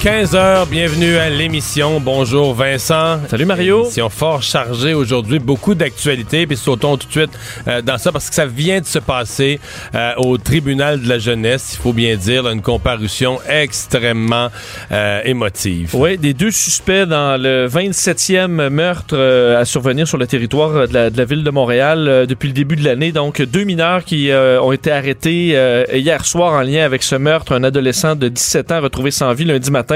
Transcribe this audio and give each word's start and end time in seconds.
15h, 0.00 0.68
bienvenue 0.68 1.16
à 1.16 1.28
l'émission. 1.28 1.98
Bonjour 1.98 2.54
Vincent. 2.54 3.18
Salut 3.28 3.46
Mario. 3.46 3.82
Émission 3.82 4.08
fort 4.08 4.42
chargée 4.42 4.94
aujourd'hui, 4.94 5.40
beaucoup 5.40 5.74
d'actualités, 5.74 6.46
puis 6.46 6.56
sautons 6.56 6.96
tout 6.96 7.08
de 7.08 7.12
suite 7.12 7.30
euh, 7.66 7.82
dans 7.82 7.98
ça 7.98 8.12
parce 8.12 8.28
que 8.28 8.34
ça 8.36 8.46
vient 8.46 8.80
de 8.80 8.86
se 8.86 9.00
passer 9.00 9.58
euh, 9.96 10.12
au 10.18 10.38
tribunal 10.38 11.02
de 11.02 11.08
la 11.08 11.18
jeunesse, 11.18 11.74
il 11.74 11.82
faut 11.82 11.92
bien 11.92 12.14
dire, 12.14 12.48
une 12.48 12.62
comparution 12.62 13.40
extrêmement 13.48 14.50
euh, 14.92 15.20
émotive. 15.24 15.90
Oui, 15.94 16.16
des 16.16 16.32
deux 16.32 16.52
suspects 16.52 17.04
dans 17.04 17.36
le 17.36 17.66
27e 17.66 18.68
meurtre 18.68 19.18
à 19.18 19.64
survenir 19.64 20.06
sur 20.06 20.16
le 20.16 20.28
territoire 20.28 20.86
de 20.86 20.94
la, 20.94 21.10
de 21.10 21.18
la 21.18 21.24
ville 21.24 21.42
de 21.42 21.50
Montréal 21.50 22.24
depuis 22.28 22.46
le 22.46 22.54
début 22.54 22.76
de 22.76 22.84
l'année. 22.84 23.10
Donc 23.10 23.42
deux 23.42 23.64
mineurs 23.64 24.04
qui 24.04 24.30
ont 24.32 24.70
été 24.70 24.92
arrêtés 24.92 25.58
hier 25.92 26.24
soir 26.24 26.52
en 26.52 26.62
lien 26.62 26.84
avec 26.84 27.02
ce 27.02 27.16
meurtre, 27.16 27.52
un 27.52 27.64
adolescent 27.64 28.14
de 28.14 28.28
17 28.28 28.70
ans 28.70 28.80
retrouvé 28.80 29.10
sans 29.10 29.34
vie 29.34 29.44
lundi 29.44 29.72
matin 29.72 29.88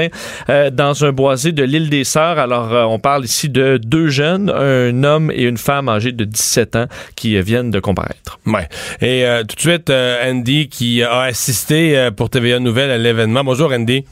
euh, 0.49 0.69
dans 0.69 1.05
un 1.05 1.11
boisé 1.11 1.51
de 1.51 1.63
l'île 1.63 1.89
des 1.89 2.03
Sœurs. 2.03 2.39
Alors, 2.39 2.73
euh, 2.73 2.83
on 2.83 2.99
parle 2.99 3.25
ici 3.25 3.49
de 3.49 3.77
deux 3.77 4.07
jeunes, 4.07 4.49
un 4.49 5.03
homme 5.03 5.31
et 5.31 5.43
une 5.43 5.57
femme 5.57 5.89
âgés 5.89 6.11
de 6.11 6.23
17 6.23 6.75
ans 6.75 6.85
qui 7.15 7.39
viennent 7.41 7.71
de 7.71 7.79
comparaître. 7.79 8.39
Ouais. 8.45 8.67
Et 9.01 9.25
euh, 9.25 9.43
tout 9.43 9.55
de 9.55 9.61
suite, 9.61 9.89
Andy 9.89 10.69
qui 10.69 11.03
a 11.03 11.21
assisté 11.21 12.09
pour 12.15 12.29
TVA 12.29 12.59
Nouvelle 12.59 12.91
à 12.91 12.97
l'événement. 12.97 13.43
Bonjour, 13.43 13.71
Andy. 13.71 14.05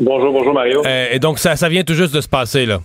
Bonjour, 0.00 0.32
bonjour, 0.32 0.52
Mario. 0.52 0.82
et 0.84 1.18
donc, 1.18 1.38
ça, 1.38 1.56
ça 1.56 1.68
vient 1.68 1.82
tout 1.82 1.94
juste 1.94 2.14
de 2.14 2.20
se 2.20 2.28
passer, 2.28 2.66
là. 2.66 2.80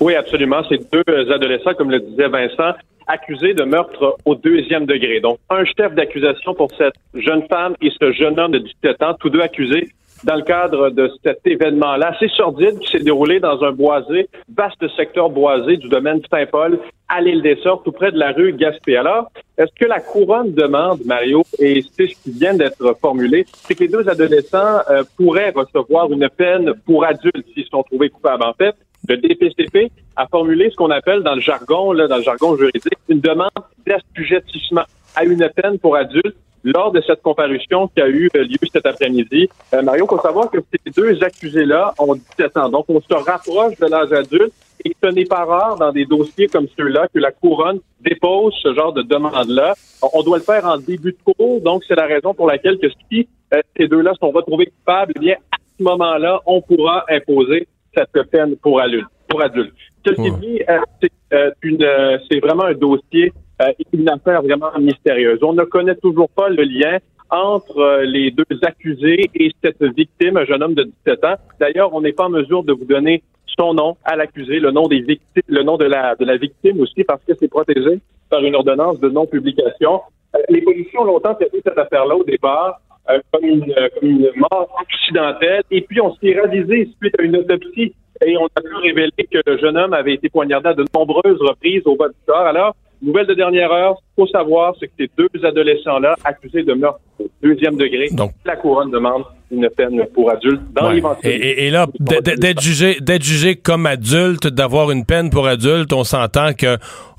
Oui, 0.00 0.14
absolument. 0.14 0.62
C'est 0.68 0.80
deux 0.92 1.32
adolescents, 1.32 1.74
comme 1.74 1.90
le 1.90 2.00
disait 2.00 2.28
Vincent, 2.28 2.72
accusés 3.06 3.54
de 3.54 3.64
meurtre 3.64 4.16
au 4.24 4.34
deuxième 4.34 4.86
degré. 4.86 5.20
Donc, 5.20 5.38
un 5.50 5.64
chef 5.64 5.94
d'accusation 5.94 6.54
pour 6.54 6.70
cette 6.76 6.94
jeune 7.14 7.46
femme 7.48 7.74
et 7.80 7.90
ce 8.00 8.12
jeune 8.12 8.38
homme 8.38 8.52
de 8.52 8.58
17 8.58 9.02
ans, 9.02 9.14
tous 9.18 9.30
deux 9.30 9.40
accusés 9.40 9.88
dans 10.22 10.36
le 10.36 10.42
cadre 10.42 10.90
de 10.90 11.10
cet 11.22 11.40
événement-là 11.46 12.14
assez 12.14 12.28
sordide 12.28 12.78
qui 12.78 12.90
s'est 12.90 13.02
déroulé 13.02 13.40
dans 13.40 13.62
un 13.64 13.72
boisé, 13.72 14.28
vaste 14.54 14.88
secteur 14.96 15.30
boisé 15.30 15.76
du 15.76 15.88
domaine 15.88 16.20
Saint-Paul 16.30 16.78
à 17.08 17.20
l'île 17.20 17.42
des 17.42 17.56
Sorts, 17.56 17.82
tout 17.82 17.92
près 17.92 18.12
de 18.12 18.18
la 18.18 18.32
rue 18.32 18.52
Gaspé. 18.52 18.96
Alors, 18.96 19.30
est-ce 19.58 19.72
que 19.78 19.84
la 19.84 20.00
couronne 20.00 20.52
demande, 20.54 21.00
Mario, 21.04 21.42
et 21.58 21.82
c'est 21.92 22.06
ce 22.06 22.22
qui 22.22 22.30
vient 22.30 22.54
d'être 22.54 22.96
formulé, 23.00 23.44
c'est 23.66 23.74
que 23.74 23.84
les 23.84 23.88
deux 23.88 24.08
adolescents 24.08 24.78
euh, 24.90 25.02
pourraient 25.16 25.50
recevoir 25.50 26.10
une 26.10 26.28
peine 26.28 26.72
pour 26.86 27.04
adultes 27.04 27.46
s'ils 27.52 27.66
sont 27.66 27.82
trouvés 27.82 28.08
coupables. 28.08 28.42
En 28.42 28.54
fait, 28.54 28.74
le 29.06 29.18
DPCP 29.18 29.90
a 30.16 30.26
formulé 30.26 30.70
ce 30.70 30.76
qu'on 30.76 30.90
appelle 30.90 31.22
dans 31.22 31.34
le 31.34 31.40
jargon, 31.40 31.92
là, 31.92 32.08
dans 32.08 32.16
le 32.16 32.22
jargon 32.22 32.56
juridique, 32.56 32.98
une 33.08 33.20
demande 33.20 33.50
d'assujettissement 33.86 34.84
à 35.14 35.24
une 35.24 35.48
peine 35.54 35.78
pour 35.78 35.96
adultes 35.96 36.36
lors 36.64 36.90
de 36.90 37.00
cette 37.06 37.22
comparution 37.22 37.88
qui 37.88 38.00
a 38.00 38.08
eu 38.08 38.28
lieu 38.34 38.68
cet 38.72 38.86
après-midi. 38.86 39.48
Euh, 39.74 39.82
Mario, 39.82 40.06
il 40.06 40.08
faut 40.08 40.20
savoir 40.20 40.50
que 40.50 40.58
ces 40.72 40.90
deux 40.90 41.22
accusés-là 41.22 41.94
ont 41.98 42.14
17 42.14 42.56
ans. 42.56 42.68
Donc, 42.70 42.86
on 42.88 43.00
se 43.00 43.14
rapproche 43.14 43.76
de 43.78 43.86
l'âge 43.86 44.12
adulte 44.12 44.52
et 44.84 44.96
ce 45.02 45.08
n'est 45.10 45.26
pas 45.26 45.44
rare 45.44 45.76
dans 45.76 45.92
des 45.92 46.06
dossiers 46.06 46.48
comme 46.48 46.66
ceux-là 46.76 47.06
que 47.12 47.18
la 47.18 47.30
couronne 47.30 47.80
dépose 48.00 48.54
ce 48.62 48.74
genre 48.74 48.92
de 48.92 49.02
demande-là. 49.02 49.74
On 50.12 50.22
doit 50.22 50.38
le 50.38 50.42
faire 50.42 50.64
en 50.64 50.78
début 50.78 51.12
de 51.12 51.32
cours, 51.32 51.60
donc 51.60 51.84
c'est 51.86 51.94
la 51.94 52.06
raison 52.06 52.34
pour 52.34 52.46
laquelle 52.46 52.78
que 52.78 52.88
si 53.10 53.28
euh, 53.52 53.60
ces 53.76 53.86
deux-là 53.86 54.14
sont 54.18 54.30
retrouvés 54.30 54.66
coupables, 54.66 55.12
eh 55.16 55.20
bien, 55.20 55.34
à 55.52 55.56
ce 55.78 55.82
moment-là, 55.84 56.40
on 56.46 56.62
pourra 56.62 57.04
imposer 57.08 57.68
cette 57.94 58.30
peine 58.30 58.56
pour 58.56 58.80
adultes. 58.80 59.06
Pour 59.28 59.42
adultes. 59.42 59.72
Ceci 60.06 60.30
dit, 60.40 60.60
euh, 60.68 60.80
c'est, 61.00 62.24
c'est 62.30 62.40
vraiment 62.40 62.64
un 62.64 62.74
dossier 62.74 63.32
euh, 63.62 63.72
une 63.92 64.08
affaire 64.08 64.42
vraiment 64.42 64.70
mystérieuse. 64.78 65.38
On 65.42 65.52
ne 65.52 65.64
connaît 65.64 65.94
toujours 65.94 66.28
pas 66.28 66.48
le 66.48 66.62
lien 66.62 66.98
entre 67.30 67.78
euh, 67.78 68.04
les 68.04 68.30
deux 68.30 68.44
accusés 68.62 69.30
et 69.34 69.52
cette 69.62 69.82
victime, 69.82 70.36
un 70.36 70.44
jeune 70.44 70.62
homme 70.62 70.74
de 70.74 70.84
17 71.04 71.24
ans. 71.24 71.34
D'ailleurs, 71.60 71.94
on 71.94 72.00
n'est 72.00 72.12
pas 72.12 72.24
en 72.24 72.30
mesure 72.30 72.64
de 72.64 72.72
vous 72.72 72.84
donner 72.84 73.22
son 73.58 73.74
nom 73.74 73.96
à 74.04 74.16
l'accusé, 74.16 74.58
le 74.58 74.72
nom 74.72 74.88
des 74.88 75.00
victimes, 75.00 75.42
le 75.46 75.62
nom 75.62 75.76
de 75.76 75.84
la 75.84 76.16
de 76.16 76.24
la 76.24 76.36
victime 76.36 76.80
aussi, 76.80 77.04
parce 77.04 77.22
que 77.24 77.32
c'est 77.38 77.48
protégé 77.48 78.00
par 78.28 78.42
une 78.42 78.56
ordonnance 78.56 78.98
de 78.98 79.08
non-publication. 79.08 80.00
Euh, 80.34 80.38
les 80.48 80.62
policiers 80.62 80.98
ont 80.98 81.04
longtemps 81.04 81.34
traité 81.34 81.60
cette 81.64 81.78
affaire-là 81.78 82.16
au 82.16 82.24
départ 82.24 82.80
comme, 83.06 83.44
une, 83.44 83.66
comme 83.66 84.08
une 84.08 84.30
mort 84.34 84.74
accidentelle, 84.80 85.62
et 85.70 85.82
puis 85.82 86.00
on 86.00 86.14
s'est 86.14 86.32
réalisé 86.32 86.88
suite 86.98 87.14
à 87.20 87.22
une 87.22 87.36
autopsie 87.36 87.92
et 88.24 88.36
on 88.38 88.46
a 88.46 88.60
pu 88.60 88.74
révéler 88.82 89.28
que 89.30 89.38
le 89.44 89.58
jeune 89.58 89.76
homme 89.76 89.92
avait 89.92 90.14
été 90.14 90.28
poignardé 90.28 90.70
à 90.70 90.74
de 90.74 90.84
nombreuses 90.94 91.40
reprises 91.40 91.82
au 91.84 91.96
bas 91.96 92.08
du 92.08 92.14
corps. 92.26 92.46
Alors, 92.46 92.74
Nouvelle 93.04 93.26
de 93.26 93.34
dernière 93.34 93.70
heure, 93.70 93.96
qu'il 93.96 94.24
faut 94.24 94.26
savoir, 94.26 94.74
c'est 94.80 94.86
que 94.86 94.94
ces 94.98 95.10
deux 95.16 95.28
adolescents-là, 95.44 96.16
accusés 96.24 96.62
de 96.62 96.72
meurtre 96.72 97.00
au 97.18 97.26
deuxième 97.42 97.76
degré, 97.76 98.08
Donc, 98.12 98.32
la 98.46 98.56
couronne 98.56 98.90
demande 98.90 99.24
une 99.50 99.68
peine 99.68 100.04
pour 100.14 100.30
adultes 100.30 100.62
dans 100.72 100.88
ouais. 100.88 101.02
Et, 101.22 101.66
et, 101.66 101.70
là, 101.70 101.86
d'être 102.00 102.60
jugé, 102.62 102.96
d'être 103.00 103.22
jugé 103.22 103.56
comme 103.56 103.84
adulte, 103.84 104.46
d'avoir 104.46 104.90
une 104.90 105.04
peine 105.04 105.28
pour 105.28 105.46
adulte, 105.46 105.92
on 105.92 106.02
s'entend 106.02 106.54
que 106.54 106.78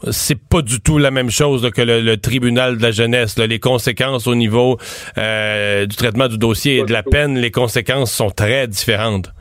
c'est 0.09 0.39
pas 0.39 0.63
du 0.63 0.81
tout 0.81 0.97
la 0.97 1.11
même 1.11 1.29
chose 1.29 1.69
que 1.71 1.81
le, 1.81 2.17
tribunal 2.17 2.77
de 2.77 2.81
la 2.81 2.91
jeunesse. 2.91 3.37
Les 3.37 3.59
conséquences 3.59 4.25
au 4.27 4.35
niveau 4.35 4.77
euh, 5.17 5.85
du 5.85 5.95
traitement 5.95 6.27
du 6.27 6.39
dossier 6.39 6.77
et 6.77 6.83
de 6.83 6.93
la 6.93 7.03
peine, 7.03 7.37
les 7.37 7.51
conséquences 7.51 8.11
sont 8.11 8.31
très 8.31 8.67
différentes. 8.67 9.31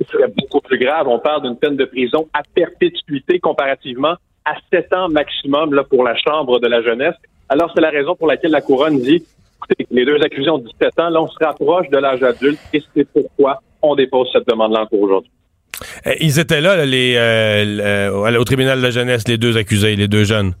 Ce 0.00 0.12
serait 0.12 0.32
beaucoup 0.36 0.60
plus 0.60 0.78
grave. 0.78 1.08
On 1.08 1.18
parle 1.18 1.42
d'une 1.42 1.56
peine 1.56 1.76
de 1.76 1.84
prison 1.86 2.28
à 2.32 2.42
perpétuité 2.54 3.40
comparativement 3.40 4.14
à 4.46 4.54
7 4.72 4.92
ans 4.94 5.08
maximum 5.08 5.74
là, 5.74 5.84
pour 5.84 6.04
la 6.04 6.16
Chambre 6.16 6.58
de 6.60 6.68
la 6.68 6.80
jeunesse. 6.82 7.14
Alors, 7.48 7.70
c'est 7.74 7.82
la 7.82 7.90
raison 7.90 8.14
pour 8.16 8.28
laquelle 8.28 8.52
la 8.52 8.60
Couronne 8.60 9.00
dit, 9.00 9.22
écoutez, 9.58 9.86
les 9.90 10.04
deux 10.04 10.20
accusés 10.22 10.48
ont 10.48 10.58
17 10.58 10.98
ans, 11.00 11.10
là, 11.10 11.20
on 11.20 11.28
se 11.28 11.44
rapproche 11.44 11.88
de 11.90 11.98
l'âge 11.98 12.22
adulte 12.22 12.58
et 12.72 12.82
c'est 12.94 13.06
pourquoi 13.12 13.60
on 13.82 13.94
dépose 13.94 14.28
cette 14.32 14.48
demande-là 14.48 14.82
encore 14.82 15.00
aujourd'hui. 15.00 15.30
Eh, 16.06 16.24
ils 16.24 16.38
étaient 16.38 16.60
là, 16.60 16.84
les, 16.84 17.14
euh, 17.16 18.38
au 18.38 18.44
tribunal 18.44 18.78
de 18.78 18.82
la 18.82 18.90
jeunesse, 18.90 19.28
les 19.28 19.36
deux 19.36 19.56
accusés, 19.56 19.96
les 19.96 20.08
deux 20.08 20.24
jeunes. 20.24 20.54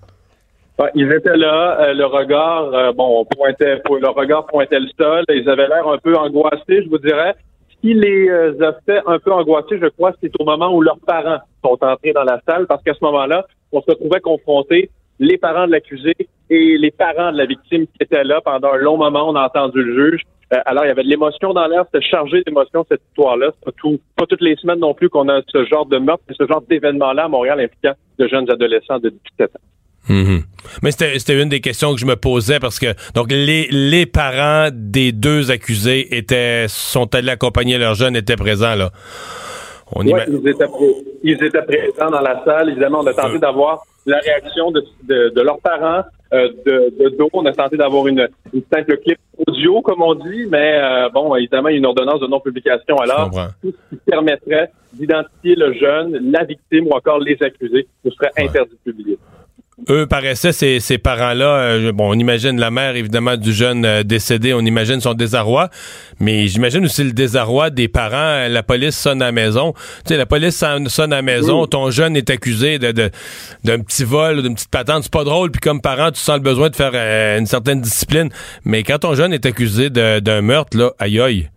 Ils 0.94 1.10
étaient 1.10 1.36
là, 1.36 1.78
euh, 1.80 1.94
le 1.94 2.04
regard, 2.04 2.64
euh, 2.74 2.92
bon, 2.92 3.24
pointait, 3.24 3.80
le 3.88 4.08
regard 4.10 4.44
pointait 4.46 4.78
le 4.78 4.88
sol. 4.98 5.24
Ils 5.30 5.48
avaient 5.48 5.68
l'air 5.68 5.88
un 5.88 5.96
peu 5.96 6.14
angoissés, 6.14 6.82
je 6.84 6.88
vous 6.90 6.98
dirais. 6.98 7.34
Ce 7.70 7.80
qui 7.80 7.94
les 7.94 8.28
a 8.30 8.74
fait 8.84 9.00
un 9.06 9.18
peu 9.18 9.32
angoissés, 9.32 9.78
je 9.80 9.86
crois, 9.88 10.12
c'est 10.20 10.30
au 10.38 10.44
moment 10.44 10.74
où 10.74 10.82
leurs 10.82 10.98
parents 11.06 11.38
sont 11.64 11.78
entrés 11.80 12.12
dans 12.12 12.24
la 12.24 12.40
salle, 12.46 12.66
parce 12.66 12.82
qu'à 12.82 12.92
ce 12.92 13.04
moment-là, 13.04 13.46
on 13.72 13.80
se 13.80 13.90
retrouvait 13.90 14.20
confronté 14.20 14.90
les 15.18 15.38
parents 15.38 15.66
de 15.66 15.72
l'accusé 15.72 16.14
et 16.50 16.78
les 16.78 16.90
parents 16.90 17.32
de 17.32 17.38
la 17.38 17.46
victime 17.46 17.86
qui 17.86 17.96
étaient 18.00 18.24
là 18.24 18.40
pendant 18.44 18.72
un 18.72 18.78
long 18.78 18.96
moment. 18.96 19.28
On 19.28 19.34
a 19.34 19.46
entendu 19.46 19.82
le 19.82 20.10
juge. 20.10 20.22
Euh, 20.52 20.58
alors, 20.66 20.84
il 20.84 20.88
y 20.88 20.90
avait 20.90 21.02
de 21.02 21.08
l'émotion 21.08 21.52
dans 21.52 21.66
l'air. 21.66 21.84
C'était 21.92 22.06
chargé 22.06 22.42
d'émotion, 22.42 22.84
cette 22.88 23.00
histoire-là. 23.08 23.50
C'est 23.58 23.64
pas, 23.64 23.88
pas 24.16 24.26
toutes 24.26 24.42
les 24.42 24.56
semaines 24.56 24.78
non 24.78 24.94
plus 24.94 25.08
qu'on 25.08 25.28
a 25.28 25.40
ce 25.48 25.64
genre 25.64 25.86
de 25.86 25.98
meurtre 25.98 26.22
ce 26.38 26.46
genre 26.46 26.62
d'événement-là 26.68 27.24
à 27.24 27.28
Montréal 27.28 27.60
impliquant 27.60 27.94
de 28.18 28.28
jeunes 28.28 28.48
adolescents 28.50 28.98
de 28.98 29.10
17 29.38 29.56
ans. 29.56 29.60
Mm-hmm. 30.08 30.42
Mais 30.82 30.92
c'était 30.92 31.42
une 31.42 31.48
des 31.48 31.60
questions 31.60 31.92
que 31.92 31.98
je 32.00 32.06
me 32.06 32.14
posais 32.14 32.60
parce 32.60 32.78
que 32.78 32.94
donc 33.14 33.26
les, 33.30 33.66
les 33.70 34.06
parents 34.06 34.68
des 34.72 35.10
deux 35.10 35.50
accusés 35.50 36.16
étaient 36.16 36.66
sont 36.68 37.12
allés 37.14 37.30
accompagner 37.30 37.76
leurs 37.76 37.94
jeunes 37.94 38.14
étaient 38.14 38.36
présents 38.36 38.76
là. 38.76 38.92
On 39.94 40.02
ils, 40.02 40.48
étaient, 40.48 40.64
ils, 41.22 41.44
étaient, 41.44 41.62
présents 41.62 42.10
dans 42.10 42.20
la 42.20 42.42
salle. 42.44 42.70
Évidemment, 42.70 43.00
on 43.02 43.06
a 43.06 43.14
tenté 43.14 43.38
d'avoir 43.38 43.84
la 44.04 44.18
réaction 44.18 44.70
de, 44.70 44.84
de, 45.04 45.32
de 45.34 45.40
leurs 45.40 45.60
parents, 45.60 46.02
euh, 46.32 46.48
de, 46.66 46.92
de 46.98 47.16
dos. 47.16 47.28
On 47.32 47.46
a 47.46 47.52
tenté 47.52 47.76
d'avoir 47.76 48.06
une, 48.08 48.28
une 48.52 48.62
simple 48.72 48.96
clip 48.98 49.18
audio, 49.46 49.82
comme 49.82 50.02
on 50.02 50.14
dit, 50.14 50.46
mais 50.48 50.78
euh, 50.80 51.08
bon, 51.10 51.34
évidemment, 51.36 51.68
il 51.68 51.72
y 51.72 51.74
a 51.76 51.78
une 51.78 51.86
ordonnance 51.86 52.20
de 52.20 52.26
non-publication. 52.26 52.96
Alors, 52.96 53.30
tout 53.62 53.72
ce 53.72 53.94
qui 53.94 54.00
permettrait 54.04 54.70
d'identifier 54.92 55.54
le 55.54 55.72
jeune, 55.74 56.32
la 56.32 56.44
victime 56.44 56.88
ou 56.88 56.92
encore 56.92 57.20
les 57.20 57.40
accusés 57.42 57.86
nous 58.04 58.10
serait 58.12 58.32
interdit 58.38 58.72
de 58.72 58.90
publier. 58.90 59.18
Eux 59.90 60.06
paraissaient, 60.06 60.52
ces, 60.52 60.80
ces 60.80 60.96
parents-là, 60.96 61.58
euh, 61.58 61.92
bon, 61.92 62.08
on 62.08 62.14
imagine 62.18 62.58
la 62.58 62.70
mère, 62.70 62.96
évidemment, 62.96 63.36
du 63.36 63.52
jeune 63.52 63.84
euh, 63.84 64.02
décédé, 64.02 64.54
on 64.54 64.60
imagine 64.60 65.02
son 65.02 65.12
désarroi, 65.12 65.68
mais 66.18 66.46
j'imagine 66.46 66.82
aussi 66.86 67.04
le 67.04 67.12
désarroi 67.12 67.68
des 67.68 67.86
parents. 67.86 68.16
Euh, 68.16 68.48
La 68.48 68.62
police 68.62 68.96
sonne 68.98 69.20
à 69.20 69.26
la 69.26 69.32
maison. 69.32 69.74
Tu 69.74 70.14
sais, 70.14 70.16
la 70.16 70.24
police 70.24 70.56
sonne, 70.56 71.12
à 71.12 71.16
la 71.16 71.20
maison, 71.22 71.66
ton 71.66 71.90
jeune 71.90 72.16
est 72.16 72.30
accusé 72.30 72.78
de, 72.78 72.90
de- 72.90 73.10
d'un 73.64 73.80
petit 73.80 74.04
vol 74.04 74.42
d'une 74.42 74.54
petite 74.54 74.70
patente. 74.70 75.02
C'est 75.02 75.12
pas 75.12 75.24
drôle, 75.24 75.50
puis 75.50 75.60
comme 75.60 75.82
parent, 75.82 76.10
tu 76.10 76.20
sens 76.20 76.36
le 76.36 76.42
besoin 76.42 76.70
de 76.70 76.74
faire 76.76 76.94
une 77.38 77.44
certaine 77.46 77.82
discipline. 77.82 78.30
Mais 78.64 78.82
quand 78.82 79.00
ton 79.00 79.14
jeune 79.14 79.34
est 79.34 79.44
accusé 79.44 79.90
d'un 79.90 80.40
meurtre, 80.40 80.78
là, 80.78 80.92
aïe 80.98 81.20
aïe. 81.20 81.50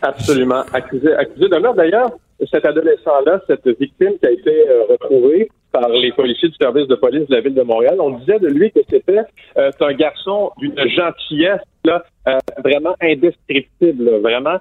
Absolument. 0.00 0.62
Accusé, 0.72 1.12
accusé 1.14 1.48
de 1.48 1.58
meurtre. 1.58 1.76
D'ailleurs, 1.76 2.12
cet 2.52 2.64
adolescent-là, 2.64 3.40
cette 3.48 3.66
victime 3.80 4.12
qui 4.20 4.26
a 4.26 4.30
été 4.30 4.52
retrouvée 4.88 5.50
par 5.72 5.88
les 5.88 6.12
policiers 6.12 6.48
du 6.48 6.54
service 6.60 6.86
de 6.88 6.94
police 6.94 7.26
de 7.28 7.34
la 7.34 7.40
ville 7.40 7.54
de 7.54 7.62
Montréal, 7.62 7.96
on 8.00 8.10
disait 8.18 8.38
de 8.38 8.48
lui 8.48 8.70
que 8.70 8.80
c'était 8.90 9.20
euh, 9.56 9.70
un 9.80 9.92
garçon 9.94 10.50
d'une 10.58 10.74
gentillesse 10.96 11.60
là, 11.84 12.04
euh, 12.28 12.38
vraiment 12.64 12.94
indescriptible. 13.02 14.04
là. 14.04 14.18
Vraiment, 14.18 14.58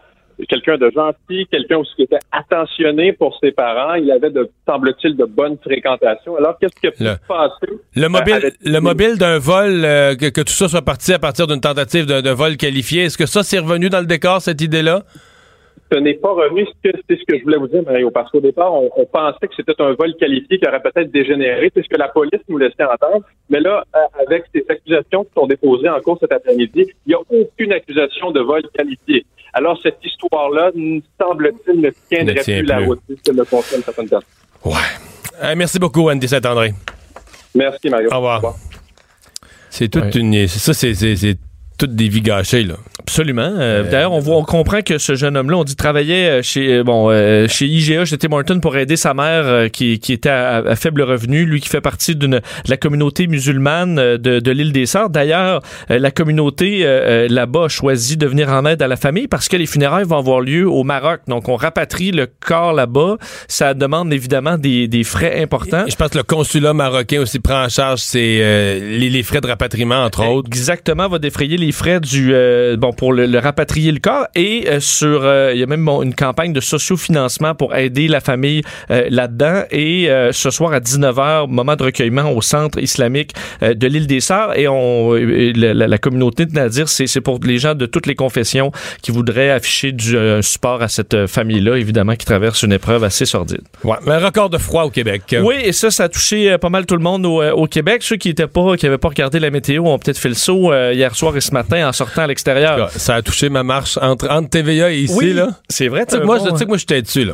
quelqu'un 0.50 0.78
de 0.78 0.90
gentil, 0.90 1.46
quelqu'un 1.52 1.78
aussi 1.78 1.92
qui 1.96 2.04
était 2.04 2.18
attentionné 2.32 3.14
pour 3.14 3.38
ses 3.42 3.52
parents. 3.52 3.94
Il 3.96 4.10
avait, 4.12 4.32
de 4.32 4.50
semble-t-il, 4.68 5.16
de 5.16 5.26
bonnes 5.26 5.58
fréquentations. 5.64 6.36
Alors, 6.38 6.58
qu'est-ce 6.60 6.80
qui 6.80 6.88
a 6.88 6.92
pu 6.92 7.04
Le- 7.04 7.10
se 7.12 7.28
passer? 7.28 7.80
Le 7.96 8.08
mobile, 8.08 8.34
avec- 8.34 8.56
le 8.64 8.80
mobile 8.80 9.18
d'un 9.18 9.38
vol, 9.38 9.84
euh, 9.86 10.16
que, 10.16 10.30
que 10.30 10.42
tout 10.42 10.54
ça 10.54 10.68
soit 10.68 10.82
parti 10.82 11.14
à 11.14 11.20
partir 11.20 11.46
d'une 11.48 11.62
tentative 11.62 12.06
d'un 12.06 12.22
d'un 12.22 12.34
vol 12.34 12.58
qualifié, 12.58 13.04
est-ce 13.04 13.18
que 13.18 13.26
ça, 13.28 13.44
c'est 13.44 13.60
revenu 13.60 13.90
dans 13.90 14.00
le 14.00 14.08
décor, 14.08 14.42
cette 14.42 14.62
idée-là? 14.62 15.04
Ce 15.92 15.98
n'est 16.00 16.14
pas 16.14 16.32
revenu. 16.32 16.66
C'est 16.84 16.90
ce 16.90 16.92
que- 16.98 17.04
c'est 17.10 17.16
ce 17.20 17.24
que 17.28 17.38
je 17.38 17.44
voulais 17.44 17.58
vous 17.58 17.68
dire, 17.68 17.84
Mario, 17.84 18.10
parce 18.12 18.32
qu'au 18.32 18.40
départ, 18.40 18.74
on, 18.74 18.90
on 18.96 19.06
pensait 19.06 19.48
que 19.48 19.54
c'était 19.56 19.80
un 19.82 19.94
vol 19.94 20.14
qualifié 20.20 20.58
qui 20.60 20.68
aurait 20.68 20.82
peut-être 20.82 21.12
dégénéré. 21.12 21.72
C'est 21.76 21.84
ce 21.84 21.90
que 21.90 21.98
la 21.98 22.08
police 22.08 22.42
nous 22.48 22.58
laissait 22.58 22.84
entendre. 22.84 23.24
Mais 23.50 23.60
là, 23.60 23.84
euh, 23.96 24.00
avec 24.28 24.46
ces 24.54 24.64
accusations 24.70 25.24
qui 25.26 25.32
sont 25.36 25.48
déposées 25.48 25.90
en 25.90 26.00
cours 26.00 26.18
cet 26.20 26.32
après-midi, 26.32 26.86
il 27.06 27.10
n'y 27.10 27.14
a 27.14 27.20
aucune 27.30 27.74
accusation 27.74 28.32
de 28.32 28.40
vol 28.40 28.62
qualifié. 28.74 29.26
Alors, 29.54 29.78
cette 29.84 29.98
histoire-là, 30.04 30.72
semble-t-il, 31.20 31.82
ne 31.82 31.90
tiendrait 32.10 32.36
Ne 32.36 32.40
tient 32.42 32.60
plus, 32.60 32.68
la 32.68 32.80
route, 32.80 33.00
que 33.26 33.32
me 33.34 33.44
confirment 33.44 33.84
certaines 33.84 34.08
personnes. 34.10 34.30
Ouais. 34.64 34.74
Euh, 35.44 35.54
merci 35.58 35.78
beaucoup, 35.80 36.10
Andy 36.10 36.28
Saint-André. 36.28 36.72
Merci, 37.54 37.90
Mario. 37.90 38.08
Au 38.14 38.16
revoir. 38.16 38.42
C'est 39.70 39.90
toute 39.90 40.16
une. 40.16 40.48
Ça, 40.48 40.74
c'est 40.74 40.94
toutes 41.82 41.96
des 41.96 42.10
vies 42.10 42.22
gâchées, 42.22 42.64
là. 42.64 42.76
Absolument. 43.00 43.54
Euh, 43.58 43.90
D'ailleurs, 43.90 44.14
on 44.14 44.20
voit, 44.20 44.38
on 44.38 44.44
comprend 44.44 44.82
que 44.84 45.00
ce 45.00 45.16
jeune 45.16 45.36
homme-là, 45.36 45.58
on 45.58 45.64
dit 45.64 45.76
travaillait 45.76 46.30
euh, 46.30 46.42
chez 46.44 46.76
euh, 46.76 46.84
bon 46.84 47.10
euh, 47.10 47.48
chez 47.48 47.66
IGA, 47.66 48.06
chez 48.06 48.18
Tim 48.20 48.32
Horton 48.32 48.60
pour 48.60 48.78
aider 48.78 48.96
sa 48.96 49.16
mère 49.16 49.44
euh, 49.46 49.68
qui, 49.68 50.00
qui 50.00 50.14
était 50.14 50.30
à, 50.30 50.58
à 50.58 50.76
faible 50.76 51.02
revenu, 51.02 51.46
lui 51.46 51.60
qui 51.60 51.68
fait 51.70 51.82
partie 51.82 52.16
d'une 52.16 52.32
de 52.38 52.42
la 52.70 52.78
communauté 52.78 53.26
musulmane 53.26 53.98
euh, 53.98 54.18
de, 54.20 54.40
de 54.40 54.52
l'île 54.52 54.72
des 54.72 54.86
Sœurs. 54.86 55.10
D'ailleurs, 55.10 55.62
euh, 55.90 55.98
la 55.98 56.12
communauté 56.12 56.86
euh, 56.86 57.26
euh, 57.26 57.28
là-bas 57.28 57.66
a 57.66 57.68
choisi 57.70 58.16
de 58.18 58.28
venir 58.28 58.50
en 58.50 58.66
aide 58.66 58.82
à 58.84 58.88
la 58.88 58.96
famille 58.96 59.28
parce 59.28 59.48
que 59.50 59.58
les 59.58 59.66
funérailles 59.66 60.06
vont 60.06 60.20
avoir 60.20 60.40
lieu 60.40 60.70
au 60.70 60.84
Maroc. 60.84 61.22
Donc, 61.28 61.50
on 61.50 61.56
rapatrie 61.56 62.12
le 62.12 62.28
corps 62.28 62.74
là-bas. 62.74 63.18
Ça 63.48 63.74
demande 63.74 64.14
évidemment 64.14 64.58
des, 64.60 64.88
des 64.88 65.04
frais 65.04 65.42
importants. 65.42 65.86
Je 65.90 65.96
pense 65.96 66.10
que 66.10 66.18
le 66.20 66.24
consulat 66.24 66.74
marocain 66.74 67.20
aussi 67.20 67.40
prend 67.40 67.64
en 67.66 67.70
charge 67.70 68.00
ses, 68.00 68.40
euh, 68.42 68.98
les, 69.00 69.10
les 69.10 69.24
frais 69.24 69.42
de 69.42 69.48
rapatriement, 69.48 70.04
entre 70.04 70.26
autres. 70.28 70.48
Exactement, 70.48 71.10
va 71.10 71.18
défrayer 71.18 71.58
les 71.58 71.71
frais 71.72 72.00
du 72.00 72.32
euh, 72.34 72.78
bon 72.78 72.92
pour 72.94 73.14
le, 73.14 73.26
le 73.26 73.40
rapatrier 73.40 73.92
le 73.92 74.00
corps 74.00 74.28
et 74.36 74.66
euh, 74.68 74.80
sur 74.80 75.22
euh, 75.24 75.52
il 75.54 75.60
y 75.60 75.64
a 75.64 75.66
même 75.66 75.84
bon, 75.86 76.02
une 76.02 76.14
campagne 76.16 76.54
de 76.54 76.60
sociofinancement 76.62 77.56
pour 77.56 77.76
aider 77.76 78.08
la 78.08 78.20
famille 78.20 78.62
là-dedans 78.90 79.64
et 79.72 80.10
ce 80.32 80.50
soir 80.50 80.74
à 80.74 80.80
19h 80.80 81.48
moment 81.50 81.76
de 81.76 81.84
recueillement 81.84 82.32
au 82.32 82.42
centre 82.42 82.80
islamique 82.80 83.34
de 83.62 83.88
l'île 83.88 84.08
des 84.08 84.20
Sœurs 84.20 84.58
et 84.58 84.68
on 84.68 85.14
la, 85.14 85.74
la- 85.74 85.98
communauté 85.98 86.46
de 86.46 86.54
Nadir 86.54 86.90
c'est 86.90 87.08
c'est 87.08 87.22
pour 87.22 87.40
les 87.44 87.58
gens 87.58 87.76
de 87.76 87.86
toutes 87.86 88.08
les 88.08 88.16
confessions 88.16 88.72
qui 89.02 89.12
voudraient 89.12 89.52
afficher 89.52 89.92
du 89.92 90.18
support 90.42 90.82
à 90.82 90.88
cette 90.88 91.28
famille 91.28 91.62
là 91.62 91.76
évidemment 91.78 92.16
qui 92.16 92.26
traverse 92.26 92.64
une 92.64 92.74
épreuve 92.74 93.04
assez 93.04 93.26
sordide. 93.26 93.62
Ouais, 93.84 93.98
mais 94.06 94.14
un 94.14 94.20
record 94.26 94.50
de 94.50 94.58
froid 94.58 94.84
au 94.84 94.90
Québec. 94.90 95.36
Oui, 95.42 95.56
et 95.64 95.72
ça, 95.72 95.92
ça 95.92 96.04
a 96.06 96.10
touché 96.10 96.58
pas 96.58 96.70
mal 96.70 96.86
tout 96.86 96.96
le 96.96 97.04
monde 97.04 97.26
au, 97.26 97.42
au 97.44 97.68
Québec. 97.68 98.02
Ceux 98.04 98.18
qui 98.18 98.30
étaient 98.30 98.48
pas, 98.48 98.76
qui 98.78 98.86
avaient 98.86 98.98
pas 98.98 99.10
regardé 99.10 99.40
la 99.40 99.50
météo, 99.50 99.86
ont 99.86 99.98
peut-être 100.00 100.18
fait 100.18 100.30
le 100.30 100.36
saut 100.36 100.74
hier 100.74 101.16
soir 101.16 101.36
et 101.38 101.42
ce 101.42 101.52
matin 101.52 101.61
en 101.84 101.92
sortant 101.94 102.24
à 102.24 102.28
l'extérieur. 102.28 102.90
Ça 102.92 103.16
a 103.16 103.22
touché 103.22 103.50
ma 103.50 103.64
marche 103.64 103.98
entre, 104.02 104.30
entre 104.30 104.50
TVA 104.50 104.92
et 104.92 105.00
ici, 105.02 105.14
Oui, 105.18 105.34
là. 105.34 105.50
c'est 105.70 105.88
vrai. 105.88 106.06
Tu 106.06 106.14
sais, 106.14 106.20
t'as 106.20 106.26
moi, 106.26 106.38
je 106.40 106.44
bon, 106.44 106.52
tu 106.52 106.58
sais 106.58 106.64
que 106.66 106.70
moi, 106.70 106.78
j'étais 106.78 107.02
dessus, 107.02 107.26
là. 107.26 107.34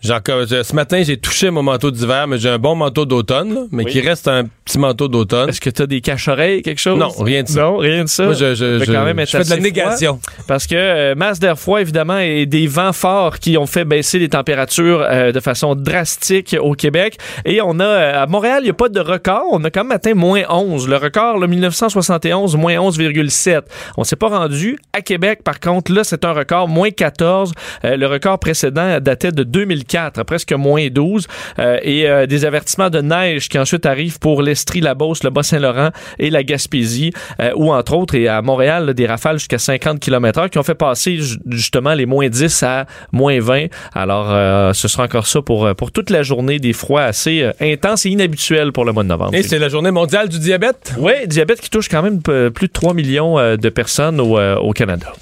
Genre, 0.00 0.20
euh, 0.28 0.62
ce 0.62 0.74
matin, 0.74 1.02
j'ai 1.04 1.16
touché 1.16 1.50
mon 1.50 1.62
manteau 1.62 1.90
d'hiver, 1.90 2.26
mais 2.28 2.38
j'ai 2.38 2.48
un 2.50 2.58
bon 2.58 2.74
manteau 2.76 3.04
d'automne, 3.04 3.66
mais 3.72 3.84
Oui. 3.84 3.90
qui 3.90 4.00
reste 4.00 4.28
un 4.28 4.44
petit 4.64 4.78
manteau 4.78 5.08
d'automne. 5.08 5.48
Est-ce 5.48 5.60
que 5.60 5.70
tu 5.70 5.82
as 5.82 5.86
des 5.86 6.00
cache-oreilles, 6.00 6.62
quelque 6.62 6.80
chose? 6.80 6.98
Non, 6.98 7.08
rien 7.08 7.42
de 7.42 7.48
ça. 7.48 7.62
Non, 7.62 7.78
rien 7.78 8.04
de 8.04 8.08
ça? 8.08 8.24
Moi, 8.24 8.34
je, 8.34 8.54
je, 8.54 8.84
quand 8.92 9.04
même 9.04 9.18
je 9.20 9.26
fais 9.36 9.44
de 9.44 9.50
la 9.50 9.56
négation. 9.56 10.20
Parce 10.46 10.66
que 10.66 10.76
euh, 10.76 11.14
masse 11.16 11.40
d'air 11.40 11.58
froid, 11.58 11.80
évidemment, 11.80 12.18
et 12.18 12.46
des 12.46 12.66
vents 12.68 12.92
forts 12.92 13.38
qui 13.40 13.58
ont 13.58 13.66
fait 13.66 13.84
baisser 13.84 14.18
les 14.20 14.28
températures 14.28 15.02
euh, 15.02 15.32
de 15.32 15.40
façon 15.40 15.74
drastique 15.74 16.56
au 16.60 16.74
Québec. 16.74 17.16
Et 17.44 17.60
on 17.60 17.80
a, 17.80 17.84
euh, 17.84 18.22
à 18.22 18.26
Montréal, 18.26 18.58
il 18.60 18.64
n'y 18.64 18.70
a 18.70 18.74
pas 18.74 18.88
de 18.88 19.00
record. 19.00 19.44
On 19.50 19.64
a 19.64 19.70
quand 19.70 19.82
même 19.82 19.92
atteint 19.92 20.14
moins 20.14 20.42
11. 20.48 20.88
Le 20.88 20.96
record, 20.96 21.38
le 21.38 21.46
1971, 21.48 22.56
moins 22.56 22.76
11,7. 22.76 23.62
On 23.96 24.04
s'est 24.04 24.16
pas 24.16 24.28
rendu. 24.28 24.78
À 24.92 25.00
Québec, 25.00 25.40
par 25.42 25.58
contre, 25.60 25.92
là, 25.92 26.04
c'est 26.04 26.24
un 26.24 26.32
record, 26.32 26.68
moins 26.68 26.90
14. 26.90 27.52
Euh, 27.84 27.96
le 27.96 28.06
record 28.06 28.38
précédent 28.38 28.98
datait 29.00 29.32
de 29.32 29.42
2004, 29.88 30.22
presque 30.24 30.52
moins 30.52 30.86
12. 30.88 31.26
Euh, 31.58 31.78
et 31.82 32.08
euh, 32.08 32.26
des 32.26 32.44
avertissements 32.44 32.90
de 32.90 33.00
neige 33.00 33.48
qui 33.48 33.58
ensuite 33.58 33.86
arrivent 33.86 34.18
pour 34.18 34.42
l'Estrie, 34.42 34.80
la 34.80 34.94
Beauce, 34.94 35.24
le 35.24 35.30
Bas-Saint-Laurent 35.30 35.90
et 36.18 36.30
la 36.30 36.42
Gaspésie, 36.42 37.12
euh, 37.40 37.50
ou 37.56 37.72
entre 37.72 37.94
autres, 37.94 38.14
et 38.14 38.28
à 38.28 38.42
Montréal, 38.42 38.86
là, 38.86 38.92
des 38.92 39.06
rafales 39.06 39.38
jusqu'à 39.38 39.58
50 39.58 40.00
km/h 40.00 40.50
qui 40.50 40.58
ont 40.58 40.62
fait 40.62 40.74
passer 40.74 41.16
ju- 41.18 41.38
justement 41.50 41.94
les 41.94 42.06
moins 42.06 42.28
10 42.28 42.62
à 42.62 42.86
moins 43.12 43.40
20. 43.40 43.66
Alors, 43.94 44.26
euh, 44.30 44.72
ce 44.72 44.88
sera 44.88 45.04
encore 45.04 45.26
ça 45.26 45.42
pour, 45.42 45.74
pour 45.76 45.90
toute 45.92 46.10
la 46.10 46.22
journée, 46.22 46.58
des 46.58 46.72
froids 46.72 47.02
assez 47.02 47.42
euh, 47.42 47.52
intenses 47.60 48.06
et 48.06 48.10
inhabituels 48.10 48.72
pour 48.72 48.84
le 48.84 48.92
mois 48.92 49.02
de 49.02 49.08
novembre. 49.08 49.34
Et 49.34 49.42
c'est 49.42 49.58
la 49.58 49.68
journée 49.68 49.90
mondiale 49.90 50.28
du 50.28 50.38
diabète? 50.38 50.94
Oui, 50.98 51.12
diabète 51.26 51.60
qui 51.60 51.70
touche 51.70 51.88
quand 51.88 52.02
même 52.02 52.20
plus 52.20 52.68
de 52.68 52.72
3 52.72 52.94
millions 52.94 53.36
de 53.56 53.68
personnes 53.68 54.20
au, 54.20 54.38
euh, 54.38 54.56
au 54.56 54.72
Canada. 54.72 55.12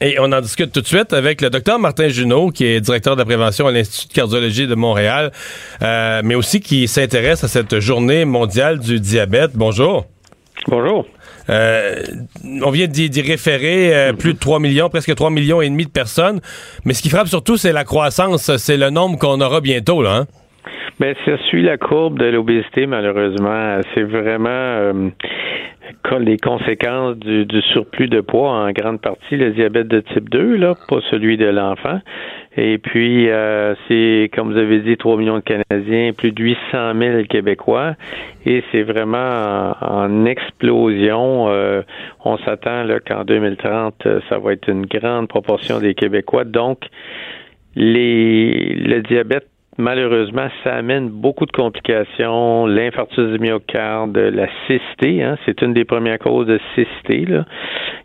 Et 0.00 0.18
on 0.20 0.32
en 0.32 0.40
discute 0.40 0.72
tout 0.72 0.80
de 0.80 0.86
suite 0.86 1.12
avec 1.12 1.40
le 1.40 1.48
docteur 1.48 1.78
Martin 1.78 2.08
Junot, 2.08 2.50
qui 2.50 2.66
est 2.66 2.80
directeur 2.80 3.14
de 3.14 3.20
la 3.20 3.24
prévention 3.24 3.66
à 3.66 3.72
l'Institut 3.72 4.08
de 4.08 4.12
cardiologie 4.12 4.66
de 4.66 4.74
Montréal, 4.74 5.30
euh, 5.82 6.20
mais 6.22 6.34
aussi 6.34 6.60
qui 6.60 6.86
s'intéresse 6.86 7.44
à 7.44 7.48
cette 7.48 7.80
journée 7.80 8.24
mondiale 8.24 8.78
du 8.78 9.00
diabète. 9.00 9.52
Bonjour. 9.54 10.06
Bonjour. 10.68 11.06
Euh, 11.48 12.02
on 12.64 12.70
vient 12.70 12.86
d'y 12.86 13.20
référer 13.22 13.94
euh, 13.94 14.12
plus 14.12 14.34
de 14.34 14.38
3 14.38 14.58
millions, 14.58 14.88
presque 14.88 15.14
3 15.14 15.30
millions 15.30 15.62
et 15.62 15.68
demi 15.68 15.84
de 15.84 15.90
personnes. 15.90 16.40
Mais 16.84 16.92
ce 16.92 17.02
qui 17.02 17.08
frappe 17.08 17.28
surtout, 17.28 17.56
c'est 17.56 17.72
la 17.72 17.84
croissance, 17.84 18.56
c'est 18.56 18.76
le 18.76 18.90
nombre 18.90 19.18
qu'on 19.18 19.40
aura 19.40 19.60
bientôt, 19.60 20.02
là. 20.02 20.16
Hein? 20.16 20.26
Ben, 20.98 21.14
ça 21.24 21.36
suit 21.48 21.62
la 21.62 21.76
courbe 21.76 22.18
de 22.18 22.24
l'obésité, 22.26 22.86
malheureusement. 22.86 23.80
C'est 23.94 24.02
vraiment 24.02 24.48
euh, 24.48 25.10
les 26.20 26.38
conséquences 26.38 27.16
du, 27.16 27.44
du 27.44 27.60
surplus 27.62 28.08
de 28.08 28.20
poids, 28.20 28.50
en 28.50 28.70
grande 28.72 29.00
partie 29.00 29.36
le 29.36 29.50
diabète 29.50 29.88
de 29.88 30.00
type 30.00 30.28
2, 30.30 30.56
là, 30.56 30.74
pas 30.88 31.00
celui 31.10 31.36
de 31.36 31.46
l'enfant. 31.46 32.00
Et 32.56 32.78
puis, 32.78 33.28
euh, 33.28 33.74
c'est, 33.86 34.30
comme 34.34 34.52
vous 34.52 34.58
avez 34.58 34.80
dit, 34.80 34.96
3 34.96 35.16
millions 35.18 35.38
de 35.38 35.42
Canadiens, 35.42 36.12
plus 36.16 36.32
de 36.32 36.42
800 36.42 36.94
000 36.98 37.22
Québécois. 37.28 37.94
Et 38.46 38.64
c'est 38.72 38.82
vraiment 38.82 39.74
en, 39.80 40.04
en 40.04 40.24
explosion. 40.24 41.48
Euh, 41.48 41.82
on 42.24 42.38
s'attend 42.38 42.84
là, 42.84 42.98
qu'en 43.00 43.24
2030, 43.24 44.06
euh, 44.06 44.20
ça 44.28 44.38
va 44.38 44.52
être 44.52 44.68
une 44.70 44.86
grande 44.86 45.28
proportion 45.28 45.80
des 45.80 45.94
Québécois. 45.94 46.44
Donc, 46.44 46.78
les, 47.74 48.74
le 48.74 49.02
diabète 49.02 49.48
malheureusement, 49.78 50.48
ça 50.64 50.74
amène 50.74 51.08
beaucoup 51.08 51.46
de 51.46 51.52
complications, 51.52 52.66
l'infarctus 52.66 53.26
du 53.32 53.38
myocarde, 53.38 54.16
la 54.16 54.46
cystée, 54.66 55.22
hein, 55.22 55.36
c'est 55.44 55.60
une 55.62 55.72
des 55.74 55.84
premières 55.84 56.18
causes 56.18 56.46
de 56.46 56.58
cystée, 56.74 57.24
là, 57.26 57.44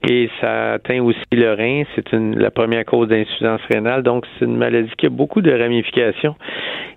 et 0.08 0.30
ça 0.40 0.74
atteint 0.74 1.02
aussi 1.02 1.20
le 1.32 1.54
rein, 1.54 1.84
c'est 1.96 2.12
une 2.14 2.38
la 2.40 2.52
première 2.52 2.86
cause 2.86 3.08
d'insuffisance 3.08 3.62
rénale, 3.70 4.04
donc 4.04 4.26
c'est 4.40 4.46
une 4.46 4.58
maladie 4.58 4.92
qui 4.98 5.06
a 5.06 5.10
beaucoup 5.10 5.42
de 5.42 5.52
ramifications, 5.52 6.36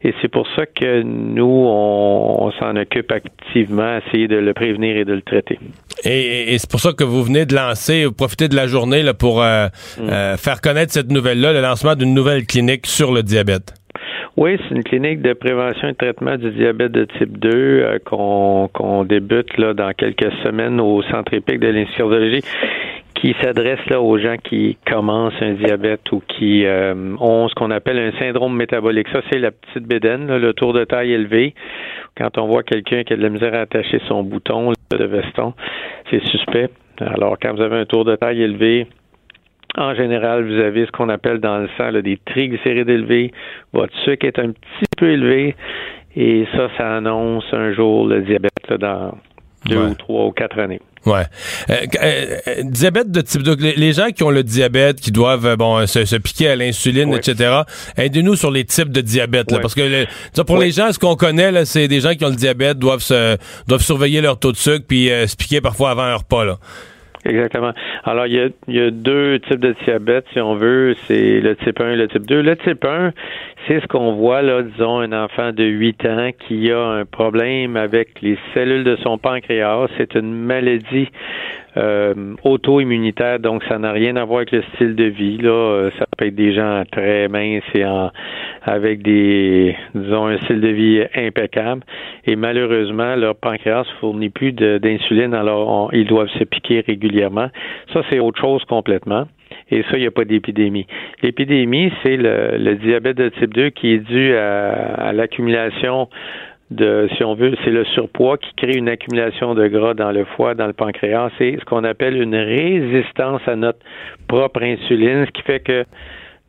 et 0.03 0.13
c'est 0.21 0.29
pour 0.29 0.47
ça 0.57 0.67
que 0.67 1.03
nous, 1.03 1.45
on, 1.67 2.45
on 2.47 2.53
s'en 2.53 2.77
occupe 2.77 3.11
activement, 3.13 3.83
à 3.83 4.01
essayer 4.07 4.29
de 4.29 4.37
le 4.37 4.53
prévenir 4.55 4.97
et 4.97 5.05
de 5.05 5.13
le 5.15 5.23
traiter. 5.23 5.59
Et, 6.05 6.55
et- 6.55 6.59
c'est 6.59 6.71
pour 6.71 6.81
ça 6.81 6.93
que 6.93 7.05
vous 7.05 7.23
venez 7.23 7.47
de 7.47 7.55
lancer, 7.55 8.05
vous 8.05 8.13
profitez 8.13 8.49
de 8.49 8.57
la 8.57 8.67
journée 8.67 9.03
là, 9.03 9.15
pour 9.15 9.43
euh, 9.43 9.69
euh, 10.01 10.37
faire 10.37 10.61
connaître 10.61 10.93
cette 10.93 11.11
nouvelle-là, 11.11 11.53
le 11.53 11.61
lancement 11.61 11.95
d'une 11.95 12.15
nouvelle 12.15 12.45
clinique 12.47 12.87
sur 12.87 13.13
le 13.13 13.23
diabète. 13.23 13.75
Oui, 14.37 14.59
c'est 14.59 14.75
une 14.75 14.83
clinique 14.83 15.23
de 15.23 15.33
prévention 15.33 15.89
et 15.89 15.95
traitement 15.95 16.37
du 16.37 16.51
diabète 16.51 16.91
de 16.91 17.05
type 17.05 17.39
2 17.39 17.51
euh, 17.53 17.99
qu'on 18.05 19.05
débute 19.05 19.57
là 19.59 19.75
dans 19.75 19.93
quelques 19.93 20.33
semaines 20.43 20.81
au 20.81 21.03
Centre 21.03 21.35
épique 21.35 21.61
de 21.61 21.69
l'insurgologie 21.69 22.43
qui 23.15 23.35
s'adresse 23.41 23.79
là 23.89 24.01
aux 24.01 24.19
gens 24.19 24.37
qui 24.37 24.77
commencent 24.87 25.41
un 25.41 25.53
diabète 25.53 26.11
ou 26.13 26.21
qui 26.27 26.67
euh, 26.67 27.15
ont 27.21 27.49
ce 27.49 27.55
qu'on 27.55 27.71
appelle 27.71 27.99
un 27.99 28.13
syndrome 28.19 28.57
métabolique. 28.57 29.09
Ça, 29.13 29.23
c'est 29.31 29.39
la 29.39 29.53
petite 29.53 29.87
bédaine, 29.87 30.27
le 30.27 30.53
tour 30.53 30.73
de 30.73 30.85
taille 30.85 31.13
élevé. 31.13 31.55
Quand 32.19 32.37
on 32.37 32.49
voit 32.49 32.63
quelqu'un 32.65 33.05
qui 33.05 33.13
a 33.13 33.17
de 33.17 33.23
la 33.23 33.31
misère 33.31 33.55
à 33.55 33.61
attacher 33.61 34.01
son 34.09 34.25
bouton 34.25 34.73
de 34.91 35.05
veston, 35.05 35.55
c'est 36.11 36.23
suspect. 36.25 36.71
Alors, 37.01 37.37
quand 37.41 37.55
vous 37.55 37.63
avez 37.63 37.77
un 37.77 37.87
tour 37.87 38.05
de 38.05 38.15
taille 38.17 38.43
élevé, 38.43 38.89
en 39.77 39.95
général, 39.95 40.45
vous 40.45 40.61
avez 40.61 40.87
ce 40.87 40.91
qu'on 40.93 41.09
appelle 41.09 41.41
dans 41.41 41.59
le 41.59 41.69
sang 41.77 41.93
des 41.93 42.19
triglycérides 42.27 42.89
élevés, 42.89 43.33
votre 43.73 43.95
sucre 44.05 44.27
est 44.27 44.39
un 44.39 44.51
petit 44.51 44.87
peu 44.97 45.11
élevé, 45.11 45.57
et 46.17 46.47
ça, 46.53 46.69
ça 46.77 46.97
annonce 46.97 47.45
un 47.53 47.73
jour 47.73 48.07
le 48.07 48.23
diabète 48.23 48.73
dans 48.79 49.17
deux 49.67 49.79
ou 49.79 49.95
trois 49.95 50.27
ou 50.27 50.33
quatre 50.33 50.59
années. 50.59 50.81
Ouais. 51.07 51.25
Euh, 51.69 51.75
euh, 52.03 52.63
diabète 52.63 53.11
de 53.11 53.21
type 53.21 53.43
2, 53.43 53.57
les 53.77 53.93
gens 53.93 54.09
qui 54.09 54.23
ont 54.23 54.31
le 54.31 54.43
diabète, 54.43 55.01
qui 55.01 55.13
doivent 55.13 55.57
bon 55.57 55.87
se, 55.87 56.17
piquer 56.17 56.49
à 56.49 56.57
l'insuline, 56.57 57.13
etc. 57.13 57.63
Aidez-nous 57.97 58.37
sur 58.37 58.51
les 58.51 58.65
types 58.65 58.91
de 58.91 59.03
diabète, 59.03 59.49
parce 59.61 59.75
que 59.75 60.07
pour 60.43 60.59
les 60.59 60.71
gens, 60.71 60.93
ce 60.93 60.99
qu'on 60.99 61.17
connaît, 61.17 61.65
c'est 61.67 61.89
des 61.89 62.01
gens 62.01 62.15
qui 62.15 62.25
ont 62.25 62.31
le 62.31 62.37
diabète 62.37 62.79
doivent 62.79 63.03
se 63.03 63.37
doivent 63.67 63.83
surveiller 63.83 64.21
leur 64.21 64.39
taux 64.39 64.53
de 64.53 64.57
sucre 64.57 64.85
puis 64.89 65.11
euh, 65.11 65.27
se 65.27 65.37
piquer 65.37 65.61
parfois 65.61 65.91
avant 65.91 66.03
un 66.03 66.17
repas. 66.17 66.45
Là. 66.45 66.59
Exactement. 67.25 67.73
Alors, 68.05 68.27
il 68.27 68.35
y, 68.35 68.41
a, 68.41 68.49
il 68.69 68.75
y 68.75 68.81
a 68.81 68.91
deux 68.91 69.39
types 69.41 69.61
de 69.61 69.75
diabète, 69.85 70.27
si 70.33 70.41
on 70.41 70.55
veut. 70.55 70.95
C'est 71.07 71.41
le 71.41 71.57
type 71.57 71.81
1 71.81 71.93
et 71.93 71.97
le 71.97 72.09
type 72.09 72.27
2. 72.27 72.43
Le 72.43 72.57
type 72.57 72.85
1, 72.85 73.13
c'est 73.67 73.81
ce 73.81 73.87
qu'on 73.87 74.13
voit, 74.13 74.43
là, 74.43 74.63
disons, 74.63 75.01
un 75.01 75.13
enfant 75.13 75.53
de 75.53 75.65
8 75.65 76.05
ans 76.07 76.31
qui 76.47 76.71
a 76.71 76.81
un 76.81 77.05
problème 77.07 77.77
avec 77.77 78.21
les 78.21 78.39
cellules 78.53 78.85
de 78.85 78.97
son 78.97 79.17
pancréas. 79.17 79.89
C'est 79.97 80.15
une 80.15 80.35
maladie 80.35 81.09
euh, 81.77 82.35
auto-immunitaire, 82.45 83.41
donc 83.41 83.65
ça 83.65 83.79
n'a 83.79 83.91
rien 83.91 84.17
à 84.17 84.25
voir 84.25 84.39
avec 84.39 84.53
le 84.53 84.63
style 84.75 84.95
de 84.95 85.05
vie. 85.05 85.39
Là. 85.39 85.51
Euh, 85.51 85.91
ça 85.99 86.07
peut 86.17 86.27
être 86.27 86.35
des 86.35 86.53
gens 86.53 86.85
très 86.91 87.29
minces 87.29 87.65
et 87.75 87.85
en, 87.85 88.11
avec 88.63 89.03
des, 89.03 89.77
disons, 89.95 90.27
un 90.27 90.39
style 90.39 90.61
de 90.61 90.69
vie 90.69 91.03
impeccable. 91.17 91.83
Et 92.27 92.37
malheureusement, 92.37 93.17
leur 93.17 93.35
pancréas 93.35 93.85
fournit 94.01 94.31
plus 94.31 94.53
d'insuline, 94.53 95.35
alors 95.35 95.91
ils 95.93 96.07
doivent 96.07 96.31
se 96.39 96.45
piquer 96.45 96.85
régulièrement. 96.87 97.49
Ça, 97.93 98.03
c'est 98.09 98.21
autre 98.21 98.41
chose 98.41 98.65
complètement. 98.65 99.27
Et 99.71 99.83
ça, 99.85 99.97
il 99.97 100.01
n'y 100.01 100.07
a 100.07 100.11
pas 100.11 100.25
d'épidémie. 100.25 100.87
L'épidémie, 101.23 101.93
c'est 102.03 102.17
le, 102.17 102.75
diabète 102.75 103.17
de 103.17 103.29
type 103.31 103.55
2 103.55 103.71
qui 103.71 103.93
est 103.93 103.99
dû 103.99 104.35
à 104.35 105.13
l'accumulation 105.13 106.09
de, 106.71 107.09
si 107.17 107.25
on 107.25 107.35
veut, 107.35 107.55
c'est 107.65 107.71
le 107.71 107.85
surpoids 107.85 108.39
qui 108.39 108.53
crée 108.57 108.77
une 108.77 108.89
accumulation 108.89 109.55
de 109.55 109.67
gras 109.69 109.95
dans 109.95 110.13
le 110.13 110.25
foie, 110.25 110.55
dans 110.55 110.67
le 110.67 110.73
pancréas. 110.73 111.31
C'est 111.39 111.57
ce 111.59 111.65
qu'on 111.65 111.85
appelle 111.85 112.21
une 112.21 112.35
résistance 112.35 113.43
à 113.47 113.57
notre 113.57 113.79
propre 114.29 114.63
insuline, 114.63 115.27
ce 115.27 115.31
qui 115.31 115.43
fait 115.43 115.61
que 115.61 115.85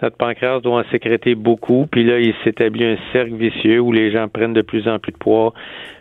notre 0.02 0.18
pancréas 0.18 0.60
doit 0.60 0.82
en 0.82 0.92
sécréter 0.92 1.36
beaucoup, 1.36 1.88
puis 1.90 2.04
là, 2.04 2.20
il 2.20 2.34
s'établit 2.44 2.86
un 2.86 2.98
cercle 3.14 3.36
vicieux 3.36 3.80
où 3.80 3.92
les 3.92 4.12
gens 4.12 4.28
prennent 4.28 4.54
de 4.54 4.62
plus 4.62 4.88
en 4.88 5.00
plus 5.00 5.14
de 5.14 5.18
poids, 5.18 5.54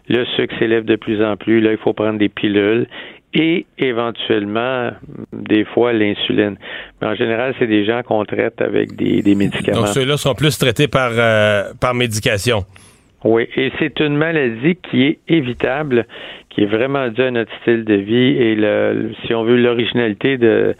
le 0.09 0.25
sucre 0.37 0.54
s'élève 0.59 0.85
de 0.85 0.97
plus 0.97 1.23
en 1.23 1.37
plus, 1.37 1.61
là, 1.61 1.73
il 1.73 1.78
faut 1.78 1.92
prendre 1.92 2.18
des 2.18 2.28
pilules 2.28 2.87
et 3.35 3.66
éventuellement, 3.78 4.90
des 5.33 5.64
fois, 5.64 5.92
l'insuline. 5.92 6.56
Mais 7.00 7.09
en 7.09 7.14
général, 7.16 7.54
c'est 7.59 7.66
des 7.66 7.85
gens 7.85 8.02
qu'on 8.02 8.25
traite 8.25 8.61
avec 8.61 8.94
des, 8.94 9.23
médicaments. 9.35 9.80
Donc, 9.80 9.88
ceux-là 9.88 10.16
sont 10.16 10.35
plus 10.35 10.56
traités 10.56 10.87
par, 10.87 11.11
euh, 11.12 11.73
par 11.80 11.94
médication. 11.94 12.64
Oui, 13.25 13.49
et 13.57 13.73
c'est 13.78 14.00
une 14.00 14.16
maladie 14.16 14.76
qui 14.76 15.04
est 15.04 15.19
évitable, 15.28 16.07
qui 16.50 16.62
est 16.62 16.66
vraiment 16.66 17.09
due 17.09 17.23
à 17.23 17.31
notre 17.31 17.52
style 17.62 17.85
de 17.85 17.95
vie 17.95 18.37
et 18.37 18.54
le, 18.54 19.12
si 19.25 19.35
on 19.35 19.45
veut 19.45 19.57
l'originalité 19.57 20.37
de, 20.37 20.75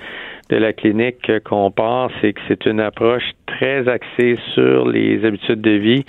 de 0.51 0.57
la 0.57 0.75
clinique 0.75 1.31
qu'on 1.45 1.71
part, 1.71 2.11
c'est 2.21 2.35
que 2.35 2.41
c'est 2.47 2.67
une 2.67 2.81
approche 2.81 3.25
très 3.47 3.89
axée 3.89 4.39
sur 4.53 4.87
les 4.87 5.25
habitudes 5.25 5.63
de 5.63 5.71
vie. 5.71 6.05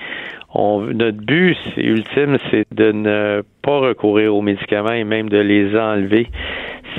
On, 0.53 0.81
notre 0.81 1.17
but 1.17 1.57
ultime, 1.77 2.37
c'est 2.51 2.65
de 2.73 2.91
ne 2.91 3.41
pas 3.61 3.79
recourir 3.79 4.35
aux 4.35 4.41
médicaments 4.41 4.93
et 4.93 5.03
même 5.03 5.29
de 5.29 5.37
les 5.37 5.75
enlever 5.77 6.27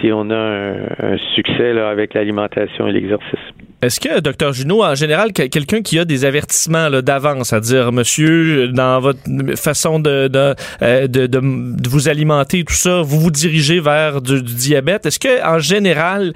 si 0.01 0.11
on 0.13 0.31
a 0.31 0.75
un, 1.03 1.17
succès 1.35 1.73
là, 1.73 1.89
avec 1.89 2.15
l'alimentation 2.15 2.89
et 2.89 2.93
l'exercice. 2.93 3.53
Est-ce 3.83 4.01
que, 4.01 4.21
docteur 4.21 4.55
Junot, 4.55 4.83
en 4.83 4.95
général, 4.95 5.35
quelqu'un 5.35 5.83
qui 5.83 5.99
a 5.99 6.07
des 6.07 6.25
avertissements 6.25 6.91
d'avance, 7.03 7.53
à 7.53 7.61
dire, 7.61 7.93
monsieur, 7.93 8.69
dans 8.69 9.01
votre 9.01 9.21
façon 9.57 10.01
de, 10.01 10.29
de, 10.29 10.55
euh, 10.81 11.07
de, 11.07 11.27
de, 11.27 11.89
vous 11.89 12.09
alimenter, 12.09 12.65
tout 12.65 12.75
ça, 12.75 13.03
vous 13.03 13.21
vous 13.21 13.31
dirigez 13.31 13.81
vers 13.81 14.23
du, 14.23 14.41
diabète, 14.41 15.05
est-ce 15.05 15.19
que, 15.19 15.45
en 15.47 15.59
général, 15.59 16.33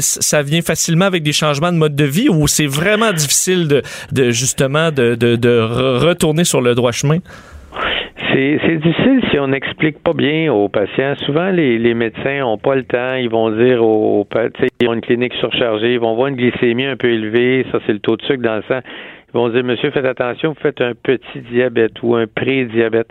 ça 0.00 0.42
vient 0.42 0.60
facilement 0.60 1.06
avec 1.06 1.22
des 1.22 1.32
changements 1.32 1.72
de 1.72 1.78
mode 1.78 1.96
de 1.96 2.04
vie 2.04 2.28
ou 2.28 2.46
c'est 2.46 2.66
vraiment 2.66 3.12
difficile 3.12 3.68
de, 3.68 3.82
de 4.12 4.30
justement 4.30 4.92
de, 4.92 5.14
de, 5.14 5.36
de 5.36 5.60
retourner 5.60 6.44
sur 6.44 6.60
le 6.60 6.74
droit 6.74 6.92
chemin? 6.92 7.18
C'est 8.32 8.76
difficile 8.76 9.22
si 9.30 9.38
on 9.38 9.48
n'explique 9.48 10.02
pas 10.02 10.14
bien 10.14 10.50
aux 10.50 10.70
patients. 10.70 11.14
Souvent, 11.26 11.50
les, 11.50 11.92
médecins 11.92 12.40
n'ont 12.40 12.56
pas 12.56 12.76
le 12.76 12.84
temps. 12.84 13.14
Ils 13.14 13.28
vont 13.28 13.50
dire 13.50 13.84
aux 13.84 14.24
patients, 14.24 14.68
ils 14.80 14.88
ont 14.88 14.94
une 14.94 15.02
clinique 15.02 15.34
surchargée, 15.34 15.94
ils 15.94 16.00
vont 16.00 16.14
voir 16.14 16.28
une 16.28 16.36
glycémie 16.36 16.86
un 16.86 16.96
peu 16.96 17.08
élevée. 17.10 17.66
Ça, 17.70 17.78
c'est 17.86 17.92
le 17.92 17.98
taux 17.98 18.16
de 18.16 18.22
sucre 18.22 18.42
dans 18.42 18.56
le 18.56 18.62
sang. 18.62 18.80
Ils 19.28 19.38
vont 19.38 19.48
dire, 19.50 19.62
monsieur, 19.62 19.90
faites 19.90 20.06
attention, 20.06 20.50
vous 20.50 20.60
faites 20.62 20.80
un 20.80 20.92
petit 20.94 21.40
diabète 21.50 22.02
ou 22.02 22.14
un 22.14 22.26
pré-diabète. 22.26 23.08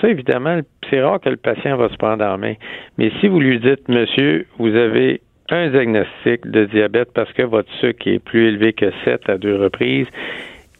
Ça, 0.00 0.08
évidemment, 0.08 0.60
c'est 0.88 1.02
rare 1.02 1.20
que 1.20 1.28
le 1.28 1.36
patient 1.36 1.76
va 1.76 1.90
se 1.90 1.96
prendre 1.96 2.24
en 2.24 2.38
main. 2.38 2.54
Mais 2.96 3.10
si 3.20 3.28
vous 3.28 3.40
lui 3.40 3.60
dites, 3.60 3.86
monsieur, 3.88 4.46
vous 4.58 4.74
avez 4.74 5.20
un 5.50 5.68
diagnostic 5.68 6.50
de 6.50 6.64
diabète 6.64 7.08
parce 7.14 7.32
que 7.34 7.42
votre 7.42 7.70
sucre 7.80 8.08
est 8.08 8.18
plus 8.18 8.48
élevé 8.48 8.72
que 8.72 8.90
7 9.04 9.28
à 9.28 9.36
deux 9.36 9.56
reprises, 9.56 10.06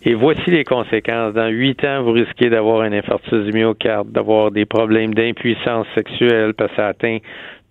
et 0.04 0.14
voici 0.14 0.50
les 0.50 0.64
conséquences. 0.64 1.34
Dans 1.34 1.48
huit 1.48 1.82
ans, 1.84 2.02
vous 2.02 2.12
risquez 2.12 2.50
d'avoir 2.50 2.82
un 2.82 2.92
infarctus 2.92 3.44
du 3.44 3.52
myocarde, 3.52 4.12
d'avoir 4.12 4.50
des 4.50 4.66
problèmes 4.66 5.14
d'impuissance 5.14 5.86
sexuelle 5.94 6.54
parce 6.54 6.70
que 6.70 6.76
ça 6.76 6.88
atteint 6.88 7.18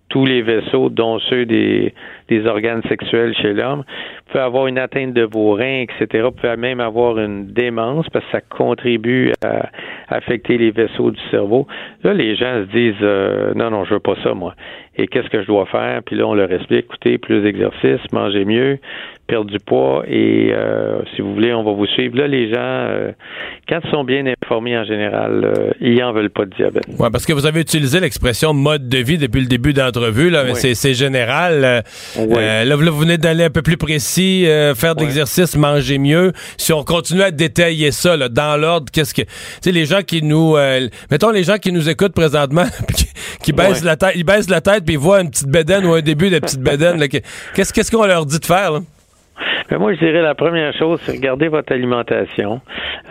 tous 0.08 0.26
les 0.26 0.42
vaisseaux, 0.42 0.90
dont 0.90 1.18
ceux 1.18 1.44
des, 1.46 1.92
des 2.28 2.46
organes 2.46 2.82
sexuels 2.88 3.34
chez 3.34 3.52
l'homme. 3.52 3.80
Vous 3.80 4.32
pouvez 4.32 4.44
avoir 4.44 4.66
une 4.66 4.78
atteinte 4.78 5.12
de 5.12 5.22
vos 5.22 5.54
reins, 5.54 5.84
etc. 5.88 6.24
Vous 6.24 6.30
pouvez 6.30 6.56
même 6.56 6.80
avoir 6.80 7.18
une 7.18 7.46
démence 7.46 8.08
parce 8.10 8.24
que 8.26 8.32
ça 8.32 8.40
contribue 8.40 9.32
à 9.44 9.70
affecter 10.08 10.58
les 10.58 10.70
vaisseaux 10.70 11.10
du 11.10 11.20
cerveau. 11.30 11.66
Là, 12.02 12.14
les 12.14 12.36
gens 12.36 12.62
se 12.62 12.70
disent 12.70 12.94
euh, 13.02 13.54
non, 13.54 13.70
non, 13.70 13.84
je 13.84 13.94
veux 13.94 14.00
pas 14.00 14.14
ça, 14.22 14.34
moi. 14.34 14.54
Et 14.96 15.08
qu'est-ce 15.08 15.28
que 15.28 15.42
je 15.42 15.46
dois 15.46 15.66
faire? 15.66 16.02
Puis 16.04 16.16
là, 16.16 16.26
on 16.26 16.34
leur 16.34 16.52
explique, 16.52 16.86
écoutez, 16.86 17.18
plus 17.18 17.42
d'exercice, 17.42 18.00
mangez 18.12 18.44
mieux, 18.44 18.78
perdre 19.26 19.50
du 19.50 19.58
poids 19.58 20.04
et 20.06 20.52
euh, 20.52 21.00
si 21.14 21.22
vous 21.22 21.32
voulez, 21.32 21.52
on 21.54 21.64
va 21.64 21.72
vous 21.72 21.86
suivre. 21.86 22.16
Là, 22.16 22.28
les 22.28 22.48
gens, 22.48 22.56
euh, 22.58 23.10
quand 23.68 23.80
ils 23.82 23.90
sont 23.90 24.04
bien 24.04 24.24
informés 24.26 24.76
en 24.76 24.84
général, 24.84 25.44
euh, 25.44 25.72
ils 25.80 26.02
en 26.02 26.12
veulent 26.12 26.30
pas 26.30 26.44
de 26.44 26.54
diabète. 26.54 26.84
Oui, 26.88 27.08
parce 27.10 27.24
que 27.24 27.32
vous 27.32 27.46
avez 27.46 27.60
utilisé 27.60 28.00
l'expression 28.00 28.52
mode 28.52 28.88
de 28.88 28.98
vie 28.98 29.16
depuis 29.16 29.40
le 29.40 29.46
début 29.46 29.72
d'entrevue, 29.72 30.30
là, 30.30 30.44
mais 30.44 30.54
c'est 30.54 30.94
général. 30.94 31.82
là, 32.16 32.76
vous 32.76 32.98
venez 32.98 33.16
d'aller 33.18 33.44
un 33.44 33.50
peu 33.50 33.62
plus 33.62 33.78
précis, 33.78 34.44
faire 34.76 34.94
de 34.94 35.00
l'exercice, 35.00 35.56
manger 35.56 35.98
mieux. 35.98 36.32
Si 36.56 36.72
on 36.72 36.84
continue 36.84 37.22
à 37.22 37.30
détailler 37.30 37.90
ça 37.90 38.16
là, 38.16 38.28
dans 38.28 38.56
l'ordre, 38.60 38.86
qu'est-ce 38.92 39.14
que. 39.14 39.22
Tu 39.22 39.28
sais, 39.62 39.72
les 39.72 39.86
gens 39.86 40.02
qui 40.02 40.22
nous. 40.22 40.56
mettons 41.10 41.30
les 41.30 41.44
gens 41.44 41.56
qui 41.56 41.72
nous 41.72 41.88
écoutent 41.88 42.14
présentement, 42.14 42.64
qui, 43.42 43.52
baissent 43.52 43.84
la 43.84 43.96
tête, 43.96 44.12
ils 44.16 44.24
baissent 44.24 44.50
la 44.50 44.60
tête 44.60 44.83
puis 44.84 44.94
ils 44.94 44.98
voient 44.98 45.20
une 45.20 45.30
petite 45.30 45.48
bédaine 45.48 45.86
ou 45.86 45.94
un 45.94 46.02
début 46.02 46.30
de 46.30 46.38
petite 46.38 46.60
bédaine. 46.60 47.00
Qu'est-ce 47.54 47.90
qu'on 47.90 48.06
leur 48.06 48.26
dit 48.26 48.38
de 48.38 48.44
faire? 48.44 48.72
Là? 48.72 48.80
Mais 49.70 49.78
moi, 49.78 49.94
je 49.94 49.98
dirais 49.98 50.22
la 50.22 50.34
première 50.34 50.74
chose, 50.74 51.00
c'est 51.02 51.12
regarder 51.12 51.48
votre 51.48 51.72
alimentation. 51.72 52.60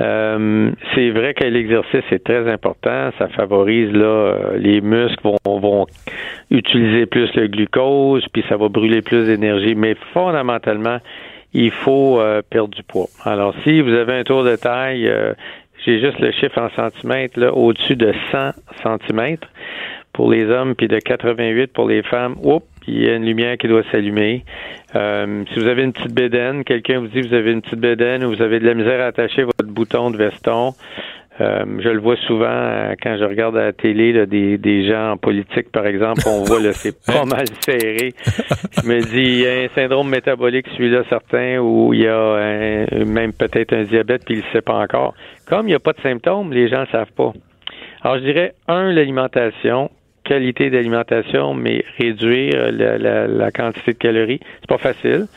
Euh, 0.02 0.72
c'est 0.94 1.10
vrai 1.10 1.34
que 1.34 1.44
l'exercice 1.46 2.04
est 2.12 2.24
très 2.24 2.50
important. 2.52 3.10
Ça 3.18 3.28
favorise 3.30 3.92
là 3.92 4.06
euh, 4.06 4.58
les 4.58 4.82
muscles 4.82 5.22
vont, 5.24 5.60
vont 5.60 5.88
utiliser 6.52 7.06
plus 7.06 7.34
le 7.36 7.48
glucose, 7.48 8.24
puis 8.32 8.44
ça 8.48 8.58
va 8.58 8.70
brûler 8.70 9.02
plus 9.02 9.26
d'énergie. 9.26 9.76
Mais 9.76 9.96
fondamentalement, 10.14 11.00
il 11.54 11.72
faut 11.72 12.20
euh, 12.20 12.42
perdre 12.48 12.76
du 12.76 12.84
poids. 12.84 13.08
Alors, 13.26 13.54
si 13.64 13.82
vous 13.82 13.94
avez 13.94 14.14
un 14.14 14.24
tour 14.24 14.44
de 14.44 14.56
taille, 14.56 15.12
j'ai 15.86 16.00
juste 16.00 16.20
le 16.20 16.32
chiffre 16.32 16.60
en 16.62 16.70
centimètres 16.76 17.40
là, 17.40 17.54
au-dessus 17.54 17.96
de 17.96 18.14
100 18.32 18.52
centimètres 18.84 19.48
pour 20.14 20.32
les 20.32 20.46
hommes, 20.46 20.76
puis 20.76 20.88
de 20.88 21.00
88 21.00 21.74
pour 21.74 21.88
les 21.90 22.04
femmes. 22.04 22.36
Oups, 22.44 22.66
il 22.88 23.04
y 23.04 23.10
a 23.10 23.16
une 23.16 23.26
lumière 23.26 23.58
qui 23.58 23.68
doit 23.68 23.84
s'allumer. 23.92 24.44
Euh, 24.96 25.44
si 25.52 25.60
vous 25.60 25.68
avez 25.68 25.84
une 25.84 25.94
petite 25.94 26.14
bédaine, 26.14 26.64
quelqu'un 26.64 27.00
vous 27.00 27.08
dit 27.08 27.22
que 27.22 27.28
vous 27.28 27.34
avez 27.34 27.52
une 27.52 27.62
petite 27.62 27.80
bédaine 27.80 28.24
ou 28.24 28.30
vous 28.36 28.42
avez 28.42 28.60
de 28.60 28.66
la 28.66 28.74
misère 28.76 29.02
à 29.02 29.06
attacher 29.08 29.44
votre 29.44 29.66
bouton 29.68 30.12
de 30.12 30.18
veston, 30.18 30.74
Euh, 31.42 31.66
je 31.80 31.90
le 31.90 32.00
vois 32.00 32.16
souvent 32.28 32.46
euh, 32.48 32.94
quand 33.02 33.18
je 33.18 33.24
regarde 33.24 33.58
à 33.58 33.64
la 33.66 33.74
télé 33.74 34.14
là, 34.14 34.28
des, 34.28 34.60
des 34.60 34.86
gens 34.88 35.14
en 35.14 35.18
politique, 35.18 35.72
par 35.72 35.88
exemple, 35.88 36.22
on 36.28 36.44
voit 36.44 36.62
là, 36.62 36.74
c'est 36.82 36.96
pas 37.08 37.26
mal 37.26 37.46
serré. 37.62 38.14
Je 38.84 38.88
me 38.88 39.00
dis, 39.02 39.18
il 39.18 39.40
y 39.40 39.48
a 39.48 39.64
un 39.64 39.68
syndrome 39.74 40.10
métabolique, 40.10 40.68
celui-là 40.78 41.02
certain, 41.10 41.58
ou 41.58 41.92
il 41.96 42.02
y 42.04 42.08
a 42.08 42.20
un- 42.36 43.06
même 43.06 43.34
peut-être 43.34 43.74
un 43.74 43.82
diabète, 43.82 44.26
puis 44.26 44.36
il 44.36 44.44
ne 44.46 44.52
sait 44.54 44.62
pas 44.62 44.76
encore. 44.76 45.16
Comme 45.48 45.66
il 45.66 45.70
n'y 45.72 45.76
a 45.76 45.80
pas 45.80 45.94
de 45.94 46.02
symptômes, 46.02 46.54
les 46.54 46.68
gens 46.68 46.82
ne 46.82 46.92
savent 46.92 47.12
pas. 47.18 47.34
Alors, 48.04 48.20
je 48.20 48.24
dirais, 48.26 48.54
un, 48.68 48.92
l'alimentation, 48.92 49.90
qualité 50.24 50.70
d'alimentation, 50.70 51.54
mais 51.54 51.84
réduire 52.00 52.72
la, 52.72 52.98
la, 52.98 53.28
la 53.28 53.52
quantité 53.52 53.94
de 53.94 53.98
calories. 53.98 54.40
C'est 54.62 54.70
pas 54.70 54.78
facile. 54.78 55.28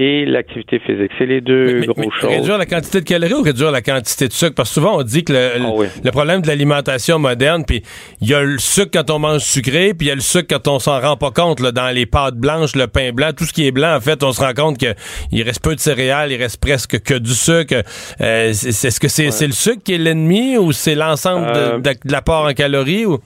Et 0.00 0.24
l'activité 0.26 0.78
physique. 0.78 1.10
C'est 1.18 1.26
les 1.26 1.40
deux 1.40 1.80
Mais- 1.80 1.86
gros 1.86 1.94
mais 1.98 2.06
choses. 2.20 2.30
Réduire 2.30 2.56
la 2.56 2.66
quantité 2.66 3.00
de 3.00 3.04
calories 3.04 3.34
ou 3.34 3.42
réduire 3.42 3.72
la 3.72 3.82
quantité 3.82 4.28
de 4.28 4.32
sucre? 4.32 4.54
Parce 4.54 4.68
que 4.68 4.74
souvent, 4.74 4.96
on 5.00 5.02
dit 5.02 5.24
que 5.24 5.32
le, 5.32 5.50
Ah 5.60 5.70
oui. 5.74 5.88
le 6.04 6.10
problème 6.12 6.40
de 6.40 6.46
l'alimentation 6.46 7.18
moderne, 7.18 7.64
puis 7.66 7.82
il 8.20 8.28
y 8.28 8.32
a 8.34 8.40
le 8.40 8.58
sucre 8.58 8.90
quand 8.92 9.10
on 9.10 9.18
mange 9.18 9.40
sucré, 9.40 9.94
puis 9.94 10.06
il 10.06 10.08
y 10.10 10.12
a 10.12 10.14
le 10.14 10.20
sucre 10.20 10.46
quand 10.50 10.68
on 10.68 10.78
s'en 10.78 11.00
rend 11.00 11.16
pas 11.16 11.32
compte, 11.32 11.58
là, 11.58 11.72
dans 11.72 11.88
les 11.92 12.06
pâtes 12.06 12.36
blanches, 12.36 12.76
le 12.76 12.86
pain 12.86 13.10
blanc, 13.12 13.30
tout 13.36 13.42
ce 13.44 13.52
qui 13.52 13.66
est 13.66 13.72
blanc, 13.72 13.96
en 13.96 14.00
fait, 14.00 14.22
on 14.22 14.30
se 14.30 14.40
rend 14.40 14.52
compte 14.54 14.78
que 14.78 14.94
il 15.32 15.42
reste 15.42 15.64
peu 15.64 15.74
de 15.74 15.80
céréales, 15.80 16.30
il 16.30 16.36
reste 16.40 16.60
presque 16.60 17.00
que 17.02 17.14
du 17.14 17.32
sucre. 17.34 17.82
Euh, 18.20 18.50
Est-ce 18.50 19.00
que 19.00 19.08
c'est 19.08 19.32
c'est 19.32 19.48
le 19.48 19.52
sucre 19.52 19.82
qui 19.84 19.94
est 19.94 19.98
l'ennemi 19.98 20.56
ou 20.58 20.70
c'est 20.70 20.94
l'ensemble 20.94 21.46
de- 21.52 21.58
Euh, 21.58 21.78
de, 21.78 21.90
de 22.04 22.12
l'apport 22.12 22.44
en 22.46 22.52
calories? 22.52 23.04
Ou... 23.04 23.18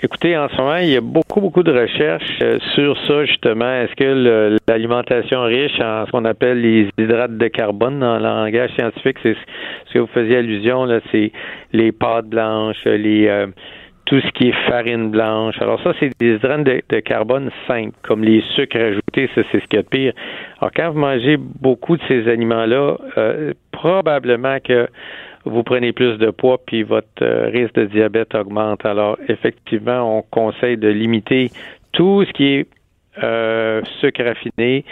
Écoutez, 0.00 0.36
en 0.36 0.48
ce 0.48 0.56
moment, 0.56 0.76
il 0.76 0.90
y 0.90 0.96
a 0.96 1.00
beaucoup, 1.00 1.40
beaucoup 1.40 1.64
de 1.64 1.72
recherches 1.72 2.38
euh, 2.40 2.60
sur 2.76 2.96
ça, 3.08 3.24
justement. 3.24 3.68
Est-ce 3.82 3.96
que 3.96 4.56
l'alimentation 4.68 5.42
riche 5.42 5.80
en 5.80 6.06
ce 6.06 6.12
qu'on 6.12 6.24
appelle 6.24 6.60
les 6.60 6.88
hydrates 6.96 7.36
de 7.36 7.48
carbone 7.48 7.98
dans 7.98 8.16
le 8.16 8.22
langage 8.22 8.70
scientifique, 8.78 9.16
c'est 9.24 9.34
ce 9.86 9.94
que 9.94 9.98
vous 9.98 10.06
faisiez 10.06 10.36
allusion, 10.36 10.84
là, 10.84 11.00
c'est 11.10 11.32
les 11.72 11.90
pâtes 11.90 12.26
blanches, 12.26 12.84
les 12.84 13.26
euh, 13.26 13.48
tout 14.04 14.20
ce 14.20 14.30
qui 14.30 14.50
est 14.50 14.68
farine 14.68 15.10
blanche. 15.10 15.56
Alors 15.60 15.82
ça, 15.82 15.92
c'est 15.98 16.10
des 16.20 16.36
hydrates 16.36 16.62
de, 16.62 16.80
de 16.88 17.00
carbone 17.00 17.50
simples, 17.66 17.96
comme 18.02 18.22
les 18.22 18.42
sucres 18.54 18.78
ajoutés, 18.78 19.28
ça, 19.34 19.42
c'est 19.50 19.60
ce 19.60 19.66
qu'il 19.66 19.78
y 19.78 19.80
a 19.80 19.82
de 19.82 19.88
pire. 19.88 20.12
Alors, 20.60 20.70
quand 20.76 20.90
vous 20.92 21.00
mangez 21.00 21.36
beaucoup 21.36 21.96
de 21.96 22.02
ces 22.06 22.28
aliments-là, 22.28 22.98
euh, 23.18 23.52
probablement 23.72 24.58
que 24.62 24.86
vous 25.48 25.62
prenez 25.62 25.92
plus 25.92 26.18
de 26.18 26.30
poids, 26.30 26.58
puis 26.64 26.82
votre 26.82 27.06
euh, 27.22 27.50
risque 27.52 27.74
de 27.74 27.86
diabète 27.86 28.34
augmente. 28.34 28.84
Alors, 28.84 29.18
effectivement, 29.28 30.18
on 30.18 30.22
conseille 30.22 30.76
de 30.76 30.88
limiter 30.88 31.50
tout 31.92 32.24
ce 32.24 32.32
qui 32.32 32.54
est 32.54 32.66
euh, 33.22 33.82
sucre 34.00 34.22
raffiné, 34.22 34.84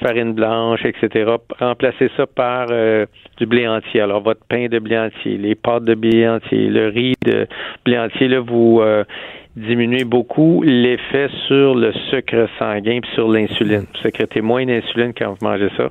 farine 0.00 0.34
blanche, 0.34 0.84
etc. 0.84 1.32
Remplacer 1.58 2.10
ça 2.16 2.26
par 2.26 2.68
euh, 2.70 3.06
du 3.38 3.46
blé 3.46 3.66
entier. 3.66 4.00
Alors, 4.00 4.22
votre 4.22 4.44
pain 4.48 4.68
de 4.68 4.78
blé 4.78 4.96
entier, 4.98 5.36
les 5.36 5.54
pâtes 5.54 5.84
de 5.84 5.94
blé 5.94 6.28
entier, 6.28 6.68
le 6.68 6.88
riz 6.88 7.14
de 7.24 7.48
blé 7.84 7.98
entier, 7.98 8.28
là, 8.28 8.40
vous 8.40 8.80
diminuez 9.56 10.04
beaucoup 10.04 10.62
l'effet 10.62 11.28
sur 11.46 11.74
le 11.74 11.92
sucre 12.10 12.48
sanguin 12.58 13.00
puis 13.00 13.10
sur 13.14 13.28
l'insuline. 13.28 13.86
Vous 13.92 14.00
sécrétez 14.02 14.40
moins 14.40 14.64
d'insuline 14.64 15.12
quand 15.16 15.30
vous 15.30 15.46
mangez 15.46 15.68
ça. 15.76 15.90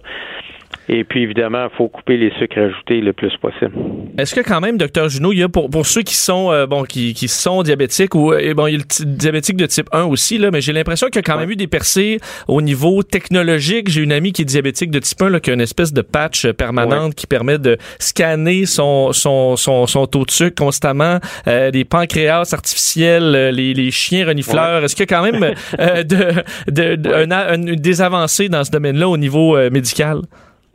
Et 0.89 1.03
puis, 1.03 1.21
évidemment, 1.23 1.67
il 1.71 1.77
faut 1.77 1.87
couper 1.87 2.17
les 2.17 2.31
sucres 2.39 2.57
ajoutés 2.57 2.99
le 3.01 3.13
plus 3.13 3.31
possible. 3.37 3.71
Est-ce 4.17 4.35
que 4.35 4.41
quand 4.41 4.59
même, 4.59 4.77
docteur 4.77 5.07
Junot, 5.09 5.31
il 5.31 5.39
y 5.39 5.43
a 5.43 5.47
pour, 5.47 5.69
pour 5.69 5.85
ceux 5.85 6.01
qui 6.01 6.15
sont 6.15 6.51
euh, 6.51 6.65
bon 6.65 6.83
qui, 6.83 7.13
qui 7.13 7.27
sont 7.27 7.63
diabétiques 7.63 8.13
ou 8.15 8.33
et 8.33 8.53
bon, 8.53 8.67
il 8.67 8.73
y 8.73 8.75
a 8.75 8.79
le 8.79 9.05
diabétique 9.05 9.55
de 9.57 9.65
type 9.67 9.87
1 9.93 10.03
aussi 10.03 10.37
là, 10.37 10.49
mais 10.51 10.59
j'ai 10.59 10.73
l'impression 10.73 11.07
qu'il 11.07 11.17
y 11.17 11.19
a 11.19 11.21
quand 11.21 11.37
même 11.37 11.49
eu 11.51 11.55
des 11.55 11.67
percées 11.67 12.19
au 12.47 12.61
niveau 12.61 13.03
technologique. 13.03 13.89
J'ai 13.89 14.01
une 14.01 14.11
amie 14.11 14.33
qui 14.33 14.41
est 14.41 14.45
diabétique 14.45 14.91
de 14.91 14.99
type 14.99 15.21
1 15.21 15.29
là, 15.29 15.39
qui 15.39 15.51
a 15.51 15.53
une 15.53 15.61
espèce 15.61 15.93
de 15.93 16.01
patch 16.01 16.45
euh, 16.45 16.51
permanente 16.53 17.15
qui 17.15 17.27
permet 17.27 17.57
de 17.57 17.77
scanner 17.99 18.65
son 18.65 19.13
son 19.13 19.55
son, 19.55 19.87
son 19.87 20.07
taux 20.07 20.25
de 20.25 20.31
sucre 20.31 20.55
constamment, 20.61 21.19
euh, 21.47 21.71
des 21.71 21.85
pancréas 21.85 22.49
artificiels, 22.53 23.33
euh, 23.35 23.51
les, 23.51 23.73
les 23.73 23.91
chiens 23.91 24.25
renifleurs. 24.25 24.83
Est-ce 24.83 24.95
qu'il 24.95 25.09
y 25.09 25.13
a 25.13 25.17
quand 25.17 25.31
même 25.31 25.53
euh, 25.79 26.03
de, 26.03 26.25
de, 26.69 26.95
de- 26.95 27.13
un 27.13 27.31
un- 27.31 27.57
des 27.75 28.01
avancées 28.01 28.49
dans 28.49 28.63
ce 28.63 28.71
domaine-là 28.71 29.07
au 29.07 29.17
niveau 29.17 29.55
euh, 29.55 29.69
médical? 29.69 30.21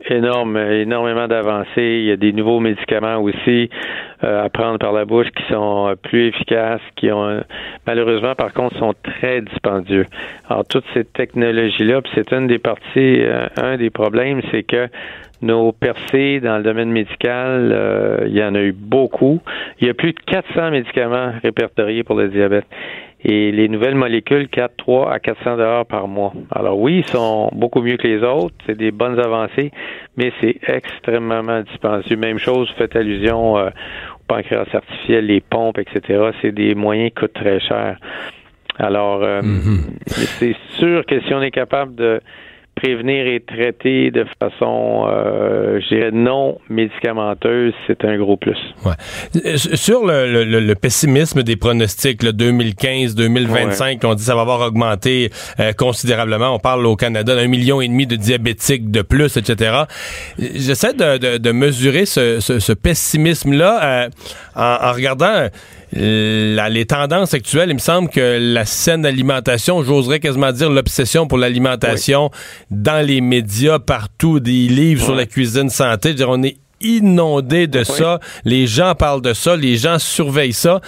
Énorme, 0.09 0.57
énormément 0.57 1.27
d'avancées. 1.27 1.99
Il 1.99 2.05
y 2.05 2.11
a 2.11 2.15
des 2.15 2.31
nouveaux 2.31 2.59
médicaments 2.59 3.17
aussi 3.17 3.69
euh, 4.23 4.45
à 4.45 4.49
prendre 4.49 4.79
par 4.79 4.93
la 4.93 5.05
bouche 5.05 5.27
qui 5.35 5.43
sont 5.51 5.93
plus 6.01 6.27
efficaces, 6.27 6.81
qui 6.95 7.11
ont 7.11 7.43
malheureusement 7.85 8.33
par 8.33 8.53
contre 8.53 8.77
sont 8.77 8.93
très 9.03 9.41
dispendieux. 9.41 10.05
Alors 10.49 10.65
toutes 10.65 10.85
ces 10.93 11.03
technologies-là, 11.03 12.01
c'est 12.15 12.31
une 12.31 12.47
des 12.47 12.59
parties, 12.59 13.21
euh, 13.21 13.47
un 13.61 13.77
des 13.77 13.89
problèmes, 13.89 14.41
c'est 14.51 14.63
que 14.63 14.87
nos 15.41 15.71
percées 15.71 16.39
dans 16.39 16.57
le 16.57 16.63
domaine 16.63 16.91
médical, 16.91 17.71
euh, 17.71 18.25
il 18.27 18.35
y 18.35 18.43
en 18.43 18.55
a 18.55 18.61
eu 18.61 18.71
beaucoup. 18.71 19.39
Il 19.79 19.87
y 19.87 19.89
a 19.89 19.93
plus 19.93 20.13
de 20.13 20.19
400 20.25 20.71
médicaments 20.71 21.33
répertoriés 21.43 22.03
pour 22.03 22.15
le 22.15 22.29
diabète. 22.29 22.65
Et 23.23 23.51
les 23.51 23.67
nouvelles 23.67 23.95
molécules, 23.95 24.47
4, 24.47 24.75
3 24.77 25.11
à 25.11 25.19
400 25.19 25.57
dollars 25.57 25.85
par 25.85 26.07
mois. 26.07 26.33
Alors 26.51 26.79
oui, 26.79 26.99
ils 26.99 27.11
sont 27.11 27.49
beaucoup 27.53 27.81
mieux 27.81 27.97
que 27.97 28.07
les 28.07 28.23
autres. 28.23 28.55
C'est 28.65 28.77
des 28.77 28.91
bonnes 28.91 29.19
avancées, 29.19 29.71
mais 30.17 30.31
c'est 30.39 30.57
extrêmement 30.67 31.61
dispendieux. 31.61 32.15
Même 32.15 32.37
chose, 32.37 32.69
vous 32.69 32.77
faites 32.77 32.95
allusion 32.95 33.57
euh, 33.57 33.69
au 33.69 34.23
pancréas 34.27 34.65
artificiel, 34.71 35.25
les 35.25 35.41
pompes, 35.41 35.79
etc. 35.79 36.29
C'est 36.41 36.51
des 36.51 36.75
moyens 36.75 37.09
qui 37.09 37.21
coûtent 37.21 37.33
très 37.33 37.59
cher. 37.59 37.97
Alors, 38.77 39.23
euh, 39.23 39.41
c'est 40.05 40.55
sûr 40.77 41.03
que 41.05 41.19
si 41.21 41.33
on 41.33 41.41
est 41.41 41.51
capable 41.51 41.95
de 41.95 42.21
prévenir 42.77 43.27
et 43.27 43.39
traiter 43.41 44.11
de 44.11 44.25
façon, 44.39 45.05
euh, 45.07 45.79
je 45.81 45.95
dirais, 45.95 46.11
non 46.11 46.57
médicamenteuse, 46.69 47.73
c'est 47.87 48.05
un 48.05 48.17
gros 48.17 48.37
plus. 48.37 48.57
Ouais. 48.85 48.93
Sur 49.57 50.05
le, 50.05 50.31
le- 50.45 50.59
le- 50.59 50.75
pessimisme 50.75 51.43
des 51.43 51.55
pronostics, 51.55 52.23
le 52.23 52.31
2015-2025, 52.31 54.05
on 54.05 54.13
dit 54.13 54.23
ça 54.23 54.35
va 54.35 54.41
avoir 54.41 54.61
augmenté 54.61 55.29
euh, 55.59 55.73
considérablement. 55.73 56.53
On 56.53 56.59
parle 56.59 56.85
au 56.85 56.95
Canada 56.95 57.35
d'un 57.35 57.47
million 57.47 57.81
et 57.81 57.87
demi 57.87 58.05
de 58.07 58.15
diabétiques 58.15 58.91
de 58.91 59.01
plus, 59.01 59.37
etc. 59.37 59.83
J'essaie 60.37 60.93
de, 60.93 61.17
de- 61.17 61.37
de 61.37 61.51
mesurer 61.51 62.05
ce, 62.05 62.39
ce- 62.39 62.59
ce 62.59 62.73
pessimisme-là 62.73 63.79
euh, 64.05 64.09
en, 64.55 64.87
en 64.89 64.93
regardant 64.93 65.47
la- 65.93 66.69
les 66.69 66.85
tendances 66.85 67.33
actuelles. 67.33 67.69
Il 67.69 67.75
me 67.75 67.79
semble 67.79 68.09
que 68.09 68.37
la 68.39 68.65
saine 68.65 69.05
alimentation, 69.05 69.83
j'oserais 69.83 70.19
quasiment 70.19 70.51
dire 70.51 70.69
l'obsession 70.69 71.27
pour 71.27 71.37
l'alimentation 71.37 72.29
dans 72.71 73.05
les 73.05 73.21
médias, 73.21 73.79
partout, 73.79 74.39
des 74.39 74.67
livres 74.67 75.03
sur 75.03 75.15
la 75.15 75.25
cuisine 75.25 75.69
santé. 75.69 76.09
Je 76.09 76.13
veux 76.13 76.17
dire, 76.17 76.29
on 76.29 76.43
est 76.43 76.57
inondé 76.79 77.65
de 77.65 77.83
ça. 77.83 78.19
Les 78.45 78.67
gens 78.67 78.93
parlent 78.93 79.23
de 79.23 79.33
ça. 79.33 79.55
Les 79.55 79.77
gens 79.77 79.97
surveillent 79.97 80.53
ça. 80.53 80.79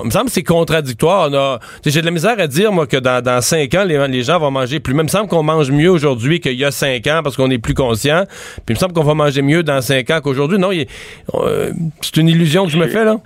Il 0.00 0.06
me 0.06 0.10
semble 0.10 0.24
que 0.26 0.32
c'est 0.32 0.42
contradictoire. 0.42 1.28
On 1.30 1.34
a, 1.34 1.60
j'ai 1.84 2.00
de 2.00 2.04
la 2.06 2.10
misère 2.10 2.34
à 2.40 2.48
dire, 2.48 2.72
moi, 2.72 2.88
que 2.88 2.96
dans, 2.96 3.22
dans 3.22 3.40
cinq 3.40 3.72
ans, 3.74 3.84
les, 3.84 4.08
les 4.08 4.22
gens 4.24 4.40
vont 4.40 4.50
manger 4.50 4.80
plus. 4.80 4.92
Même 4.92 5.04
il 5.04 5.08
me 5.08 5.10
semble 5.10 5.28
qu'on 5.28 5.44
mange 5.44 5.70
mieux 5.70 5.90
aujourd'hui 5.90 6.40
qu'il 6.40 6.54
y 6.54 6.64
a 6.64 6.72
cinq 6.72 7.06
ans 7.06 7.20
parce 7.22 7.36
qu'on 7.36 7.50
est 7.50 7.58
plus 7.58 7.74
conscient. 7.74 8.24
Puis 8.56 8.62
il 8.70 8.74
me 8.74 8.78
semble 8.80 8.92
qu'on 8.92 9.04
va 9.04 9.14
manger 9.14 9.42
mieux 9.42 9.62
dans 9.62 9.80
cinq 9.82 10.10
ans 10.10 10.20
qu'aujourd'hui. 10.20 10.58
Non, 10.58 10.72
il 10.72 10.86
euh, 11.34 11.70
c'est 12.00 12.16
une 12.16 12.28
illusion 12.28 12.64
que 12.64 12.72
je 12.72 12.78
me 12.78 12.88
fais, 12.88 13.04
là. 13.04 13.18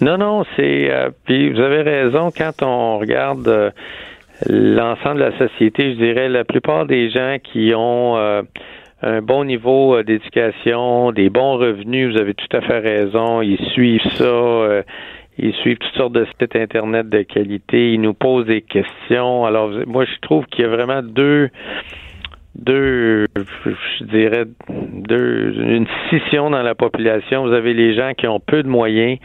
Non, 0.00 0.18
non, 0.18 0.44
c'est. 0.56 0.90
euh, 0.90 1.10
puis 1.24 1.50
vous 1.50 1.60
avez 1.60 1.82
raison, 1.82 2.30
quand 2.36 2.62
on 2.62 2.98
regarde 2.98 3.46
euh, 3.48 3.70
l'ensemble 4.48 5.20
de 5.20 5.24
la 5.24 5.38
société, 5.38 5.92
je 5.94 5.98
dirais 5.98 6.28
la 6.28 6.44
plupart 6.44 6.86
des 6.86 7.10
gens 7.10 7.36
qui 7.42 7.72
ont 7.76 8.16
euh, 8.16 8.42
un 9.02 9.22
bon 9.22 9.44
niveau 9.44 9.96
euh, 9.96 10.02
d'éducation, 10.02 11.12
des 11.12 11.30
bons 11.30 11.56
revenus, 11.58 12.12
vous 12.12 12.20
avez 12.20 12.34
tout 12.34 12.56
à 12.56 12.60
fait 12.60 12.78
raison, 12.78 13.40
ils 13.42 13.60
suivent 13.72 14.10
ça. 14.16 14.24
euh, 14.24 14.82
ils 15.36 15.52
suivent 15.54 15.78
toutes 15.78 15.94
sortes 15.94 16.12
de 16.12 16.24
sites 16.26 16.54
Internet 16.54 17.08
de 17.08 17.22
qualité. 17.22 17.92
Ils 17.92 18.00
nous 18.00 18.14
posent 18.14 18.46
des 18.46 18.60
questions. 18.62 19.44
Alors, 19.44 19.68
moi, 19.86 20.04
je 20.04 20.20
trouve 20.20 20.46
qu'il 20.46 20.64
y 20.64 20.68
a 20.68 20.70
vraiment 20.70 21.02
deux, 21.02 21.48
deux, 22.54 23.26
je 23.34 24.04
dirais, 24.04 24.44
deux, 24.68 25.54
une 25.58 25.88
scission 26.06 26.50
dans 26.50 26.62
la 26.62 26.76
population. 26.76 27.46
Vous 27.46 27.52
avez 27.52 27.74
les 27.74 27.94
gens 27.94 28.12
qui 28.16 28.28
ont 28.28 28.38
peu 28.38 28.62
de 28.62 28.68
moyens 28.68 29.18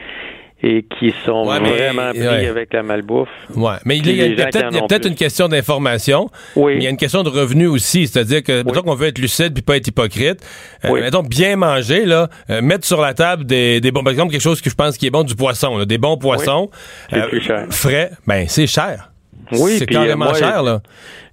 et 0.61 0.83
qui 0.99 1.13
sont 1.25 1.47
Ouais, 1.47 1.59
mais- 1.61 1.69
vraiment 1.71 2.09
pris 2.11 2.19
ouais. 2.19 2.47
avec 2.47 2.73
la 2.73 2.83
malbouffe. 2.83 3.29
Ouais, 3.55 3.75
mais 3.85 3.97
il 3.97 4.07
y 4.11 4.41
a, 4.41 4.45
peut-être 4.47 5.07
une 5.07 5.15
question 5.15 5.47
d'information, 5.47 6.29
Oui. 6.55 6.73
mais 6.73 6.77
il 6.79 6.83
y 6.83 6.87
a 6.87 6.89
une 6.89 6.97
question 6.97 7.23
de 7.23 7.29
revenu 7.29 7.67
aussi, 7.67 8.07
c'est-à-dire 8.07 8.43
que 8.43 8.63
mettons 8.63 8.81
qu'on 8.81 8.95
veut 8.95 9.07
être 9.07 9.19
lucide 9.19 9.53
puis 9.53 9.63
pas 9.63 9.77
être 9.77 9.87
hypocrite. 9.87 10.39
Euh, 10.85 10.89
Oui. 10.91 11.01
mettons 11.01 11.23
bien 11.23 11.55
manger 11.55 12.05
là, 12.05 12.27
euh, 12.49 12.61
mettre 12.61 12.85
sur 12.85 12.99
la 13.01 13.13
table 13.13 13.45
des, 13.45 13.79
des 13.79 13.91
bons 13.91 14.03
par 14.03 14.11
exemple 14.11 14.31
quelque 14.31 14.41
chose 14.41 14.61
que 14.61 14.69
je 14.69 14.75
pense 14.75 14.97
qui 14.97 15.07
est 15.07 15.11
bon 15.11 15.23
du 15.23 15.35
poisson, 15.35 15.77
là, 15.77 15.85
des 15.85 15.97
bons 15.97 16.17
poissons 16.17 16.69
C'est 17.09 17.27
plus 17.29 17.41
cher. 17.41 17.65
frais, 17.69 18.11
ben 18.27 18.45
c'est 18.47 18.67
cher. 18.67 19.11
Oui, 19.51 19.77
c'est 19.79 19.83
euh, 19.89 19.93
carrément 19.93 20.25
moi, 20.25 20.33
cher 20.35 20.61
là. 20.61 20.81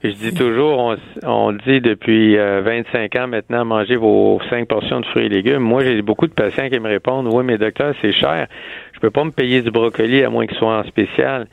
Je 0.03 0.11
dis 0.11 0.33
toujours, 0.33 0.79
on, 0.79 0.97
on 1.25 1.53
dit 1.53 1.81
depuis 1.81 2.39
euh, 2.39 2.62
25 2.65 3.15
ans 3.17 3.27
maintenant, 3.27 3.65
mangez 3.65 3.97
vos 3.97 4.41
5 4.49 4.69
portions 4.69 5.01
de 5.01 5.07
fruits 5.07 5.27
et 5.27 5.29
légumes. 5.29 5.59
Moi, 5.59 5.85
j'ai 5.85 6.01
beaucoup 6.01 6.27
de 6.27 6.33
patients 6.33 6.69
qui 6.71 6.79
me 6.79 6.89
répondent, 6.89 7.27
oui, 7.31 7.43
mais 7.45 7.59
docteur, 7.59 7.93
c'est 8.01 8.12
cher. 8.12 8.47
Je 8.96 9.00
peux 9.00 9.11
pas 9.11 9.24
me 9.24 9.30
payer 9.30 9.61
du 9.61 9.70
brocoli 9.70 10.24
à 10.24 10.30
moins 10.30 10.46
qu'il 10.46 10.56
soit 10.56 10.78
en 10.78 10.85
spécial 10.85 11.46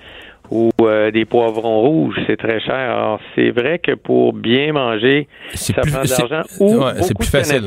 ou 0.49 0.69
euh, 0.81 1.11
des 1.11 1.25
poivrons 1.25 1.81
rouges, 1.81 2.17
c'est 2.25 2.37
très 2.37 2.59
cher. 2.61 2.73
Alors, 2.73 3.19
c'est 3.35 3.51
vrai 3.51 3.79
que 3.79 3.93
pour 3.95 4.31
bien 4.33 4.71
manger, 4.71 5.27
ça 5.53 5.81
plus- 5.81 5.91
prend 5.91 6.03
de 6.03 6.09
l'argent 6.09 6.47
ou 6.59 6.75
ouais, 6.77 6.93
beaucoup 6.99 7.13
plus 7.19 7.25
de 7.31 7.37
facile. 7.37 7.63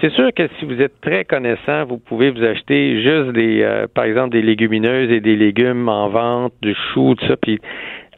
C'est 0.00 0.12
sûr 0.12 0.32
que 0.34 0.48
si 0.58 0.64
vous 0.64 0.80
êtes 0.80 1.00
très 1.00 1.24
connaissant, 1.24 1.84
vous 1.84 1.98
pouvez 1.98 2.30
vous 2.30 2.42
acheter 2.42 3.02
juste 3.02 3.32
des, 3.32 3.62
euh, 3.62 3.86
par 3.92 4.04
exemple, 4.04 4.30
des 4.30 4.40
légumineuses 4.40 5.10
et 5.10 5.20
des 5.20 5.36
légumes 5.36 5.88
en 5.88 6.08
vente, 6.08 6.54
du 6.62 6.74
chou, 6.94 7.14
tout 7.18 7.26
ça, 7.26 7.36
puis 7.36 7.58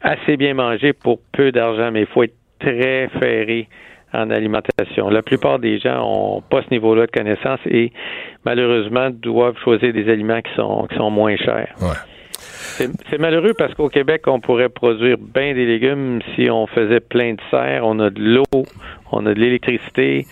assez 0.01 0.37
bien 0.37 0.53
manger 0.53 0.93
pour 0.93 1.19
peu 1.33 1.51
d'argent, 1.51 1.89
mais 1.91 2.01
il 2.01 2.07
faut 2.07 2.23
être 2.23 2.35
très 2.59 3.09
ferré 3.19 3.67
en 4.13 4.29
alimentation. 4.29 5.09
La 5.09 5.21
plupart 5.21 5.59
des 5.59 5.79
gens 5.79 5.97
n'ont 5.97 6.41
pas 6.41 6.61
ce 6.61 6.69
niveau-là 6.71 7.07
de 7.07 7.11
connaissance 7.11 7.59
et 7.65 7.91
malheureusement 8.45 9.09
doivent 9.09 9.57
choisir 9.63 9.93
des 9.93 10.09
aliments 10.09 10.41
qui 10.41 10.53
sont, 10.55 10.87
qui 10.89 10.95
sont 10.95 11.09
moins 11.09 11.35
chers. 11.37 11.73
C'est 13.09 13.19
malheureux 13.19 13.53
parce 13.57 13.73
qu'au 13.75 13.89
Québec, 13.89 14.23
on 14.27 14.39
pourrait 14.39 14.69
produire 14.69 15.17
bien 15.17 15.53
des 15.53 15.65
légumes 15.65 16.21
si 16.35 16.49
on 16.49 16.65
faisait 16.65 17.01
plein 17.01 17.33
de 17.33 17.41
serres. 17.51 17.85
On 17.85 17.99
a 17.99 18.09
de 18.09 18.19
l'eau, 18.19 18.65
on 19.11 19.25
a 19.25 19.33
de 19.33 19.39
l'électricité. 19.39 20.25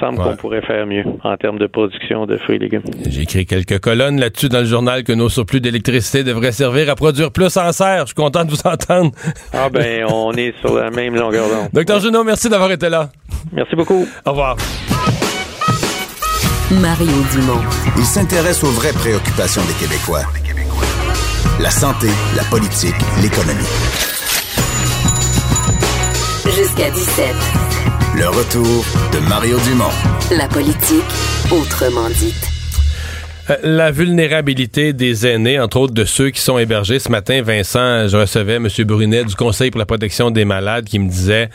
Il 0.00 0.06
me 0.06 0.16
semble 0.16 0.30
qu'on 0.30 0.36
pourrait 0.36 0.62
faire 0.62 0.86
mieux 0.86 1.04
en 1.24 1.36
termes 1.36 1.58
de 1.58 1.66
production 1.66 2.26
de 2.26 2.36
fruits 2.36 2.56
et 2.56 2.58
légumes. 2.60 2.82
J'ai 3.08 3.22
écrit 3.22 3.46
quelques 3.46 3.80
colonnes 3.80 4.20
là-dessus 4.20 4.48
dans 4.48 4.60
le 4.60 4.64
journal 4.64 5.02
que 5.02 5.12
nos 5.12 5.28
surplus 5.28 5.60
d'électricité 5.60 6.22
devraient 6.22 6.52
servir 6.52 6.88
à 6.90 6.94
produire 6.94 7.32
plus 7.32 7.56
en 7.56 7.72
serre. 7.72 8.02
Je 8.02 8.06
suis 8.06 8.14
content 8.14 8.44
de 8.44 8.50
vous 8.50 8.60
entendre. 8.64 9.10
Ah 9.52 9.68
ben, 9.70 10.04
on 10.12 10.32
est 10.34 10.54
sur 10.60 10.74
la 10.74 10.90
même 10.90 11.16
longueur 11.16 11.48
d'onde. 11.48 11.68
Docteur 11.72 12.00
Junot, 12.00 12.22
merci 12.22 12.48
d'avoir 12.48 12.70
été 12.70 12.88
là. 12.88 13.10
Merci 13.52 13.74
beaucoup. 13.74 14.06
Au 14.24 14.30
revoir. 14.30 14.56
Mario 16.70 17.12
Dumont. 17.32 17.62
Il 17.96 18.04
s'intéresse 18.04 18.62
aux 18.62 18.70
vraies 18.70 18.92
préoccupations 18.92 19.62
des 19.62 19.74
Québécois. 19.84 20.22
La 21.60 21.70
santé, 21.70 22.08
la 22.36 22.44
politique, 22.44 22.94
l'économie. 23.20 23.64
Jusqu'à 26.44 26.90
17. 26.90 27.67
Le 28.18 28.28
retour 28.30 28.84
de 29.12 29.20
Mario 29.28 29.60
Dumont. 29.60 29.92
La 30.32 30.48
politique, 30.48 31.04
autrement 31.52 32.08
dite. 32.10 32.57
Euh, 33.50 33.56
La 33.62 33.90
vulnérabilité 33.90 34.92
des 34.92 35.26
aînés, 35.26 35.58
entre 35.60 35.78
autres 35.78 35.94
de 35.94 36.04
ceux 36.04 36.30
qui 36.30 36.40
sont 36.40 36.58
hébergés. 36.58 36.98
Ce 36.98 37.10
matin, 37.10 37.42
Vincent, 37.42 38.08
je 38.08 38.16
recevais 38.16 38.56
M. 38.56 38.68
Brunet 38.84 39.24
du 39.24 39.34
Conseil 39.34 39.70
pour 39.70 39.78
la 39.78 39.86
protection 39.86 40.30
des 40.30 40.44
malades 40.44 40.84
qui 40.84 40.98
me 40.98 41.08
disait 41.08 41.48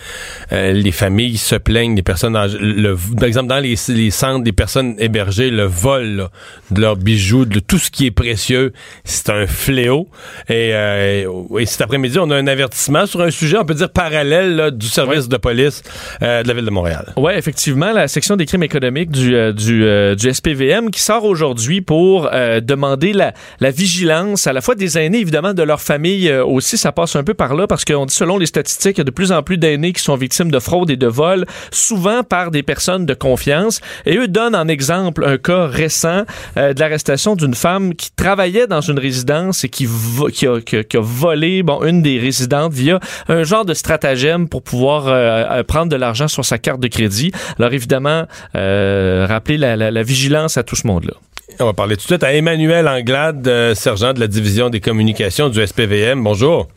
euh, 0.52 0.72
les 0.72 0.92
familles 0.92 1.38
se 1.38 1.56
plaignent, 1.56 1.96
les 1.96 2.04
personnes 2.04 2.36
âgées. 2.36 2.58
Le, 2.60 2.96
par 3.18 3.28
exemple, 3.28 3.48
dans 3.48 3.60
les, 3.60 3.76
les 3.90 4.12
centres 4.12 4.44
des 4.44 4.52
personnes 4.52 4.96
hébergées, 5.00 5.50
le 5.50 5.64
vol 5.66 6.04
là, 6.04 6.30
de 6.72 6.82
leurs 6.82 6.96
bijoux, 6.96 7.46
de 7.46 7.60
tout 7.60 7.78
ce 7.78 7.92
qui 7.92 8.06
est 8.08 8.12
précieux, 8.12 8.74
c'est 9.04 9.30
un 9.30 9.48
fléau. 9.48 10.08
Et, 10.50 10.72
euh, 10.74 11.26
et 11.60 11.66
cet 11.66 11.82
après-midi, 11.82 12.18
on 12.20 12.30
a 12.32 12.36
un 12.36 12.48
avertissement 12.48 13.06
sur 13.06 13.22
un 13.22 13.32
sujet, 13.32 13.58
on 13.58 13.66
peut 13.66 13.74
dire 13.74 13.90
parallèle 13.92 14.56
là, 14.56 14.72
du 14.72 14.88
service 14.88 15.28
de 15.28 15.38
police 15.38 15.84
euh, 16.22 16.44
de 16.44 16.48
la 16.48 16.54
ville 16.54 16.66
de 16.66 16.72
Montréal. 16.72 17.14
Oui, 17.18 17.34
effectivement, 17.36 17.92
la 17.92 18.08
section 18.08 18.36
des 18.36 18.46
crimes 18.46 18.64
économiques 18.64 19.12
du, 19.12 19.36
euh, 19.36 19.52
du, 19.52 19.84
euh, 19.84 20.16
du 20.16 20.34
SPVM 20.34 20.90
qui 20.90 21.02
sort 21.02 21.24
aujourd'hui 21.26 21.82
pour 21.84 22.30
euh, 22.32 22.60
demander 22.60 23.14
la, 23.14 23.34
la, 23.60 23.72
vigilance 23.72 24.48
à 24.48 24.54
la 24.54 24.62
fois 24.62 24.76
des 24.76 24.98
aînés, 24.98 25.20
évidemment, 25.20 25.54
de 25.54 25.64
leur 25.64 25.82
famille 25.82 26.30
euh, 26.30 26.46
aussi. 26.46 26.78
Ça 26.78 26.92
passe 26.92 27.16
un 27.16 27.24
peu 27.24 27.34
par 27.34 27.56
là 27.56 27.68
parce 27.68 27.86
qu'on 27.86 28.06
dit, 28.06 28.14
selon 28.14 28.38
les 28.38 28.46
statistiques, 28.46 28.98
il 28.98 29.00
y 29.00 29.02
a 29.02 29.06
de 29.06 29.12
plus 29.12 29.32
en 29.32 29.44
plus 29.44 29.58
d'aînés 29.58 29.94
qui 29.94 30.02
sont 30.02 30.16
victimes 30.16 30.52
de 30.52 30.60
fraude 30.60 30.90
et 30.90 30.96
de 30.96 31.08
vol, 31.08 31.46
souvent 31.72 32.24
par 32.24 32.52
des 32.52 32.64
personnes 32.64 33.06
de 33.06 33.14
confiance. 33.14 33.82
Et 34.06 34.18
eux 34.18 34.28
donnent 34.28 34.56
en 34.56 34.68
exemple 34.68 35.26
un 35.26 35.38
cas 35.38 35.68
récent 35.68 36.24
euh, 36.58 36.74
de 36.74 36.80
l'arrestation 36.80 37.36
d'une 37.36 37.56
femme 37.56 37.96
qui 37.96 38.12
travaillait 38.16 38.68
dans 38.68 38.82
une 38.82 39.00
résidence 39.00 39.64
et 39.64 39.70
qui, 39.70 39.88
qui, 40.34 40.48
a, 40.48 40.62
qui, 40.62 40.78
a, 40.78 40.84
qui, 40.84 40.98
a, 40.98 41.02
volé 41.02 41.64
bon, 41.64 41.84
une 41.84 42.02
des 42.02 42.20
résidentes 42.20 42.74
via 42.74 43.00
un 43.28 43.44
genre 43.44 43.66
de 43.66 43.74
stratagème 43.74 44.48
pour 44.48 44.64
pouvoir 44.64 45.08
euh, 45.08 45.64
prendre 45.64 45.92
de 45.92 45.96
l'argent 45.96 46.28
sur 46.28 46.46
sa 46.46 46.58
carte 46.58 46.80
de 46.80 46.88
crédit. 46.88 47.32
Alors 47.60 47.74
évidemment, 47.74 48.26
rappeler 48.54 49.58
la, 49.58 49.76
la, 49.76 49.92
la 49.92 50.04
vigilance 50.04 50.58
à 50.58 50.64
tout 50.64 50.76
ce 50.76 50.88
monde-là. 50.88 51.14
On 51.60 51.66
va 51.66 51.74
parler 51.74 51.96
tout 51.96 52.02
de 52.02 52.08
suite 52.08 52.24
à 52.24 52.34
Emmanuel 52.34 52.88
Anglade, 52.88 53.48
euh, 53.48 53.76
sergent 53.76 54.14
de 54.14 54.20
la 54.20 54.28
division 54.28 54.70
des 54.70 54.80
communications 54.80 55.50
du 55.50 55.66
SPVM. 55.66 56.24
Bonjour. 56.24 56.68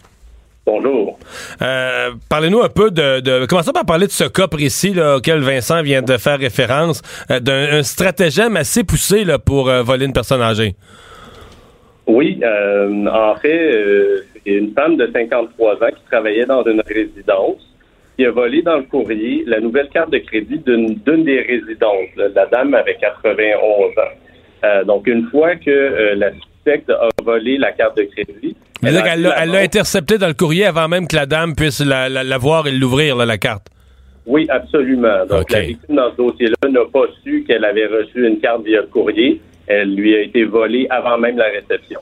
Bonjour. 0.67 1.19
Euh, 1.63 2.11
Parlez-nous 2.29 2.61
un 2.61 2.69
peu 2.69 2.91
de, 2.91 3.21
de. 3.21 3.47
Commençons 3.47 3.73
par 3.73 3.87
parler 3.87 4.07
de 4.07 4.13
ce 4.13 4.25
cas 4.25 4.49
précis 4.49 4.93
là, 4.93 5.17
auquel 5.17 5.41
Vincent 5.41 5.83
vient 5.83 6.03
de 6.03 6.17
faire 6.19 6.39
référence, 6.39 7.01
euh, 7.31 7.41
d'un 7.41 7.83
stratagème 7.83 8.57
assez 8.57 8.85
poussé 8.85 9.25
là, 9.25 9.39
pour 9.39 9.71
voler 9.71 10.07
une 10.07 10.13
personne 10.13 10.43
âgée. 10.43 10.75
Oui, 12.07 12.41
en 12.45 13.35
fait, 13.37 14.25
une 14.45 14.73
femme 14.75 14.97
de 14.97 15.11
53 15.13 15.75
ans 15.75 15.89
qui 15.89 16.05
travaillait 16.11 16.47
dans 16.47 16.65
une 16.65 16.83
résidence 16.87 17.57
qui 18.17 18.25
a 18.25 18.31
volé 18.31 18.63
dans 18.63 18.77
le 18.77 18.85
courrier 18.85 19.43
la 19.47 19.61
nouvelle 19.61 19.89
carte 19.89 20.11
de 20.11 20.19
crédit 20.19 20.59
d'une 20.59 21.25
des 21.25 21.41
résidences. 21.41 22.09
La 22.17 22.47
dame 22.47 22.75
avait 22.75 22.97
91 22.97 23.91
ans. 23.99 24.26
Euh, 24.65 24.85
donc, 24.85 25.07
une 25.07 25.29
fois 25.29 25.57
que 25.57 25.71
euh, 25.71 26.15
la 26.17 26.33
suspecte 26.33 26.91
a 26.91 27.09
volé 27.23 27.59
la 27.59 27.73
carte 27.73 27.97
de 27.97 28.03
crédit. 28.03 28.57
Elle, 28.83 28.97
elle 28.97 29.51
l'a 29.51 29.59
intercepté 29.59 30.19
dans 30.19 30.29
le 30.29 30.35
courrier 30.35 30.67
avant 30.67 30.89
même 30.89 31.07
que 31.07 31.17
la 31.17 31.27
dame 31.27 31.55
puisse 31.55 31.81
la, 31.85 32.09
la, 32.09 32.25
la 32.25 32.39
voir 32.39 32.67
et 32.67 32.73
l'ouvrir, 32.73 33.17
la 33.17 33.39
carte. 33.39 33.67
Oui, 34.27 34.47
absolument. 34.51 35.25
Donc, 35.29 35.43
okay. 35.43 35.55
la 35.55 35.61
victime 35.63 35.97
dans 35.97 36.11
ce 36.11 36.17
dossier-là 36.17 36.69
n'a 36.69 36.85
pas 36.93 37.07
su 37.23 37.45
qu'elle 37.47 37.65
avait 37.65 37.87
reçu 37.87 38.27
une 38.27 38.41
carte 38.41 38.65
via 38.65 38.81
le 38.81 38.89
courrier. 38.89 39.41
Elle 39.67 39.95
lui 39.95 40.15
a 40.17 40.21
été 40.21 40.45
volée 40.45 40.87
avant 40.91 41.17
même 41.19 41.37
la 41.37 41.47
réception. 41.47 42.01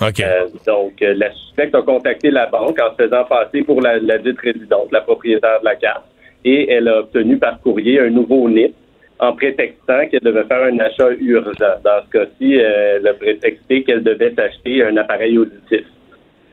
Okay. 0.00 0.24
Euh, 0.24 0.46
donc, 0.66 0.94
la 1.00 1.32
suspecte 1.32 1.74
a 1.74 1.82
contacté 1.82 2.30
la 2.30 2.46
banque 2.46 2.78
en 2.80 2.96
se 2.96 3.04
faisant 3.04 3.24
passer 3.24 3.62
pour 3.62 3.80
la, 3.80 3.98
la 3.98 4.18
dite 4.18 4.40
résidente, 4.40 4.88
la 4.92 5.02
propriétaire 5.02 5.60
de 5.60 5.64
la 5.64 5.76
carte, 5.76 6.04
et 6.44 6.72
elle 6.72 6.88
a 6.88 7.00
obtenu 7.00 7.36
par 7.38 7.60
courrier 7.60 8.00
un 8.00 8.10
nouveau 8.10 8.48
NIP 8.48 8.74
en 9.20 9.34
prétextant 9.34 10.06
qu'elle 10.08 10.20
devait 10.20 10.44
faire 10.44 10.62
un 10.62 10.78
achat 10.78 11.10
urgent. 11.20 11.52
Dans 11.84 12.02
ce 12.06 12.10
cas-ci, 12.10 12.54
elle 12.54 13.06
a 13.06 13.14
prétexté 13.14 13.84
qu'elle 13.84 14.02
devait 14.02 14.38
acheter 14.40 14.82
un 14.82 14.96
appareil 14.96 15.38
auditif. 15.38 15.84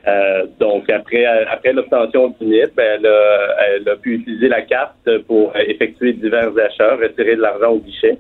Euh, 0.08 0.46
donc, 0.60 0.90
après, 0.90 1.26
après 1.26 1.74
l'obtention 1.74 2.34
du 2.40 2.46
NIP, 2.46 2.78
elle 2.78 3.06
a, 3.06 3.56
elle 3.70 3.90
a 3.90 3.96
pu 3.96 4.16
utiliser 4.16 4.50
la 4.50 4.62
carte 4.62 5.10
pour 5.28 5.54
effectuer 5.58 6.14
divers 6.14 6.52
achats, 6.58 6.96
retirer 6.96 7.36
de 7.36 7.42
l'argent 7.42 7.72
au 7.72 7.80
guichet. 7.80 8.18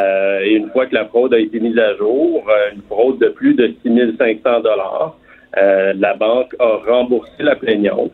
Euh, 0.00 0.40
et 0.40 0.54
une 0.54 0.70
fois 0.70 0.86
que 0.86 0.94
la 0.94 1.06
fraude 1.06 1.32
a 1.32 1.38
été 1.38 1.60
mise 1.60 1.78
à 1.78 1.94
jour, 1.96 2.44
une 2.74 2.82
fraude 2.82 3.18
de 3.18 3.28
plus 3.28 3.54
de 3.54 3.74
6 3.84 4.16
500 4.18 4.60
dollars, 4.60 5.16
euh, 5.56 5.92
la 5.96 6.14
banque 6.14 6.54
a 6.58 6.76
remboursé 6.86 7.42
la 7.42 7.56
plaignante. 7.56 8.12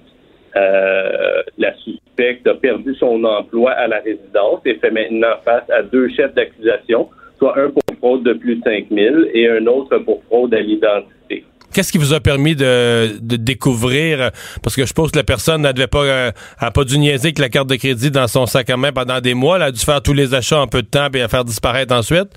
Euh, 0.56 1.42
la 1.58 1.74
suspecte 1.76 2.46
a 2.46 2.54
perdu 2.54 2.94
son 2.96 3.24
emploi 3.24 3.72
à 3.72 3.86
la 3.86 4.00
résidence 4.00 4.60
et 4.66 4.74
fait 4.74 4.90
maintenant 4.90 5.34
face 5.44 5.68
à 5.70 5.82
deux 5.82 6.08
chefs 6.10 6.34
d'accusation, 6.34 7.08
soit 7.38 7.58
un 7.58 7.70
pour 7.70 7.82
fraude 7.98 8.22
de 8.24 8.34
plus 8.34 8.56
de 8.56 8.62
5 8.62 8.86
000 8.90 9.16
et 9.32 9.48
un 9.48 9.66
autre 9.66 9.98
pour 9.98 10.22
fraude 10.24 10.52
à 10.54 10.60
l'identité. 10.60 11.44
Qu'est-ce 11.72 11.90
qui 11.90 11.96
vous 11.96 12.12
a 12.12 12.20
permis 12.20 12.54
de, 12.54 13.18
de, 13.18 13.36
découvrir, 13.36 14.30
parce 14.62 14.76
que 14.76 14.82
je 14.82 14.88
suppose 14.88 15.10
que 15.10 15.16
la 15.16 15.24
personne 15.24 15.62
n'avait 15.62 15.86
pas, 15.86 16.04
euh, 16.04 16.30
pas 16.74 16.84
dû 16.84 16.98
niaiser 16.98 17.28
avec 17.28 17.38
la 17.38 17.48
carte 17.48 17.68
de 17.68 17.76
crédit 17.76 18.10
dans 18.10 18.26
son 18.26 18.44
sac 18.44 18.68
à 18.68 18.76
main 18.76 18.92
pendant 18.92 19.20
des 19.20 19.32
mois, 19.32 19.56
elle 19.56 19.62
a 19.62 19.72
dû 19.72 19.80
faire 19.80 20.02
tous 20.02 20.12
les 20.12 20.34
achats 20.34 20.60
en 20.60 20.66
peu 20.66 20.82
de 20.82 20.88
temps 20.88 21.08
et 21.14 21.22
à 21.22 21.28
faire 21.28 21.46
disparaître 21.46 21.94
ensuite? 21.94 22.28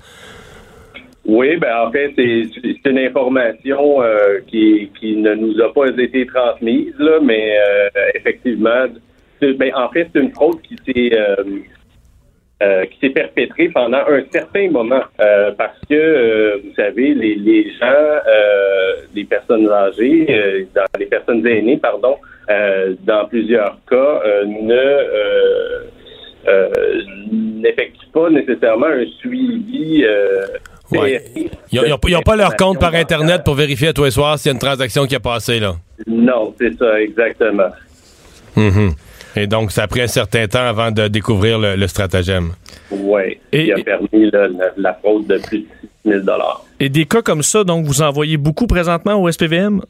Oui, 1.26 1.56
ben 1.56 1.86
en 1.86 1.90
fait, 1.90 2.12
c'est 2.16 2.88
une 2.88 2.98
information 2.98 4.00
euh, 4.00 4.38
qui, 4.46 4.90
qui 4.98 5.16
ne 5.16 5.34
nous 5.34 5.60
a 5.60 5.72
pas 5.72 5.88
été 5.88 6.24
transmise, 6.24 6.94
là, 7.00 7.18
mais 7.20 7.58
euh, 7.58 7.88
effectivement, 8.14 8.84
ben, 9.40 9.72
en 9.74 9.88
fait, 9.88 10.08
c'est 10.12 10.20
une 10.20 10.32
fraude 10.32 10.60
qui 10.62 10.76
s'est 10.86 11.18
euh, 11.18 11.34
euh, 12.62 12.84
qui 12.86 13.00
s'est 13.00 13.10
perpétrée 13.10 13.68
pendant 13.70 13.98
un 13.98 14.22
certain 14.30 14.70
moment 14.70 15.02
parce 15.58 15.78
que 15.90 16.62
vous 16.62 16.72
savez, 16.74 17.12
les, 17.12 17.34
les 17.34 17.70
gens, 17.72 18.20
les 19.14 19.24
personnes 19.24 19.68
âgées, 19.68 20.66
dans 20.74 20.84
les 20.98 21.06
personnes 21.06 21.46
aînées, 21.46 21.76
pardon, 21.76 22.16
dans 23.04 23.26
plusieurs 23.28 23.76
cas, 23.90 24.22
ne 24.46 25.02
n'effectuent 27.60 28.10
pas 28.14 28.30
nécessairement 28.30 28.86
un 28.86 29.04
suivi 29.18 30.06
Ouais. 30.92 31.24
Ils 31.72 31.80
n'ont 32.12 32.22
pas 32.22 32.36
leur 32.36 32.56
compte 32.56 32.78
par 32.78 32.94
Internet 32.94 33.42
pour 33.44 33.54
vérifier 33.54 33.88
à 33.88 33.92
tous 33.92 34.04
les 34.04 34.10
soirs 34.10 34.38
s'il 34.38 34.50
y 34.50 34.52
a 34.52 34.54
une 34.54 34.58
transaction 34.58 35.06
qui 35.06 35.16
a 35.16 35.20
passé, 35.20 35.58
là. 35.58 35.76
Non, 36.06 36.54
c'est 36.58 36.76
ça, 36.78 37.00
exactement. 37.00 37.70
Mm 38.54 38.68
-hmm. 38.68 38.92
Et 39.38 39.46
donc, 39.46 39.70
ça 39.70 39.82
a 39.82 39.86
pris 39.86 40.00
un 40.00 40.06
certain 40.06 40.46
temps 40.48 40.66
avant 40.74 40.90
de 40.90 41.08
découvrir 41.08 41.58
le, 41.58 41.76
le 41.76 41.86
stratagème. 41.88 42.52
Oui, 42.90 43.38
qui 43.52 43.72
a 43.72 43.76
permis 43.76 44.30
la, 44.32 44.48
la, 44.76 44.94
fraude 44.94 45.26
de 45.26 45.38
plus 45.46 45.66
de 46.04 46.18
6 46.18 46.24
000 46.24 46.38
Et 46.80 46.88
des 46.88 47.04
cas 47.04 47.22
comme 47.22 47.42
ça, 47.42 47.62
donc, 47.64 47.84
vous 47.84 48.00
en 48.00 48.10
voyez 48.12 48.38
beaucoup 48.38 48.66
présentement 48.66 49.16
au 49.22 49.30
SPVM? 49.30 49.82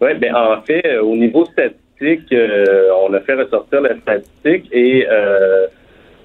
Oui, 0.00 0.14
bien, 0.14 0.34
en 0.34 0.60
fait, 0.62 0.98
au 0.98 1.14
niveau 1.24 1.44
statistique, 1.44 2.32
euh, 2.32 2.88
on 3.04 3.14
a 3.14 3.20
fait 3.20 3.34
ressortir 3.34 3.80
la 3.80 3.94
statistique 4.02 4.66
et... 4.72 5.06
Euh, 5.08 5.66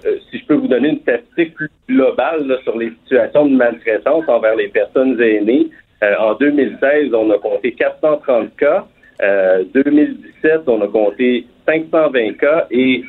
euh, 0.05 0.17
si 0.29 0.39
je 0.39 0.45
peux 0.45 0.55
vous 0.55 0.67
donner 0.67 0.89
une 0.89 0.99
statistique 0.99 1.55
globale 1.87 2.57
sur 2.63 2.77
les 2.77 2.91
situations 3.03 3.45
de 3.45 3.55
maltraitance 3.55 4.23
envers 4.27 4.55
les 4.55 4.67
personnes 4.67 5.19
aînées, 5.21 5.69
euh, 6.03 6.15
en 6.19 6.35
2016, 6.35 7.13
on 7.13 7.29
a 7.31 7.37
compté 7.37 7.71
430 7.73 8.55
cas. 8.57 8.85
Euh, 9.21 9.63
2017, 9.73 10.61
on 10.67 10.81
a 10.81 10.87
compté 10.87 11.47
520 11.65 12.33
cas. 12.37 12.67
Et 12.71 13.03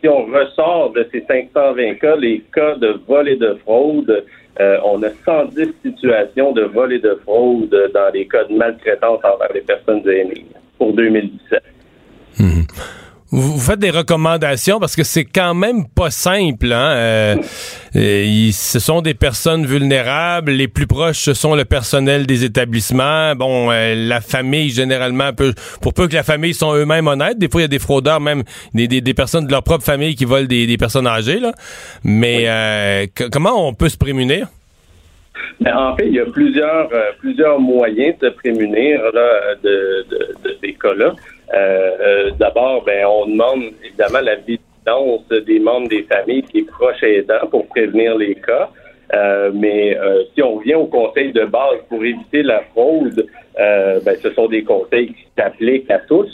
si 0.00 0.08
on 0.08 0.24
ressort 0.24 0.92
de 0.92 1.06
ces 1.12 1.22
520 1.26 1.94
cas, 1.94 2.16
les 2.16 2.42
cas 2.54 2.76
de 2.76 2.98
vol 3.06 3.28
et 3.28 3.36
de 3.36 3.54
fraude, 3.62 4.24
euh, 4.60 4.78
on 4.84 5.02
a 5.02 5.10
110 5.24 5.74
situations 5.84 6.52
de 6.52 6.62
vol 6.62 6.92
et 6.92 7.00
de 7.00 7.18
fraude 7.24 7.76
dans 7.92 8.10
les 8.14 8.26
cas 8.26 8.44
de 8.44 8.54
maltraitance 8.54 9.20
envers 9.24 9.52
les 9.52 9.62
personnes 9.62 10.08
aînées 10.08 10.46
pour 10.78 10.94
2017 10.94 11.62
vous 13.36 13.58
faites 13.58 13.80
des 13.80 13.90
recommandations 13.90 14.78
parce 14.78 14.94
que 14.94 15.02
c'est 15.02 15.24
quand 15.24 15.54
même 15.54 15.88
pas 15.88 16.10
simple. 16.10 16.72
Hein? 16.72 16.90
Euh, 16.92 17.36
euh, 17.96 18.50
ce 18.52 18.78
sont 18.78 19.02
des 19.02 19.14
personnes 19.14 19.66
vulnérables. 19.66 20.52
Les 20.52 20.68
plus 20.68 20.86
proches, 20.86 21.18
ce 21.18 21.34
sont 21.34 21.56
le 21.56 21.64
personnel 21.64 22.26
des 22.26 22.44
établissements. 22.44 23.34
Bon, 23.34 23.72
euh, 23.72 23.94
la 23.96 24.20
famille, 24.20 24.68
généralement, 24.68 25.32
peut, 25.32 25.52
pour 25.82 25.94
peu 25.94 26.06
que 26.06 26.14
la 26.14 26.22
famille 26.22 26.54
sont 26.54 26.74
eux-mêmes 26.74 27.08
honnêtes. 27.08 27.38
Des 27.38 27.48
fois, 27.48 27.62
il 27.62 27.64
y 27.64 27.66
a 27.66 27.68
des 27.68 27.80
fraudeurs, 27.80 28.20
même 28.20 28.44
des, 28.72 28.86
des, 28.86 29.14
personnes 29.14 29.46
de 29.46 29.50
leur 29.50 29.64
propre 29.64 29.84
famille 29.84 30.14
qui 30.14 30.24
volent 30.24 30.46
des, 30.46 30.68
des 30.68 30.76
personnes 30.76 31.08
âgées. 31.08 31.40
Là. 31.40 31.52
Mais 32.04 33.10
comment 33.32 33.68
on 33.68 33.74
peut 33.74 33.88
se 33.88 33.98
prémunir? 33.98 34.46
Ben, 35.60 35.76
en 35.76 35.96
fait, 35.96 36.06
il 36.06 36.14
y 36.14 36.20
a 36.20 36.26
plusieurs, 36.26 36.88
plusieurs 37.18 37.58
moyens 37.58 38.14
de 38.20 38.28
se 38.28 38.32
prémunir 38.34 39.00
là, 39.12 39.56
de, 39.62 40.06
de, 40.08 40.18
de 40.44 40.56
ces 40.60 40.74
cas-là. 40.74 41.14
Euh, 41.54 41.90
euh, 42.00 42.30
d'abord, 42.38 42.84
ben, 42.84 43.04
on 43.06 43.26
demande 43.26 43.64
évidemment 43.84 44.20
la 44.20 44.36
vigilance 44.36 45.28
des 45.46 45.60
membres 45.60 45.88
des 45.88 46.02
familles 46.02 46.42
qui 46.42 46.58
est 46.58 46.66
proche 46.66 47.02
aidant 47.02 47.46
pour 47.50 47.66
prévenir 47.68 48.16
les 48.16 48.34
cas. 48.34 48.70
Euh, 49.14 49.50
mais 49.54 49.96
si 50.34 50.42
on 50.42 50.58
vient 50.58 50.78
au 50.78 50.86
conseil 50.86 51.32
de 51.32 51.44
base 51.44 51.78
pour 51.88 52.04
éviter 52.04 52.42
la 52.42 52.60
fraude, 52.72 53.26
ben, 53.56 54.16
ce 54.20 54.30
sont 54.32 54.48
des 54.48 54.64
conseils 54.64 55.08
qui 55.08 55.26
s'appliquent 55.36 55.90
à 55.90 56.00
tous. 56.00 56.30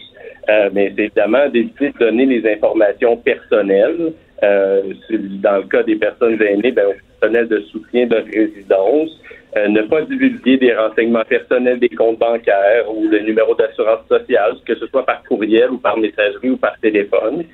mais 0.73 0.93
c'est 0.97 1.05
évidemment 1.05 1.49
d'éviter 1.49 1.91
de 1.91 1.99
donner 1.99 2.27
les 2.27 2.53
informations 2.53 3.17
personnelles. 3.19 4.13
dans 4.41 5.57
le 5.57 5.69
cas 5.69 5.83
des 5.83 5.97
personnes 5.97 6.41
aînées, 6.41 6.73
ben, 6.73 6.87
au 6.87 6.95
personnel 7.21 7.49
de 7.49 7.61
soutien 7.73 8.07
de 8.07 8.17
résidence. 8.17 9.11
Euh, 9.57 9.67
ne 9.67 9.83
pas 9.83 10.03
divulguer 10.03 10.59
des 10.59 10.73
renseignements 10.73 11.25
personnels 11.29 11.81
des 11.81 11.89
comptes 11.89 12.21
bancaires 12.21 12.85
ou 12.89 13.09
le 13.09 13.19
numéro 13.19 13.53
d'assurance 13.57 14.07
sociale, 14.09 14.55
que 14.65 14.77
ce 14.77 14.87
soit 14.87 15.05
par 15.05 15.25
courriel 15.25 15.71
ou 15.73 15.79
par 15.79 15.99
messagerie 15.99 16.51
ou 16.51 16.57
par 16.57 16.79
téléphone. 16.81 17.45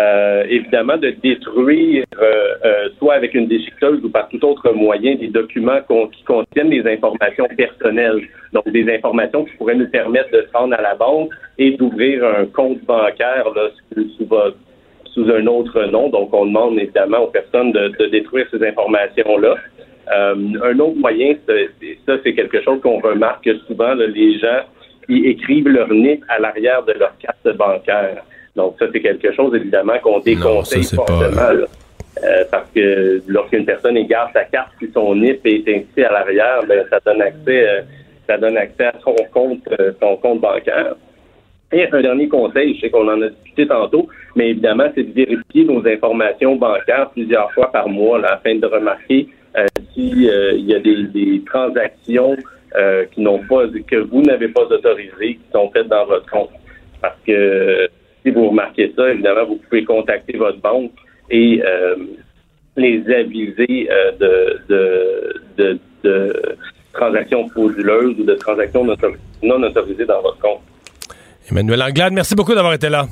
Euh, 0.00 0.44
évidemment, 0.48 0.96
de 0.96 1.10
détruire, 1.10 2.04
euh, 2.20 2.88
soit 2.98 3.14
avec 3.14 3.32
une 3.34 3.46
déchiqueteuse 3.46 4.04
ou 4.04 4.10
par 4.10 4.28
tout 4.28 4.44
autre 4.44 4.72
moyen, 4.72 5.14
des 5.14 5.28
documents 5.28 5.80
qui 6.12 6.24
contiennent 6.24 6.70
des 6.70 6.86
informations 6.86 7.46
personnelles, 7.56 8.22
donc 8.52 8.68
des 8.68 8.92
informations 8.92 9.44
qui 9.44 9.56
pourraient 9.56 9.76
nous 9.76 9.88
permettre 9.88 10.30
de 10.32 10.42
se 10.42 10.52
rendre 10.52 10.74
à 10.74 10.82
la 10.82 10.96
banque 10.96 11.30
et 11.58 11.70
d'ouvrir 11.76 12.24
un 12.24 12.46
compte 12.46 12.84
bancaire 12.84 13.46
là, 13.54 13.70
sous, 13.94 14.26
sous, 15.14 15.30
un 15.30 15.46
autre 15.46 15.84
nom. 15.84 16.08
Donc, 16.10 16.34
on 16.34 16.44
demande 16.44 16.78
évidemment 16.78 17.20
aux 17.20 17.30
personnes 17.30 17.72
de 17.72 18.06
détruire 18.06 18.46
ces 18.50 18.62
informations-là. 18.66 19.56
Euh, 20.14 20.34
un 20.62 20.78
autre 20.78 20.96
moyen, 20.96 21.34
ça 22.06 22.12
c'est 22.22 22.34
quelque 22.34 22.62
chose 22.62 22.80
qu'on 22.80 23.00
remarque 23.00 23.48
souvent, 23.66 23.94
les 23.94 24.38
gens 24.38 24.60
qui 25.06 25.26
écrivent 25.26 25.68
leur 25.68 25.92
NIP 25.92 26.22
à 26.28 26.38
l'arrière 26.38 26.84
de 26.84 26.92
leur 26.92 27.16
carte 27.18 27.56
bancaire. 27.56 28.22
Donc 28.54 28.76
ça 28.78 28.86
c'est 28.92 29.00
quelque 29.00 29.32
chose 29.32 29.54
évidemment 29.54 29.98
qu'on 30.02 30.20
déconseille 30.20 30.84
fortement. 30.84 31.66
Euh, 32.24 32.44
parce 32.50 32.70
que 32.70 33.20
lorsqu'une 33.26 33.66
personne 33.66 33.96
égarde 33.96 34.30
sa 34.32 34.44
carte 34.44 34.70
puis 34.78 34.90
son 34.94 35.14
NIP 35.14 35.44
est 35.44 35.68
inscrit 35.68 36.04
à 36.04 36.12
l'arrière, 36.12 36.60
ben, 36.66 36.84
ça 36.88 36.98
donne 37.04 37.20
accès 37.20 37.68
euh, 37.68 37.82
ça 38.26 38.38
donne 38.38 38.56
accès 38.56 38.86
à 38.86 38.94
son 39.02 39.14
compte 39.32 39.68
son 40.00 40.16
compte 40.16 40.40
bancaire. 40.40 40.94
Et 41.72 41.88
un 41.92 42.00
dernier 42.00 42.28
conseil, 42.28 42.76
je 42.76 42.82
sais 42.82 42.90
qu'on 42.90 43.08
en 43.08 43.20
a 43.22 43.28
discuté 43.28 43.66
tantôt, 43.66 44.08
mais 44.36 44.50
évidemment, 44.50 44.86
c'est 44.94 45.02
de 45.02 45.12
vérifier 45.12 45.64
nos 45.64 45.86
informations 45.86 46.54
bancaires 46.54 47.10
plusieurs 47.10 47.50
fois 47.52 47.72
par 47.72 47.88
mois 47.88 48.24
afin 48.24 48.54
de 48.54 48.66
remarquer 48.66 49.26
euh, 49.26 49.45
s'il 49.94 50.28
euh, 50.28 50.52
y 50.56 50.74
a 50.74 50.80
des, 50.80 51.42
transactions 51.46 52.36
euh, 52.76 53.04
qui 53.12 53.20
n'ont 53.20 53.40
pas 53.46 53.64
que 53.86 53.96
vous 53.96 54.22
n'avez 54.22 54.48
pas 54.48 54.62
autorisées, 54.62 55.34
qui 55.36 55.40
sont 55.52 55.70
faites 55.70 55.88
dans 55.88 56.06
votre 56.06 56.28
compte. 56.30 56.50
Parce 57.00 57.16
que 57.26 57.88
si 58.22 58.30
vous 58.30 58.48
remarquez 58.48 58.92
ça, 58.96 59.10
évidemment, 59.10 59.46
vous 59.46 59.56
pouvez 59.68 59.84
contacter 59.84 60.36
votre 60.36 60.60
banque 60.60 60.92
et 61.30 61.62
les 62.76 63.02
aviser 63.14 63.88
de, 64.20 64.60
de, 64.68 65.78
de, 66.02 66.32
transactions 66.92 67.48
frauduleuses 67.48 68.18
ou 68.18 68.24
de 68.24 68.34
transactions 68.34 68.84
non 69.42 69.62
autorisées 69.62 70.06
dans 70.06 70.22
votre 70.22 70.38
compte. 70.38 70.60
Emmanuel 71.50 71.82
Anglade, 71.82 72.12
merci 72.12 72.34
beaucoup 72.34 72.54
d'avoir 72.54 72.74
été 72.74 72.88
là. 72.88 73.06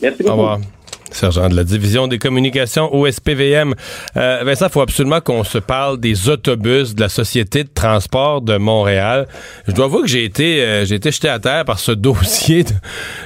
Merci 0.00 0.22
beaucoup. 0.22 0.34
Au 0.34 0.36
revoir. 0.36 0.77
Sergent 1.10 1.48
de 1.48 1.56
la 1.56 1.64
division 1.64 2.08
des 2.08 2.18
communications 2.18 2.94
au 2.94 3.10
SPVM. 3.10 3.74
Euh, 4.16 4.54
il 4.60 4.68
faut 4.70 4.80
absolument 4.80 5.20
qu'on 5.20 5.44
se 5.44 5.58
parle 5.58 5.98
des 5.98 6.28
autobus 6.28 6.94
de 6.94 7.00
la 7.00 7.08
Société 7.08 7.64
de 7.64 7.70
transport 7.72 8.42
de 8.42 8.56
Montréal. 8.56 9.26
Je 9.66 9.72
dois 9.72 9.86
voir 9.86 10.02
que 10.02 10.08
j'ai 10.08 10.24
été, 10.24 10.62
euh, 10.62 10.84
j'ai 10.84 10.96
été 10.96 11.10
jeté 11.10 11.28
à 11.28 11.38
terre 11.38 11.64
par 11.64 11.78
ce 11.78 11.92
dossier 12.08 12.64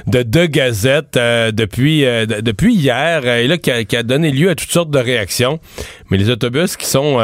de, 0.07 0.23
deux 0.23 0.47
gazettes 0.47 1.17
euh, 1.17 1.51
depuis, 1.51 2.05
euh, 2.05 2.25
depuis 2.25 2.73
hier, 2.73 3.25
et 3.25 3.47
là, 3.47 3.57
qui 3.57 3.71
a, 3.71 3.83
qui 3.83 3.95
a, 3.95 4.03
donné 4.03 4.31
lieu 4.31 4.49
à 4.49 4.55
toutes 4.55 4.71
sortes 4.71 4.91
de 4.91 4.99
réactions. 4.99 5.59
Mais 6.09 6.17
les 6.17 6.29
autobus 6.29 6.77
qui 6.77 6.85
sont 6.85 7.19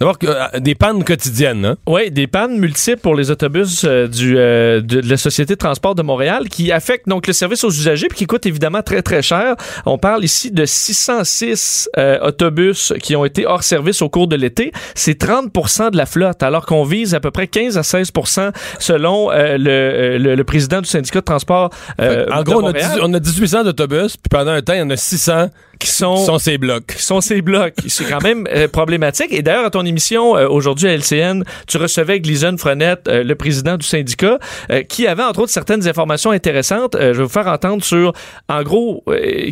D'abord, 0.00 0.16
euh, 0.24 0.60
des 0.60 0.74
pannes 0.74 1.04
quotidiennes. 1.04 1.66
Hein? 1.66 1.76
Oui, 1.86 2.10
des 2.10 2.26
pannes 2.26 2.58
multiples 2.58 3.02
pour 3.02 3.14
les 3.14 3.30
autobus 3.30 3.84
euh, 3.84 4.08
du, 4.08 4.38
euh, 4.38 4.80
de, 4.80 5.06
la 5.06 5.18
Société 5.18 5.52
de 5.52 5.58
transport 5.58 5.94
de 5.94 6.00
Montréal 6.00 6.48
qui 6.48 6.72
affectent 6.72 7.06
donc 7.06 7.26
le 7.26 7.34
service 7.34 7.64
aux 7.64 7.70
usagers 7.70 8.08
puis 8.08 8.16
qui 8.16 8.26
coûtent 8.26 8.46
évidemment 8.46 8.80
très, 8.80 9.02
très 9.02 9.20
cher. 9.20 9.56
On 9.84 9.98
parle 9.98 10.24
ici 10.24 10.50
de 10.50 10.64
606 10.64 11.90
autobus 12.22 12.94
qui 13.02 13.14
ont 13.14 13.26
été 13.26 13.46
hors 13.46 13.62
service 13.62 14.00
au 14.00 14.08
cours 14.08 14.26
de 14.26 14.36
l'été. 14.36 14.72
C'est 14.94 15.20
30% 15.22 15.90
de 15.90 15.98
la 15.98 16.06
flotte, 16.06 16.42
alors 16.42 16.64
qu'on 16.64 16.84
vise 16.84 17.14
à 17.14 17.20
peu 17.20 17.30
près 17.30 17.46
15 17.46 17.76
à 17.76 17.82
16% 17.82 18.52
selon 18.78 19.30
le, 19.30 20.16
le, 20.16 20.44
président 20.44 20.80
du 20.80 20.88
syndicat 20.88 21.20
de 21.20 21.24
transport 21.26 21.70
En 21.98 22.42
gros, 22.42 22.62
on 22.62 22.68
a, 22.68 22.98
on 23.02 23.12
a 23.12 23.20
1800 23.20 23.64
d'autobus, 23.64 24.16
puis 24.16 24.30
pendant 24.30 24.52
un 24.52 24.62
temps, 24.62 24.72
il 24.72 24.78
y 24.78 24.82
en 24.82 24.90
a 24.90 24.96
600 24.96 25.48
qui 25.80 25.90
sont, 25.90 26.14
qui 26.14 26.24
sont 26.24 26.38
ces 26.38 26.58
blocs. 26.58 26.86
Qui 26.86 27.02
sont 27.02 27.20
ces 27.20 27.42
blocs. 27.42 27.74
C'est 27.88 28.04
quand 28.04 28.22
même 28.22 28.46
problématique. 28.70 29.32
Et 29.32 29.42
d'ailleurs, 29.42 29.64
à 29.64 29.70
ton 29.70 29.84
émission 29.84 30.36
euh, 30.36 30.46
aujourd'hui 30.46 30.88
à 30.88 30.92
LCN, 30.96 31.42
tu 31.66 31.78
recevais 31.78 32.20
Gleason 32.20 32.56
Frenette, 32.56 33.08
euh, 33.08 33.24
le 33.24 33.34
président 33.34 33.76
du 33.76 33.86
syndicat, 33.86 34.38
euh, 34.70 34.82
qui 34.82 35.06
avait 35.06 35.24
entre 35.24 35.40
autres 35.40 35.52
certaines 35.52 35.88
informations 35.88 36.30
intéressantes. 36.30 36.96
je 37.00 37.06
vais 37.06 37.22
vous 37.22 37.28
faire 37.28 37.48
entendre 37.48 37.82
sur, 37.82 38.12
en 38.48 38.62
gros, 38.62 39.02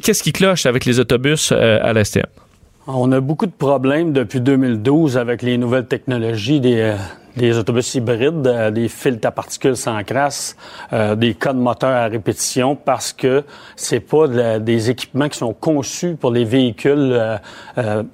qu'est-ce 0.03 0.23
qui 0.23 0.33
cloche 0.33 0.67
avec 0.67 0.85
les 0.85 1.01
autobus 1.01 1.53
à 1.53 1.93
l'STM. 1.93 2.27
On 2.91 3.13
a 3.13 3.21
beaucoup 3.21 3.45
de 3.45 3.53
problèmes 3.53 4.15
depuis 4.15 4.41
2012 4.41 5.19
avec 5.19 5.43
les 5.43 5.59
nouvelles 5.59 5.85
technologies 5.85 6.59
des, 6.59 6.95
des 7.37 7.59
autobus 7.59 7.95
hybrides, 7.95 8.41
des 8.73 8.89
filtres 8.89 9.29
à 9.29 9.31
particules 9.31 9.77
sans 9.77 10.03
crasse, 10.05 10.57
des 11.17 11.35
codes 11.35 11.59
moteurs 11.59 11.95
à 11.95 12.07
répétition 12.07 12.77
parce 12.77 13.13
que 13.13 13.45
c'est 13.77 14.01
pas 14.01 14.59
des 14.59 14.89
équipements 14.89 15.29
qui 15.29 15.37
sont 15.37 15.53
conçus 15.53 16.17
pour 16.19 16.31
les 16.31 16.47
véhicules 16.47 17.39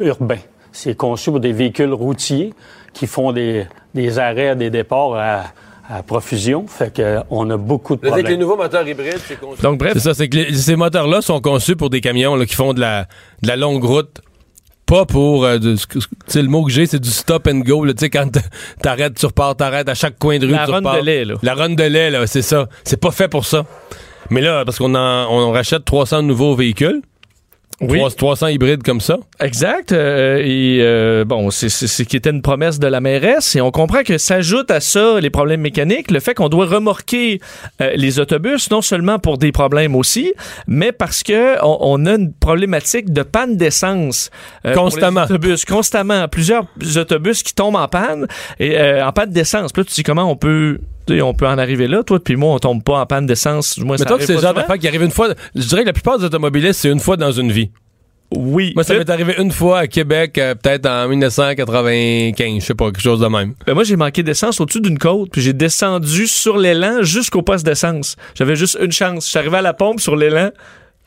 urbains. 0.01 0.43
C'est 0.73 0.97
conçu 0.97 1.31
pour 1.31 1.39
des 1.39 1.53
véhicules 1.53 1.93
routiers 1.93 2.53
qui 2.93 3.07
font 3.07 3.31
des, 3.31 3.67
des 3.95 4.19
arrêts, 4.19 4.57
des 4.57 4.71
départs 4.71 5.15
à, 5.15 5.43
à 5.89 6.03
profusion. 6.03 6.67
Fait 6.67 6.93
qu'on 6.93 7.49
a 7.49 7.57
beaucoup 7.57 7.95
de 7.95 8.01
problèmes. 8.01 8.25
Avec 8.25 8.29
les 8.29 8.37
nouveaux 8.37 8.57
moteurs 8.57 8.89
hybrides, 8.89 9.21
c'est 9.25 9.39
conçu. 9.39 9.63
Donc, 9.63 9.79
bref. 9.79 9.93
C'est 9.93 10.01
ça, 10.01 10.15
c'est 10.15 10.29
que 10.29 10.53
ces 10.53 10.75
moteurs-là 10.75 11.23
sont 11.23 11.41
conçus 11.41 11.77
pour 11.77 11.91
des 11.91 12.01
camions 12.01 12.35
là, 12.35 12.45
qui 12.45 12.57
font 12.57 12.73
de 12.73 12.81
la, 12.81 13.07
de 13.43 13.47
la 13.47 13.55
longue 13.55 13.85
route. 13.85 14.21
Pas 14.87 15.07
pour, 15.07 15.44
euh, 15.44 15.59
sais, 16.27 16.42
le 16.42 16.49
mot 16.49 16.64
que 16.64 16.70
j'ai, 16.70 16.87
c'est 16.87 16.99
du 16.99 17.09
stop 17.09 17.47
and 17.47 17.61
go, 17.61 17.87
tu 17.87 17.92
sais, 17.97 18.11
quand 18.11 18.31
t'arrêtes, 18.83 19.14
tu 19.14 19.27
repars, 19.27 19.57
t'arrêtes 19.57 19.88
à 19.88 19.94
chaque 19.94 20.18
coin 20.18 20.38
de 20.38 20.47
rue, 20.47 20.53
la 20.53 20.66
tu 20.66 20.73
run 20.73 20.81
de 20.83 21.05
lait, 21.05 21.25
là. 21.25 21.35
La 21.42 21.55
run 21.55 21.70
de 21.70 21.83
lait, 21.85 22.11
là, 22.11 22.27
c'est 22.27 22.42
ça. 22.42 22.68
C'est 22.85 23.01
pas 23.01 23.11
fait 23.11 23.29
pour 23.29 23.47
ça. 23.47 23.64
Mais 24.31 24.40
là, 24.40 24.64
parce 24.64 24.79
qu'on 24.79 24.94
on 24.94 25.53
rachète 25.53 25.85
300 25.85 26.23
nouveaux 26.23 26.55
véhicules, 26.55 27.03
oui. 27.81 28.01
300 28.17 28.49
hybrides 28.49 28.83
comme 28.83 29.01
ça? 29.01 29.19
Exact. 29.41 29.93
Euh, 29.93 30.41
et 30.45 30.79
euh, 30.81 31.25
bon, 31.25 31.51
c'est 31.51 31.69
ce 31.69 32.03
qui 32.03 32.17
était 32.17 32.31
une 32.31 32.43
promesse 32.43 32.79
de 32.79 32.87
la 32.87 33.01
mairesse. 33.01 33.57
Et 33.57 33.61
on 33.61 33.71
comprend 33.71 34.03
que 34.03 34.19
s'ajoute 34.19 34.71
à 34.71 34.81
ça 34.81 35.21
les 35.21 35.31
problèmes 35.31 35.61
mécaniques, 35.61 36.11
le 36.11 36.21
fait 36.21 36.35
qu'on 36.35 36.49
doit 36.49 36.67
remorquer 36.67 37.41
euh, 37.81 37.93
les 37.97 38.21
autobus, 38.21 38.71
non 38.71 38.83
seulement 38.83 39.19
pour 39.19 39.39
des 39.39 39.53
problèmes 39.53 39.97
aussi, 39.97 40.33
mais 40.67 40.93
parce 40.93 41.23
que 41.23 41.57
on, 41.63 42.07
a 42.07 42.15
une 42.15 42.33
problématique 42.33 43.13
de 43.13 43.23
panne 43.23 43.57
d'essence. 43.57 44.31
constamment. 44.75 45.25
autobus, 45.25 45.65
constamment. 45.65 46.29
Plusieurs 46.29 46.67
autobus 46.97 47.43
qui 47.43 47.55
tombent 47.55 47.77
en 47.77 47.89
panne 47.89 48.27
et 48.59 48.79
en 49.03 49.13
panne 49.13 49.31
d'essence. 49.31 49.73
Puis 49.73 49.83
là, 49.83 49.87
tu 49.87 49.95
dis 49.95 50.03
comment 50.03 50.31
on 50.31 50.37
peut 50.37 50.79
on 51.11 51.35
peut 51.35 51.47
en 51.47 51.59
arriver 51.59 51.87
là. 51.87 52.03
Toi, 52.03 52.19
depuis 52.19 52.37
moi, 52.37 52.55
on 52.55 52.59
tombe 52.59 52.83
pas 52.83 53.01
en 53.01 53.07
panne 53.07 53.27
d'essence. 53.27 53.79
Mais 53.79 53.97
toi, 53.97 54.19
c'est 54.21 54.35
le 54.35 54.40
genre 54.40 54.55
d'affaire 54.55 54.79
qui 54.79 54.88
arrive 54.88 55.03
une 55.03 55.11
fois. 55.11 55.29
Je 55.55 55.67
dirais 55.67 55.83
que 55.83 55.88
la 55.88 55.93
plupart 55.93 56.19
des 56.19 56.25
automobilistes, 56.25 56.81
c'est 56.81 56.90
une 56.90 57.01
fois 57.01 57.17
dans 57.17 57.33
une 57.33 57.53
vie. 57.53 57.71
Oui. 58.37 58.73
Moi, 58.75 58.85
ça 58.85 58.95
m'est 58.95 59.09
arrivé 59.11 59.35
une 59.38 59.53
fois 59.53 59.81
à 59.81 59.87
Québec, 59.87 60.38
euh, 60.38 60.55
peut-être 60.55 60.87
en 60.87 61.09
1995, 61.09 62.61
je 62.61 62.64
sais 62.64 62.75
pas, 62.75 62.87
quelque 62.87 63.01
chose 63.01 63.21
de 63.21 63.27
même. 63.27 63.55
Ben 63.67 63.75
moi, 63.75 63.85
j'ai 63.85 63.97
manqué 63.97 64.23
d'essence 64.23 64.61
au-dessus 64.61 64.81
d'une 64.81 64.99
côte, 64.99 65.31
puis 65.31 65.40
j'ai 65.40 65.53
descendu 65.53 66.27
sur 66.27 66.57
l'élan 66.59 67.03
jusqu'au 67.03 67.43
poste 67.43 67.64
d'essence. 67.64 68.17
J'avais 68.35 68.57
juste 68.57 68.79
une 68.81 68.93
chance. 68.93 69.27
Je 69.27 69.31
suis 69.31 69.38
arrivé 69.38 69.59
à 69.59 69.62
la 69.62 69.73
pompe 69.73 70.01
sur 70.01 70.17
l'élan, 70.17 70.51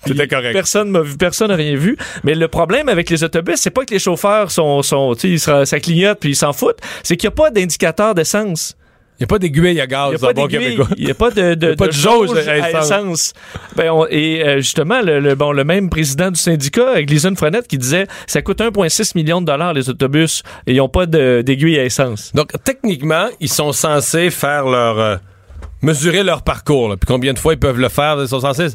C'était 0.06 0.28
correct. 0.28 0.54
Personne 0.54 0.90
m'a 0.90 1.02
vu, 1.02 1.18
personne 1.18 1.50
n'a 1.50 1.56
rien 1.56 1.76
vu. 1.76 1.98
Mais 2.24 2.36
le 2.36 2.48
problème 2.48 2.88
avec 2.88 3.10
les 3.10 3.24
autobus, 3.24 3.56
c'est 3.58 3.72
pas 3.72 3.84
que 3.84 3.94
les 3.94 4.00
chauffeurs 4.00 4.52
sont, 4.52 4.82
sont 4.84 5.16
tu 5.16 5.38
sais, 5.38 5.66
ça 5.66 5.80
clignote 5.80 6.20
puis 6.20 6.30
ils 6.30 6.36
s'en 6.36 6.54
foutent. 6.54 6.80
C'est 7.04 7.18
qu'il 7.18 7.28
n'y 7.28 7.34
a 7.34 7.36
pas 7.36 7.50
d'indicateur 7.50 8.16
d'essence. 8.16 8.78
Il 9.20 9.24
n'y 9.24 9.26
a 9.26 9.28
pas 9.28 9.40
d'aiguille 9.40 9.82
à 9.82 9.88
gaz, 9.88 10.12
n'y 10.12 10.18
pas 10.20 10.34
bon 10.34 10.48
québécois. 10.48 10.88
il 10.98 11.08
y 11.08 11.12
a 11.12 11.16
pas 11.16 11.32
de, 11.32 11.56
de, 11.56 11.74
pas 11.74 11.88
de 11.88 11.92
jauge 11.92 12.30
à 12.38 12.52
à 12.52 12.70
essence. 12.70 12.86
essence. 12.86 13.34
Ben, 13.76 13.90
on- 13.92 14.06
et 14.10 14.44
euh, 14.48 14.58
justement, 14.58 15.02
le, 15.02 15.20
le- 15.20 15.34
bon, 15.36 15.52
le 15.52 15.64
même 15.64 15.90
président 15.90 16.30
du 16.30 16.40
syndicat, 16.40 17.02
Gleason 17.02 17.34
Frenette, 17.36 17.68
qui 17.68 17.78
disait 17.80 18.06
ça 18.28 18.42
coûte 18.44 18.60
1,6 18.60 19.14
million 19.16 19.42
de 19.42 19.48
dollars 19.48 19.74
les 19.74 19.90
autobus 19.90 20.44
et 20.68 20.74
ils 20.74 20.78
n'ont 20.78 20.88
pas 20.90 21.06
d'aiguille 21.08 21.80
à 21.80 21.86
essence. 21.86 22.32
Donc, 22.36 22.52
techniquement, 22.64 23.28
ils 23.40 23.50
sont 23.50 23.72
censés 23.72 24.30
faire 24.30 24.66
leur. 24.66 25.00
euh, 25.00 25.16
mesurer 25.82 26.24
leur 26.24 26.42
parcours, 26.42 26.90
là. 26.90 26.98
puis 26.98 27.06
combien 27.08 27.34
de 27.34 27.40
fois 27.40 27.54
ils 27.54 27.60
peuvent 27.60 27.80
le 27.80 27.90
faire. 27.90 28.18
Ils 28.20 28.28
sont 28.28 28.40
censés. 28.40 28.68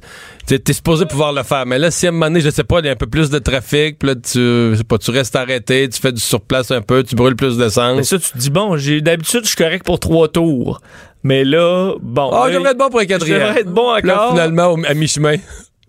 T'es 0.46 0.72
supposé 0.72 1.04
pouvoir 1.06 1.32
le 1.32 1.42
faire. 1.42 1.66
Mais 1.66 1.78
là, 1.78 1.90
si 1.90 2.06
à 2.06 2.10
un 2.10 2.12
moment 2.12 2.26
donné, 2.26 2.40
je 2.40 2.50
sais 2.50 2.64
pas, 2.64 2.78
il 2.80 2.86
y 2.86 2.88
a 2.88 2.92
un 2.92 2.96
peu 2.96 3.06
plus 3.06 3.30
de 3.30 3.38
trafic, 3.38 3.98
puis 3.98 4.08
là, 4.08 4.14
tu, 4.16 4.38
je 4.38 4.74
sais 4.76 4.84
pas, 4.84 4.98
tu 4.98 5.10
restes 5.10 5.34
arrêté, 5.36 5.88
tu 5.88 6.00
fais 6.00 6.12
du 6.12 6.20
surplace 6.20 6.70
un 6.70 6.80
peu, 6.82 7.02
tu 7.02 7.14
brûles 7.16 7.36
plus 7.36 7.56
Mais 7.58 7.64
d'essence. 7.64 8.02
ça, 8.02 8.18
tu 8.18 8.30
te 8.30 8.38
dis, 8.38 8.50
bon, 8.50 8.76
j'ai 8.76 9.00
d'habitude, 9.00 9.40
je 9.42 9.48
suis 9.48 9.56
correct 9.56 9.84
pour 9.84 9.98
trois 10.00 10.28
tours. 10.28 10.80
Mais 11.24 11.44
là, 11.44 11.94
bon. 12.00 12.30
Ah, 12.32 12.46
là, 12.46 12.52
je 12.52 12.56
devrais 12.58 12.70
être 12.72 12.78
bon 12.78 12.88
pour 12.90 13.00
un 13.00 13.06
quatrième. 13.06 13.38
devrais 13.40 13.60
être 13.60 13.72
bon 13.72 13.92
Là, 13.92 13.98
encore. 14.14 14.30
finalement, 14.30 14.66
au- 14.72 14.84
à 14.84 14.94
mi-chemin. 14.94 15.36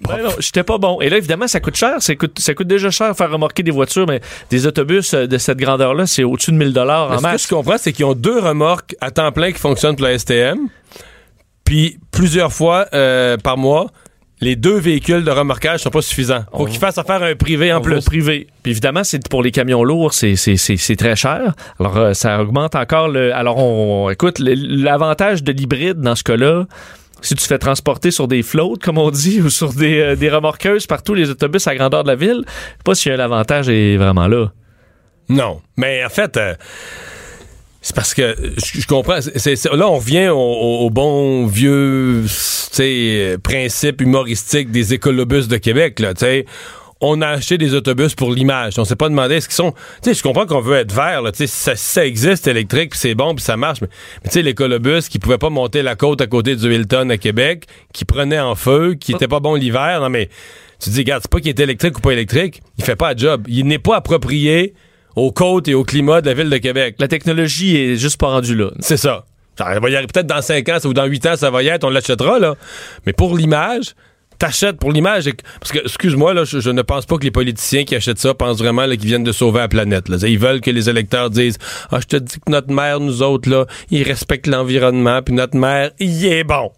Ben 0.08 0.24
non, 0.24 0.30
j'étais 0.40 0.64
pas 0.64 0.78
bon. 0.78 1.00
Et 1.02 1.10
là, 1.10 1.18
évidemment, 1.18 1.48
ça 1.48 1.60
coûte 1.60 1.76
cher. 1.76 1.96
Ça 2.00 2.16
coûte, 2.16 2.40
ça 2.40 2.54
coûte 2.54 2.68
déjà 2.68 2.90
cher 2.92 3.16
faire 3.16 3.32
remorquer 3.32 3.64
des 3.64 3.72
voitures, 3.72 4.06
mais 4.08 4.22
des 4.50 4.68
autobus 4.68 5.14
euh, 5.14 5.28
de 5.28 5.38
cette 5.38 5.58
grandeur-là, 5.58 6.06
c'est 6.08 6.24
au-dessus 6.24 6.52
de 6.52 6.58
1000 6.58 6.74
dollars 6.74 7.12
en 7.12 7.14
ce 7.14 7.18
que 7.18 7.22
masse. 7.24 7.44
je 7.44 7.48
comprends, 7.56 7.78
c'est 7.78 7.94
qu'ils 7.94 8.06
ont 8.06 8.14
deux 8.14 8.40
remorques 8.40 8.96
à 9.02 9.12
temps 9.12 9.32
plein 9.32 9.52
qui 9.52 9.60
fonctionnent 9.60 9.96
pour 9.96 10.06
la 10.06 10.18
STM. 10.18 10.68
Puis 11.66 11.98
plusieurs 12.12 12.52
fois 12.52 12.88
euh, 12.94 13.38
par 13.38 13.58
mois, 13.58 13.88
les 14.42 14.58
deux 14.58 14.78
véhicules 14.78 15.24
de 15.24 15.32
remorquage 15.32 15.80
sont 15.82 15.90
pas 15.90 16.02
suffisants. 16.02 16.44
Faut 16.52 16.64
On- 16.64 16.66
qu'ils 16.66 16.80
fassent 16.80 16.98
affaire 16.98 17.24
à 17.24 17.28
un 17.28 17.36
privé 17.36 17.72
en 17.72 17.80
plus. 17.80 18.04
privé. 18.04 18.48
Puis 18.62 18.72
évidemment, 18.72 19.04
c'est 19.06 19.26
pour 19.30 19.42
les 19.42 19.52
camions 19.52 19.84
lourds, 19.86 20.14
c'est 20.14 20.36
c'est 20.36 20.58
c'est 20.58 20.76
c'est 20.76 20.98
très 20.98 21.16
cher. 21.16 21.54
Alors 21.80 21.98
euh, 21.98 22.14
ça 22.14 22.42
augmente 22.42 22.76
encore 22.76 23.08
le. 23.08 23.34
Alors 23.34 23.58
on, 23.58 24.10
écoute 24.10 24.40
l'avantage 24.40 25.44
de 25.44 25.52
l'hybride 25.54 26.02
dans 26.02 26.16
ce 26.16 26.24
cas-là. 26.24 26.66
Si 27.24 27.36
tu 27.36 27.46
fais 27.46 27.58
transporter 27.58 28.12
sur 28.12 28.28
des 28.28 28.44
flottes, 28.44 28.84
comme 28.84 28.98
on 28.98 29.10
dit, 29.10 29.42
ou 29.42 29.50
sur 29.50 29.74
des, 29.74 30.00
euh, 30.00 30.16
des 30.16 30.30
remorqueuses 30.30 30.86
les 31.16 31.30
autobus 31.30 31.66
à 31.68 31.76
grandeur 31.76 32.04
de 32.04 32.10
la 32.10 32.16
ville, 32.16 32.44
je 32.46 32.52
sais 32.52 32.78
pas 32.84 32.96
si 32.96 33.10
l'avantage 33.10 33.70
est 33.70 33.98
vraiment 33.98 34.28
là. 34.28 34.52
Non. 35.30 35.62
Mais 35.78 36.04
en 36.04 36.10
fait, 36.10 36.38
euh, 36.38 36.54
c'est 37.82 37.96
parce 37.96 38.14
que 38.14 38.36
je, 38.58 38.88
comprends. 38.88 39.16
là, 39.16 39.88
on 39.90 39.98
revient 39.98 40.30
au, 40.30 40.90
bon 40.90 41.46
vieux 41.48 42.24
euh, 42.80 43.38
principe 43.38 44.02
humoristique 44.02 44.72
des 44.72 44.94
écolobus 44.94 45.48
de 45.48 45.58
Québec. 45.58 46.00
Là. 46.00 46.14
On 47.04 47.22
a 47.22 47.28
acheté 47.28 47.58
des 47.58 47.74
autobus 47.74 48.16
pour 48.16 48.32
l'image. 48.32 48.80
On 48.80 48.86
s'est 48.86 48.96
pas 48.96 49.10
demandé 49.10 49.36
est-ce 49.36 49.48
qu'ils 49.48 49.56
sont. 49.56 49.74
Tu 50.02 50.10
sais, 50.10 50.14
je 50.14 50.24
comprends 50.24 50.46
qu'on 50.46 50.62
veut 50.62 50.78
être 50.78 50.94
vert. 50.94 51.22
Là, 51.22 51.32
tu 51.32 51.40
sais, 51.40 51.48
ça, 51.48 51.76
ça 51.76 52.06
existe 52.06 52.48
électrique, 52.48 52.92
puis 52.92 53.00
c'est 53.00 53.14
bon, 53.14 53.36
puis 53.36 53.44
ça 53.44 53.58
marche. 53.58 53.82
Mais, 53.82 53.90
mais 54.24 54.30
tu 54.30 54.36
sais, 54.36 54.42
l'écolobus 54.42 55.10
qui 55.10 55.20
pouvait 55.20 55.38
pas 55.38 55.50
monter 55.50 55.82
la 55.82 55.96
côte 55.96 56.22
à 56.22 56.28
côté 56.28 56.56
du 56.56 56.74
Hilton 56.74 57.10
à 57.10 57.18
Québec, 57.18 57.66
qui 57.94 58.06
prenait 58.06 58.40
en 58.40 58.56
feu, 58.56 58.96
qui 59.00 59.12
était 59.12 59.28
pas 59.28 59.42
bon 59.42 59.56
l'hiver. 59.56 60.00
Non, 60.02 60.10
mais 60.10 60.30
tu 60.80 60.90
te 60.90 60.96
dis, 60.96 61.00
regarde, 61.02 61.22
c'est 61.24 61.32
pas 61.32 61.40
qu'il 61.40 61.50
est 61.50 61.60
électrique 61.60 61.98
ou 61.98 62.02
pas 62.02 62.12
électrique. 62.12 62.62
Il 62.78 62.86
fait 62.86 62.96
pas 62.96 63.14
le 63.14 63.20
job. 63.20 63.46
Il 63.48 63.68
n'est 63.68 63.80
pas 63.80 63.98
approprié 63.98 64.74
aux 65.16 65.32
côtes 65.32 65.68
et 65.68 65.74
au 65.74 65.84
climat 65.84 66.22
de 66.22 66.28
la 66.28 66.34
ville 66.34 66.50
de 66.50 66.58
Québec. 66.58 66.96
La 67.00 67.08
technologie 67.08 67.78
est 67.78 67.98
juste 67.98 68.20
pas 68.20 68.28
rendue 68.28 68.56
là. 68.56 68.72
C'est 68.80 68.98
ça. 68.98 69.26
Ça 69.58 69.80
va 69.80 69.90
y 69.90 69.96
arriver 69.96 70.12
peut-être 70.12 70.26
dans 70.26 70.42
5 70.42 70.68
ans 70.70 70.78
ou 70.86 70.94
dans 70.94 71.06
8 71.06 71.26
ans, 71.28 71.36
ça 71.36 71.52
va 71.52 71.62
y 71.62 71.68
être, 71.68 71.84
on 71.84 71.90
l'achètera, 71.90 72.40
là. 72.40 72.56
Mais 73.06 73.14
pour 73.14 73.38
l'image, 73.38 73.94
t'achètes 74.38 74.78
pour 74.78 74.92
l'image. 74.92 75.30
Parce 75.60 75.72
que, 75.72 75.80
excuse-moi, 75.80 76.34
là, 76.34 76.44
je, 76.44 76.70
ne 76.70 76.82
pense 76.82 77.06
pas 77.06 77.18
que 77.18 77.24
les 77.24 77.32
politiciens 77.32 77.84
qui 77.84 77.96
achètent 77.96 78.20
ça 78.20 78.34
pensent 78.34 78.60
vraiment 78.60 78.88
qu'ils 78.88 79.06
viennent 79.06 79.24
de 79.24 79.32
sauver 79.32 79.60
la 79.60 79.68
planète. 79.68 80.10
Là. 80.10 80.18
Ils 80.28 80.40
veulent 80.40 80.62
que 80.62 80.72
les 80.72 80.90
électeurs 80.90 81.30
disent 81.30 81.58
Ah, 81.92 82.00
je 82.00 82.08
te 82.08 82.18
dis 82.18 82.36
que 82.36 82.52
notre 82.52 82.72
maire, 82.72 83.00
nous 83.00 83.22
autres, 83.22 83.50
là, 83.50 83.66
il 83.90 84.04
respecte 84.04 84.48
l'environnement, 84.48 85.22
puis 85.22 85.34
notre 85.34 85.58
maire, 85.58 85.92
il 86.00 86.26
est 86.26 86.44
bon. 86.44 86.72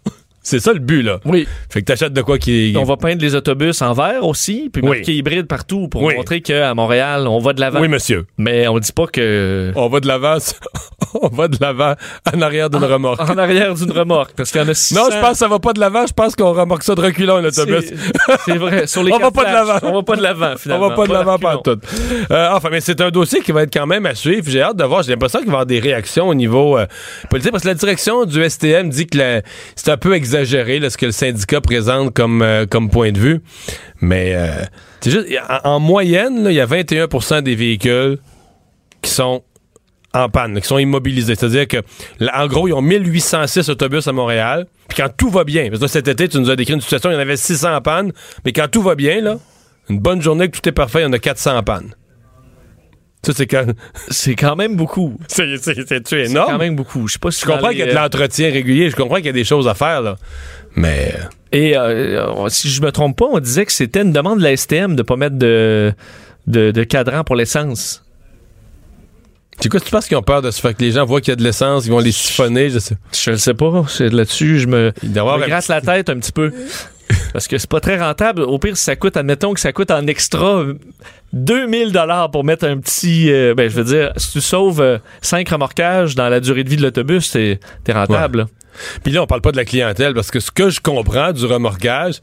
C'est 0.47 0.59
ça 0.59 0.73
le 0.73 0.79
but, 0.79 1.01
là. 1.01 1.19
Oui. 1.25 1.47
Fait 1.71 1.81
que 1.81 1.85
t'achètes 1.85 2.13
de 2.13 2.21
quoi 2.21 2.37
qui 2.37 2.75
On 2.77 2.83
va 2.83 2.97
peindre 2.97 3.19
les 3.19 3.33
autobus 3.33 3.81
en 3.81 3.93
vert 3.93 4.23
aussi, 4.23 4.69
puis 4.71 4.83
Oui. 4.83 4.89
marquer 4.99 5.13
hybride 5.15 5.47
partout 5.47 5.87
pour 5.87 6.03
Oui. 6.03 6.13
montrer 6.15 6.41
qu'à 6.41 6.71
Montréal, 6.75 7.27
on 7.27 7.39
va 7.39 7.53
de 7.53 7.59
l'avant. 7.59 7.81
Oui, 7.81 7.87
monsieur. 7.87 8.27
Mais 8.37 8.67
on 8.67 8.77
dit 8.77 8.91
pas 8.91 9.07
que. 9.07 9.71
On 9.75 9.87
va 9.89 9.99
de 9.99 10.07
l'avant, 10.07 10.37
on 11.21 11.29
va 11.29 11.47
de 11.47 11.57
l'avant 11.59 11.95
en 12.31 12.41
arrière 12.43 12.69
d'une 12.69 12.83
remorque. 12.83 13.21
En 13.21 13.37
arrière 13.39 13.73
d'une 13.73 13.91
remorque, 13.91 14.33
parce 14.35 14.51
qu'il 14.51 14.61
y 14.61 14.63
en 14.63 14.67
a 14.67 14.73
600. 14.75 14.95
Non, 15.03 15.09
je 15.11 15.19
pense 15.19 15.31
que 15.31 15.37
ça 15.37 15.47
va 15.47 15.57
pas 15.57 15.73
de 15.73 15.79
l'avant, 15.79 16.05
je 16.05 16.13
pense 16.13 16.35
qu'on 16.35 16.53
remorque 16.53 16.83
ça 16.83 16.93
de 16.93 17.01
reculons, 17.01 17.41
l'autobus. 17.41 17.85
C'est 17.87 17.95
c'est 18.45 18.57
vrai. 18.57 18.85
Sur 18.85 19.01
les 19.03 19.11
On 19.15 19.17
va 19.17 19.31
pas 19.31 19.45
de 19.45 19.51
l'avant. 19.51 19.79
On 19.81 19.93
va 19.93 20.03
pas 20.03 20.15
de 20.15 20.21
l'avant, 20.21 20.51
On 20.53 20.57
finalement. 20.57 20.89
va 20.89 20.95
pas 20.95 21.07
de 21.07 21.13
l'avant 21.13 21.39
pas 21.39 21.57
tout. 21.63 21.79
Euh, 22.31 22.49
enfin, 22.53 22.69
mais 22.71 22.81
c'est 22.81 23.01
un 23.01 23.09
dossier 23.09 23.41
qui 23.41 23.51
va 23.51 23.63
être 23.63 23.73
quand 23.73 23.87
même 23.87 24.05
à 24.05 24.13
suivre. 24.13 24.45
J'ai 24.47 24.61
hâte 24.61 24.77
de 24.77 24.83
voir. 24.83 25.01
J'ai 25.01 25.11
l'impression 25.11 25.39
qu'il 25.39 25.47
va 25.47 25.53
y 25.53 25.55
avoir 25.55 25.65
des 25.65 25.79
réactions 25.79 26.27
au 26.27 26.35
niveau 26.35 26.77
euh, 26.77 26.85
politique 27.31 27.51
parce 27.51 27.63
que 27.63 27.69
la 27.69 27.73
direction 27.73 28.25
du 28.25 28.47
STM 28.47 28.89
dit 28.89 29.07
que 29.07 29.17
la- 29.17 29.41
c'est 29.75 29.89
un 29.89 29.97
peu 29.97 30.13
exagéré 30.35 30.79
là, 30.79 30.89
ce 30.89 30.97
que 30.97 31.05
le 31.05 31.11
syndicat 31.11 31.61
présente 31.61 32.13
comme, 32.13 32.41
euh, 32.41 32.65
comme 32.65 32.89
point 32.89 33.11
de 33.11 33.19
vue. 33.19 33.41
Mais 34.01 34.33
euh, 34.35 34.63
en, 35.63 35.75
en 35.75 35.79
moyenne, 35.79 36.45
il 36.49 36.53
y 36.53 36.59
a 36.59 36.65
21% 36.65 37.41
des 37.41 37.55
véhicules 37.55 38.19
qui 39.01 39.11
sont 39.11 39.43
en 40.13 40.29
panne, 40.29 40.59
qui 40.61 40.67
sont 40.67 40.77
immobilisés. 40.77 41.35
C'est-à-dire 41.35 41.67
que, 41.67 41.77
en 42.33 42.47
gros, 42.47 42.67
ils 42.67 42.73
ont 42.73 42.81
1806 42.81 43.69
autobus 43.69 44.07
à 44.07 44.13
Montréal. 44.13 44.65
Puis 44.87 44.97
quand 44.97 45.09
tout 45.15 45.29
va 45.29 45.43
bien, 45.43 45.69
parce 45.69 45.81
que 45.81 45.87
cet 45.87 46.07
été, 46.07 46.27
tu 46.29 46.39
nous 46.39 46.49
as 46.49 46.55
décrit 46.55 46.73
une 46.73 46.81
situation, 46.81 47.09
il 47.09 47.13
y 47.13 47.17
en 47.17 47.19
avait 47.19 47.37
600 47.37 47.75
en 47.75 47.81
panne, 47.81 48.11
mais 48.45 48.53
quand 48.53 48.67
tout 48.69 48.81
va 48.81 48.95
bien, 48.95 49.21
là, 49.21 49.37
une 49.89 49.99
bonne 49.99 50.21
journée, 50.21 50.49
que 50.49 50.57
tout 50.57 50.67
est 50.67 50.71
parfait, 50.71 50.99
il 50.99 51.03
y 51.03 51.05
en 51.05 51.13
a 51.13 51.19
400 51.19 51.57
en 51.57 51.63
panne. 51.63 51.95
Ça, 53.25 53.33
c'est 53.35 53.47
quand... 53.47 53.65
C'est 54.09 54.35
quand 54.35 54.55
même 54.55 54.75
beaucoup. 54.75 55.17
C'est, 55.27 55.57
c'est-tu 55.57 56.01
C'est 56.05 56.25
énorme? 56.29 56.51
quand 56.51 56.57
même 56.59 56.75
beaucoup. 56.75 57.07
Je 57.07 57.13
sais 57.13 57.19
pas 57.19 57.31
si 57.31 57.41
Je 57.41 57.45
comprends 57.47 57.69
qu'il 57.69 57.79
y 57.79 57.83
a 57.83 57.87
de 57.87 57.93
l'entretien 57.93 58.51
régulier, 58.51 58.89
je 58.89 58.95
comprends 58.95 59.15
qu'il 59.17 59.25
y 59.25 59.29
a 59.29 59.33
des 59.33 59.43
choses 59.43 59.67
à 59.67 59.73
faire, 59.73 60.01
là. 60.01 60.17
Mais... 60.75 61.13
euh, 61.15 61.23
Et 61.57 61.75
euh, 61.77 62.43
euh, 62.43 62.49
si 62.49 62.69
je 62.69 62.81
me 62.81 62.91
trompe 62.91 63.17
pas, 63.17 63.25
on 63.31 63.39
disait 63.39 63.65
que 63.65 63.71
c'était 63.71 64.01
une 64.01 64.11
demande 64.11 64.39
de 64.39 64.43
la 64.43 64.55
STM 64.55 64.95
de 64.95 65.01
pas 65.03 65.15
mettre 65.15 65.37
de, 65.37 65.93
de, 66.47 66.71
de 66.71 66.83
cadran 66.83 67.23
pour 67.23 67.35
l'essence. 67.35 68.03
C'est 69.59 69.69
quoi, 69.69 69.79
tu 69.79 69.89
penses 69.89 70.07
qu'ils 70.07 70.17
ont 70.17 70.21
peur 70.21 70.41
de 70.41 70.51
se 70.51 70.59
faire 70.59 70.75
que 70.75 70.83
les 70.83 70.91
gens 70.91 71.05
voient 71.05 71.21
qu'il 71.21 71.31
y 71.31 71.33
a 71.33 71.37
de 71.37 71.43
l'essence, 71.43 71.85
ils 71.85 71.91
vont 71.91 71.99
les 71.99 72.11
siphonner, 72.11 72.69
je 72.69 72.79
sais. 72.79 72.97
Je 73.13 73.31
le 73.31 73.37
sais 73.37 73.53
pas. 73.53 73.85
C'est 73.87 74.09
là-dessus, 74.09 74.59
je 74.59 74.67
me, 74.67 74.91
avoir 75.15 75.37
me 75.39 75.47
la 75.47 75.81
tête 75.81 76.09
un 76.09 76.19
petit 76.19 76.33
peu. 76.33 76.51
Parce 77.33 77.47
que 77.47 77.57
c'est 77.57 77.69
pas 77.69 77.79
très 77.79 77.99
rentable. 77.99 78.41
Au 78.41 78.57
pire, 78.59 78.77
si 78.77 78.83
ça 78.83 78.95
coûte, 78.95 79.17
admettons 79.17 79.53
que 79.53 79.59
ça 79.59 79.71
coûte 79.73 79.91
en 79.91 80.07
extra 80.07 80.57
euh, 80.59 80.73
2000 81.33 81.91
dollars 81.91 82.31
pour 82.31 82.43
mettre 82.43 82.65
un 82.65 82.77
petit. 82.77 83.31
euh, 83.31 83.53
ben, 83.53 83.69
je 83.69 83.75
veux 83.75 83.83
dire, 83.83 84.11
si 84.17 84.31
tu 84.31 84.41
sauves 84.41 84.99
5 85.21 85.47
remorquages 85.49 86.15
dans 86.15 86.29
la 86.29 86.39
durée 86.39 86.63
de 86.63 86.69
vie 86.69 86.77
de 86.77 86.81
l'autobus, 86.83 87.31
t'es 87.31 87.59
rentable. 87.89 88.47
Puis 89.03 89.13
là, 89.13 89.23
on 89.23 89.27
parle 89.27 89.41
pas 89.41 89.51
de 89.51 89.57
la 89.57 89.65
clientèle, 89.65 90.13
parce 90.13 90.31
que 90.31 90.39
ce 90.39 90.51
que 90.51 90.69
je 90.69 90.81
comprends 90.81 91.31
du 91.31 91.45
remorquage, 91.45 92.15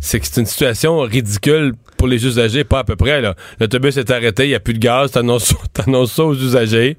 c'est 0.00 0.20
que 0.20 0.26
c'est 0.26 0.40
une 0.40 0.46
situation 0.46 1.00
ridicule 1.00 1.72
pour 1.96 2.06
les 2.06 2.24
usagers, 2.24 2.62
pas 2.62 2.80
à 2.80 2.84
peu 2.84 2.94
près. 2.94 3.20
là. 3.20 3.34
L'autobus 3.58 3.96
est 3.96 4.08
arrêté, 4.10 4.44
il 4.44 4.50
n'y 4.50 4.54
a 4.54 4.60
plus 4.60 4.74
de 4.74 4.78
gaz, 4.78 5.10
t'annonces 5.10 5.52
t'annonces 5.72 6.12
ça 6.12 6.22
aux 6.24 6.34
usagers. 6.36 6.96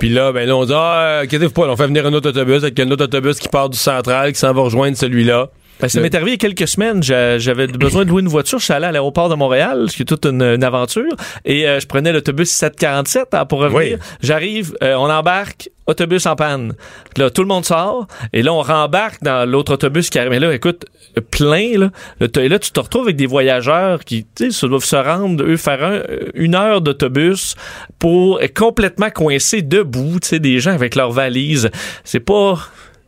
Puis 0.00 0.08
là, 0.08 0.32
ben 0.32 0.48
là, 0.48 0.56
on 0.56 0.64
dit, 0.64 0.72
ah, 0.74 1.20
inquiétez-vous 1.22 1.52
pas, 1.52 1.66
là, 1.66 1.72
on 1.72 1.76
fait 1.76 1.86
venir 1.86 2.04
un 2.04 2.12
autre 2.12 2.30
autobus 2.30 2.64
avec 2.64 2.78
un 2.80 2.90
autre 2.90 3.04
autobus 3.04 3.38
qui 3.38 3.48
part 3.48 3.68
du 3.70 3.78
central, 3.78 4.32
qui 4.32 4.40
s'en 4.40 4.52
va 4.52 4.62
rejoindre 4.62 4.96
celui-là. 4.96 5.50
Ben, 5.80 5.88
ça 5.88 5.98
Le- 5.98 6.04
m'est 6.04 6.14
arrivé 6.14 6.30
il 6.30 6.34
y 6.34 6.46
a 6.46 6.48
quelques 6.48 6.68
semaines. 6.68 7.02
J'a- 7.02 7.38
J'avais 7.38 7.66
besoin 7.66 8.04
de 8.04 8.10
louer 8.10 8.22
une 8.22 8.28
voiture. 8.28 8.58
Je 8.60 8.64
suis 8.64 8.72
allé 8.72 8.86
à 8.86 8.92
l'aéroport 8.92 9.28
de 9.28 9.34
Montréal, 9.34 9.86
ce 9.90 9.96
qui 9.96 10.02
est 10.02 10.06
toute 10.06 10.24
une, 10.26 10.42
une 10.42 10.62
aventure. 10.64 11.10
Et 11.44 11.66
euh, 11.68 11.80
je 11.80 11.86
prenais 11.88 12.12
l'autobus 12.12 12.50
747 12.50 13.34
hein, 13.34 13.44
pour 13.46 13.58
revenir. 13.60 13.98
Oui. 14.00 14.04
J'arrive, 14.22 14.76
euh, 14.84 14.94
on 14.94 15.10
embarque, 15.10 15.70
autobus 15.88 16.26
en 16.26 16.36
panne. 16.36 16.74
Là, 17.16 17.30
tout 17.30 17.42
le 17.42 17.48
monde 17.48 17.64
sort. 17.64 18.06
Et 18.32 18.42
là, 18.42 18.52
on 18.52 18.62
rembarque 18.62 19.22
dans 19.24 19.48
l'autre 19.48 19.72
autobus 19.74 20.08
qui 20.08 20.18
arrive. 20.20 20.30
Mais 20.30 20.38
là, 20.38 20.54
écoute, 20.54 20.84
plein. 21.32 21.76
Là, 21.76 21.90
et 22.20 22.48
là, 22.48 22.58
tu 22.60 22.70
te 22.70 22.78
retrouves 22.78 23.02
avec 23.04 23.16
des 23.16 23.26
voyageurs 23.26 24.04
qui 24.04 24.24
tu 24.36 24.44
sais, 24.44 24.50
se 24.52 24.66
doivent 24.66 24.84
se 24.84 24.94
rendre, 24.94 25.42
eux, 25.42 25.56
faire 25.56 25.82
un- 25.82 25.92
euh, 25.94 26.28
une 26.34 26.54
heure 26.54 26.80
d'autobus 26.80 27.56
pour 27.98 28.40
être 28.40 28.56
complètement 28.56 29.10
coincés 29.10 29.62
debout. 29.62 30.18
Tu 30.22 30.28
sais, 30.28 30.38
des 30.38 30.60
gens 30.60 30.72
avec 30.74 30.94
leurs 30.94 31.10
valises. 31.10 31.70
C'est 32.04 32.20
pas... 32.20 32.58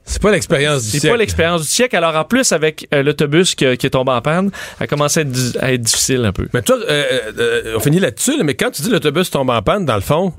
C'est 0.06 0.20
pas 0.20 0.30
l'expérience 0.30 0.82
du 0.84 0.90
C'est 0.90 0.98
siècle. 1.00 1.14
pas 1.14 1.18
l'expérience 1.18 1.62
du 1.62 1.68
siècle. 1.68 1.96
Alors, 1.96 2.14
en 2.14 2.24
plus, 2.24 2.52
avec 2.52 2.86
euh, 2.92 3.02
l'autobus 3.02 3.54
qui, 3.54 3.76
qui 3.78 3.86
est 3.86 3.90
tombé 3.90 4.12
en 4.12 4.20
panne, 4.20 4.50
ça 4.78 4.84
a 4.84 4.86
commencé 4.86 5.20
à 5.20 5.22
être, 5.22 5.30
di- 5.30 5.52
à 5.60 5.72
être 5.72 5.80
difficile 5.80 6.24
un 6.24 6.32
peu. 6.32 6.46
Mais 6.52 6.60
toi, 6.62 6.76
euh, 6.88 7.04
euh, 7.38 7.74
on 7.76 7.80
finit 7.80 8.00
là-dessus, 8.00 8.36
là, 8.36 8.44
mais 8.44 8.54
quand 8.54 8.70
tu 8.70 8.82
dis 8.82 8.90
l'autobus 8.90 9.30
tombe 9.30 9.48
en 9.50 9.62
panne, 9.62 9.86
dans 9.86 9.94
le 9.94 10.02
fond, 10.02 10.34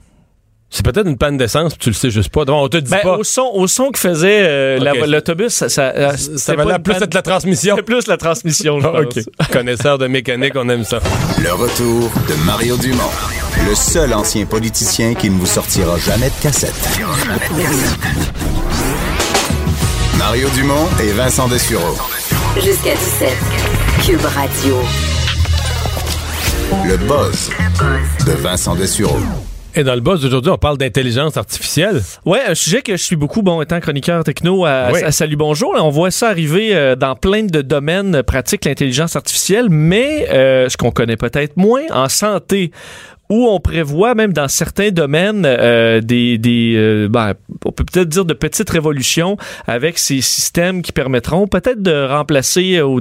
c'est 0.70 0.84
peut-être 0.86 1.08
une 1.08 1.18
panne 1.18 1.38
d'essence, 1.38 1.74
puis 1.74 1.80
tu 1.84 1.90
le 1.90 1.96
sais 1.96 2.10
juste 2.12 2.30
pas. 2.30 2.44
Donc, 2.46 2.64
on 2.64 2.68
te 2.70 2.78
dit 2.78 2.92
Ben, 2.92 3.00
pas. 3.02 3.18
au 3.18 3.24
son, 3.24 3.50
au 3.54 3.66
son 3.68 3.92
que 3.92 4.00
faisait 4.00 4.44
euh, 4.48 5.06
l'autobus, 5.08 5.50
ça, 5.54 5.70
ça, 5.70 6.16
Ça 6.18 6.56
valait 6.56 6.80
plus 6.80 6.94
panne- 6.94 7.04
être 7.04 7.14
la 7.14 7.22
transmission. 7.22 7.76
C'était 7.76 7.86
plus 7.86 8.08
la 8.08 8.18
transmission, 8.18 8.80
je 8.82 8.88
Ah, 8.88 9.02
pense. 9.04 9.48
Connaisseur 9.52 9.98
de 9.98 10.08
mécanique, 10.08 10.54
on 10.56 10.68
aime 10.70 10.84
ça. 10.84 11.00
Le 11.42 11.54
retour 11.54 12.12
de 12.28 12.34
Mario 12.46 12.78
Dumont, 12.78 13.04
le 13.68 13.74
seul 13.76 14.14
ancien 14.14 14.46
politicien 14.46 15.14
qui 15.16 15.30
ne 15.30 15.40
vous 15.40 15.46
sortira 15.48 15.98
jamais 15.98 16.28
de 16.30 16.42
cassette. 16.44 16.74
Mario 20.28 20.50
Dumont 20.56 20.88
et 21.04 21.12
Vincent 21.12 21.48
Dessureau. 21.48 21.96
Jusqu'à 22.56 22.96
17. 22.96 23.30
Cube 24.08 24.26
Radio. 24.26 24.78
Le 26.84 26.98
buzz 26.98 27.52
de 28.26 28.32
Vincent 28.32 28.74
Dessureau. 28.74 29.20
Et 29.76 29.84
dans 29.84 29.94
le 29.94 30.02
boss 30.02 30.22
d'aujourd'hui, 30.22 30.52
on 30.52 30.58
parle 30.58 30.80
d'intelligence 30.80 31.38
artificielle. 31.38 32.02
Ouais, 32.26 32.40
un 32.48 32.56
sujet 32.56 32.82
que 32.82 32.94
je 32.98 33.04
suis 33.04 33.16
beaucoup, 33.18 33.44
bon, 33.44 33.62
étant 33.62 33.80
chroniqueur 33.80 34.24
techno 34.24 34.66
à, 34.66 34.90
Oui. 34.94 35.04
à 35.04 35.12
Salut 35.12 35.36
Bonjour. 35.36 35.76
là, 35.76 35.84
on 35.84 35.90
voit 35.92 36.10
ça 36.12 36.30
arriver 36.30 36.74
euh, 36.74 36.96
dans 36.96 37.16
plein 37.16 37.44
de 37.44 37.62
domaines 37.62 38.24
pratiques, 38.24 38.66
l'intelligence 38.66 39.16
artificielle, 39.16 39.68
mais 39.70 40.28
euh, 40.32 40.70
ce 40.70 40.78
qu'on 40.78 40.92
connaît 40.92 41.18
peut-être 41.18 41.56
moins 41.58 41.84
en 41.92 42.10
santé 42.10 42.72
où 43.30 43.48
on 43.48 43.60
prévoit 43.60 44.16
même 44.16 44.34
dans 44.34 44.48
certains 44.48 44.92
domaines 44.92 45.46
euh, 45.46 46.02
des, 46.02 46.38
des 46.38 46.74
euh, 46.76 47.08
ben, 47.10 47.34
on 47.66 47.72
peut 47.72 47.84
peut-être 47.84 48.10
dire 48.10 48.26
de 48.26 48.34
petites 48.34 48.70
révolutions 48.70 49.38
avec 49.68 49.98
ces 49.98 50.22
systèmes 50.22 50.82
qui 50.82 50.92
permettront 50.92 51.48
peut-être 51.48 51.82
de 51.82 52.08
remplacer 52.08 52.78
euh, 52.78 53.00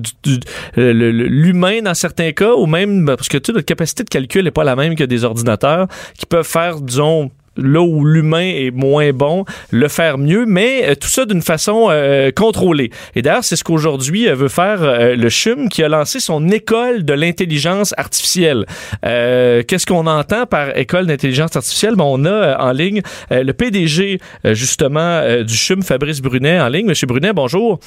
l'humain 0.77 1.83
dans 1.83 1.95
certains 1.95 2.33
cas 2.33 2.55
ou 2.55 2.67
même 2.67 3.07
parce 3.07 3.29
que 3.29 3.39
tu 3.39 3.53
notre 3.53 3.67
capacité 3.67 4.05
de 4.05 4.09
calcul 4.09 4.45
n'est 4.45 4.51
pas 4.51 4.65
la 4.65 4.77
même 4.77 4.95
que 4.95 5.05
des 5.05 5.25
ordinateurs 5.25 5.89
qui 6.19 6.27
peuvent 6.27 6.47
faire 6.47 6.81
disons 6.81 7.31
là 7.57 7.81
où 7.81 8.05
l'humain 8.05 8.53
est 8.55 8.71
moins 8.71 9.13
bon, 9.13 9.45
le 9.71 9.89
faire 9.89 10.19
mieux, 10.19 10.45
mais 10.47 10.89
euh, 10.89 10.95
tout 10.95 11.09
ça 11.09 11.25
d'une 11.25 11.43
façon 11.43 11.89
euh, 11.91 12.31
contrôlée. 12.31 12.91
Et 13.15 13.23
d'ailleurs, 13.23 13.45
c'est 13.45 13.57
ce 13.57 13.65
qu'aujourd'hui 13.65 14.29
euh, 14.29 14.35
veut 14.35 14.49
faire 14.49 14.83
euh, 14.83 15.17
le 15.17 15.29
CHUM 15.29 15.69
qui 15.69 15.83
a 15.83 15.89
lancé 15.89 16.21
son 16.21 16.49
école 16.49 17.05
de 17.05 17.13
l'intelligence 17.13 17.95
artificielle. 17.97 18.67
Qu'est-ce 19.03 19.87
qu'on 19.87 20.07
entend 20.07 20.47
par 20.47 20.77
école 20.77 21.07
d'intelligence 21.07 21.57
artificielle? 21.57 21.95
Bon, 21.95 22.19
on 22.19 22.25
a 22.25 22.59
en 22.59 22.73
ligne 22.73 23.03
le 23.31 23.53
PDG 23.53 24.19
justement 24.45 25.43
du 25.43 25.55
CHUM, 25.55 25.83
Fabrice 25.83 26.21
Brunet, 26.21 26.61
en 26.61 26.69
ligne. 26.69 26.87
Monsieur 26.87 27.07
Brunet, 27.07 27.33
bonjour. 27.33 27.81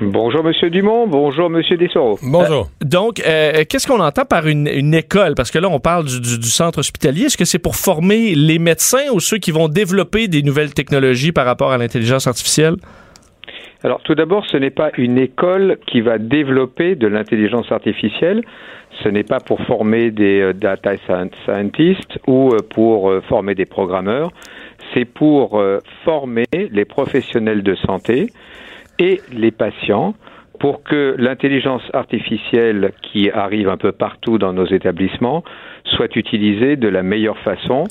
Bonjour 0.00 0.42
Monsieur 0.42 0.70
Dumont, 0.70 1.06
bonjour 1.06 1.48
Monsieur 1.48 1.76
Dessaureau. 1.76 2.18
Bonjour. 2.22 2.68
Donc, 2.84 3.20
euh, 3.24 3.62
qu'est-ce 3.68 3.86
qu'on 3.86 4.00
entend 4.00 4.24
par 4.24 4.48
une, 4.48 4.66
une 4.66 4.92
école? 4.92 5.34
Parce 5.36 5.52
que 5.52 5.58
là, 5.60 5.68
on 5.70 5.78
parle 5.78 6.06
du, 6.06 6.20
du- 6.20 6.38
du 6.38 6.48
centre 6.48 6.80
hospitalier. 6.80 7.26
Est-ce 7.26 7.36
que 7.36 7.44
c'est 7.44 7.60
pour 7.60 7.76
former 7.76 8.34
les 8.34 8.58
médecins 8.58 9.12
ou 9.12 9.20
ceux 9.20 9.38
qui 9.38 9.52
vont 9.52 9.68
développer 9.68 10.26
des 10.26 10.42
nouvelles 10.42 10.74
technologies 10.74 11.30
par 11.30 11.46
rapport 11.46 11.70
à 11.70 11.78
l'intelligence 11.78 12.26
artificielle? 12.26 12.74
Alors 13.84 14.00
tout 14.02 14.14
d'abord, 14.16 14.44
ce 14.50 14.56
n'est 14.56 14.70
pas 14.70 14.90
une 14.98 15.16
école 15.18 15.78
qui 15.86 16.00
va 16.00 16.18
développer 16.18 16.96
de 16.96 17.06
l'intelligence 17.06 17.70
artificielle. 17.70 18.42
Ce 19.02 19.08
n'est 19.08 19.24
pas 19.24 19.38
pour 19.40 19.60
former 19.62 20.10
des 20.10 20.40
euh, 20.40 20.52
data 20.52 20.94
scien- 21.06 21.30
scientists 21.44 22.18
ou 22.26 22.50
euh, 22.52 22.58
pour 22.68 23.10
euh, 23.10 23.20
former 23.28 23.54
des 23.54 23.66
programmeurs. 23.66 24.32
C'est 24.92 25.04
pour 25.04 25.60
euh, 25.60 25.78
former 26.04 26.46
les 26.52 26.84
professionnels 26.84 27.62
de 27.62 27.74
santé 27.76 28.30
et 28.98 29.20
les 29.32 29.50
patients 29.50 30.14
pour 30.60 30.82
que 30.82 31.14
l'intelligence 31.18 31.82
artificielle 31.92 32.92
qui 33.02 33.30
arrive 33.30 33.68
un 33.68 33.76
peu 33.76 33.92
partout 33.92 34.38
dans 34.38 34.52
nos 34.52 34.66
établissements 34.66 35.42
soit 35.84 36.14
utilisée 36.16 36.76
de 36.76 36.88
la 36.88 37.02
meilleure 37.02 37.38
façon 37.38 37.84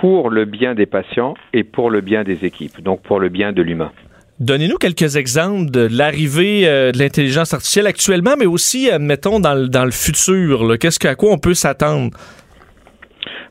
pour 0.00 0.30
le 0.30 0.44
bien 0.44 0.74
des 0.74 0.86
patients 0.86 1.34
et 1.52 1.64
pour 1.64 1.90
le 1.90 2.00
bien 2.00 2.24
des 2.24 2.44
équipes, 2.44 2.82
donc 2.82 3.02
pour 3.02 3.20
le 3.20 3.28
bien 3.28 3.52
de 3.52 3.62
l'humain. 3.62 3.90
Donnez-nous 4.40 4.78
quelques 4.78 5.16
exemples 5.16 5.70
de 5.70 5.86
l'arrivée 5.90 6.66
euh, 6.66 6.92
de 6.92 6.98
l'intelligence 6.98 7.52
artificielle 7.52 7.86
actuellement, 7.86 8.36
mais 8.38 8.46
aussi, 8.46 8.90
admettons, 8.90 9.38
dans 9.38 9.54
le, 9.54 9.68
dans 9.68 9.84
le 9.84 9.90
futur. 9.90 10.78
Qu'est-ce 10.80 10.98
que- 10.98 11.08
à 11.08 11.14
quoi 11.14 11.30
on 11.32 11.38
peut 11.38 11.52
s'attendre? 11.54 12.10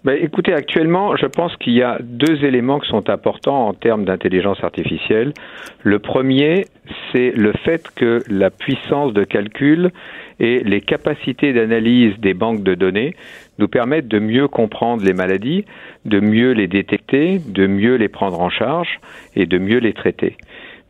Ben, 0.06 0.18
écoutez, 0.22 0.54
actuellement, 0.54 1.18
je 1.18 1.26
pense 1.26 1.54
qu'il 1.58 1.74
y 1.74 1.84
a 1.84 1.98
deux 2.02 2.46
éléments 2.46 2.80
qui 2.80 2.88
sont 2.88 3.10
importants 3.10 3.68
en 3.68 3.74
termes 3.74 4.06
d'intelligence 4.06 4.64
artificielle. 4.64 5.34
Le 5.84 6.00
premier, 6.00 6.68
c'est 7.12 7.32
le 7.32 7.52
fait 7.66 7.90
que 7.96 8.24
la 8.30 8.50
puissance 8.50 9.12
de 9.14 9.26
calcul 9.26 9.92
et 10.40 10.60
les 10.64 10.80
capacités 10.80 11.52
d'analyse 11.52 12.18
des 12.20 12.34
banques 12.34 12.64
de 12.64 12.76
données 12.76 13.14
nous 13.58 13.68
permettent 13.68 14.08
de 14.08 14.20
mieux 14.20 14.48
comprendre 14.48 15.04
les 15.04 15.12
maladies, 15.12 15.66
de 16.06 16.22
mieux 16.22 16.54
les 16.54 16.68
détecter, 16.68 17.42
de 17.46 17.68
mieux 17.68 17.96
les 17.96 18.08
prendre 18.08 18.40
en 18.40 18.50
charge 18.50 19.02
et 19.36 19.46
de 19.46 19.58
mieux 19.58 19.80
les 19.80 19.92
traiter. 19.92 20.38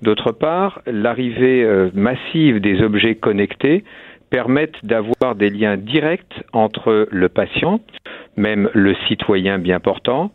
D'autre 0.04 0.32
part, 0.32 0.82
l'arrivée 0.86 1.64
euh, 1.64 1.90
massive 1.96 2.62
des 2.62 2.82
objets 2.82 3.16
connectés 3.16 3.84
permettent 4.30 4.84
d'avoir 4.84 5.36
des 5.36 5.50
liens 5.50 5.78
directs 5.78 6.44
entre 6.54 7.08
le 7.12 7.30
patient, 7.30 7.80
même 8.38 8.70
le 8.74 8.96
citoyen 9.08 9.60
bien 9.60 9.80
portant, 9.80 10.32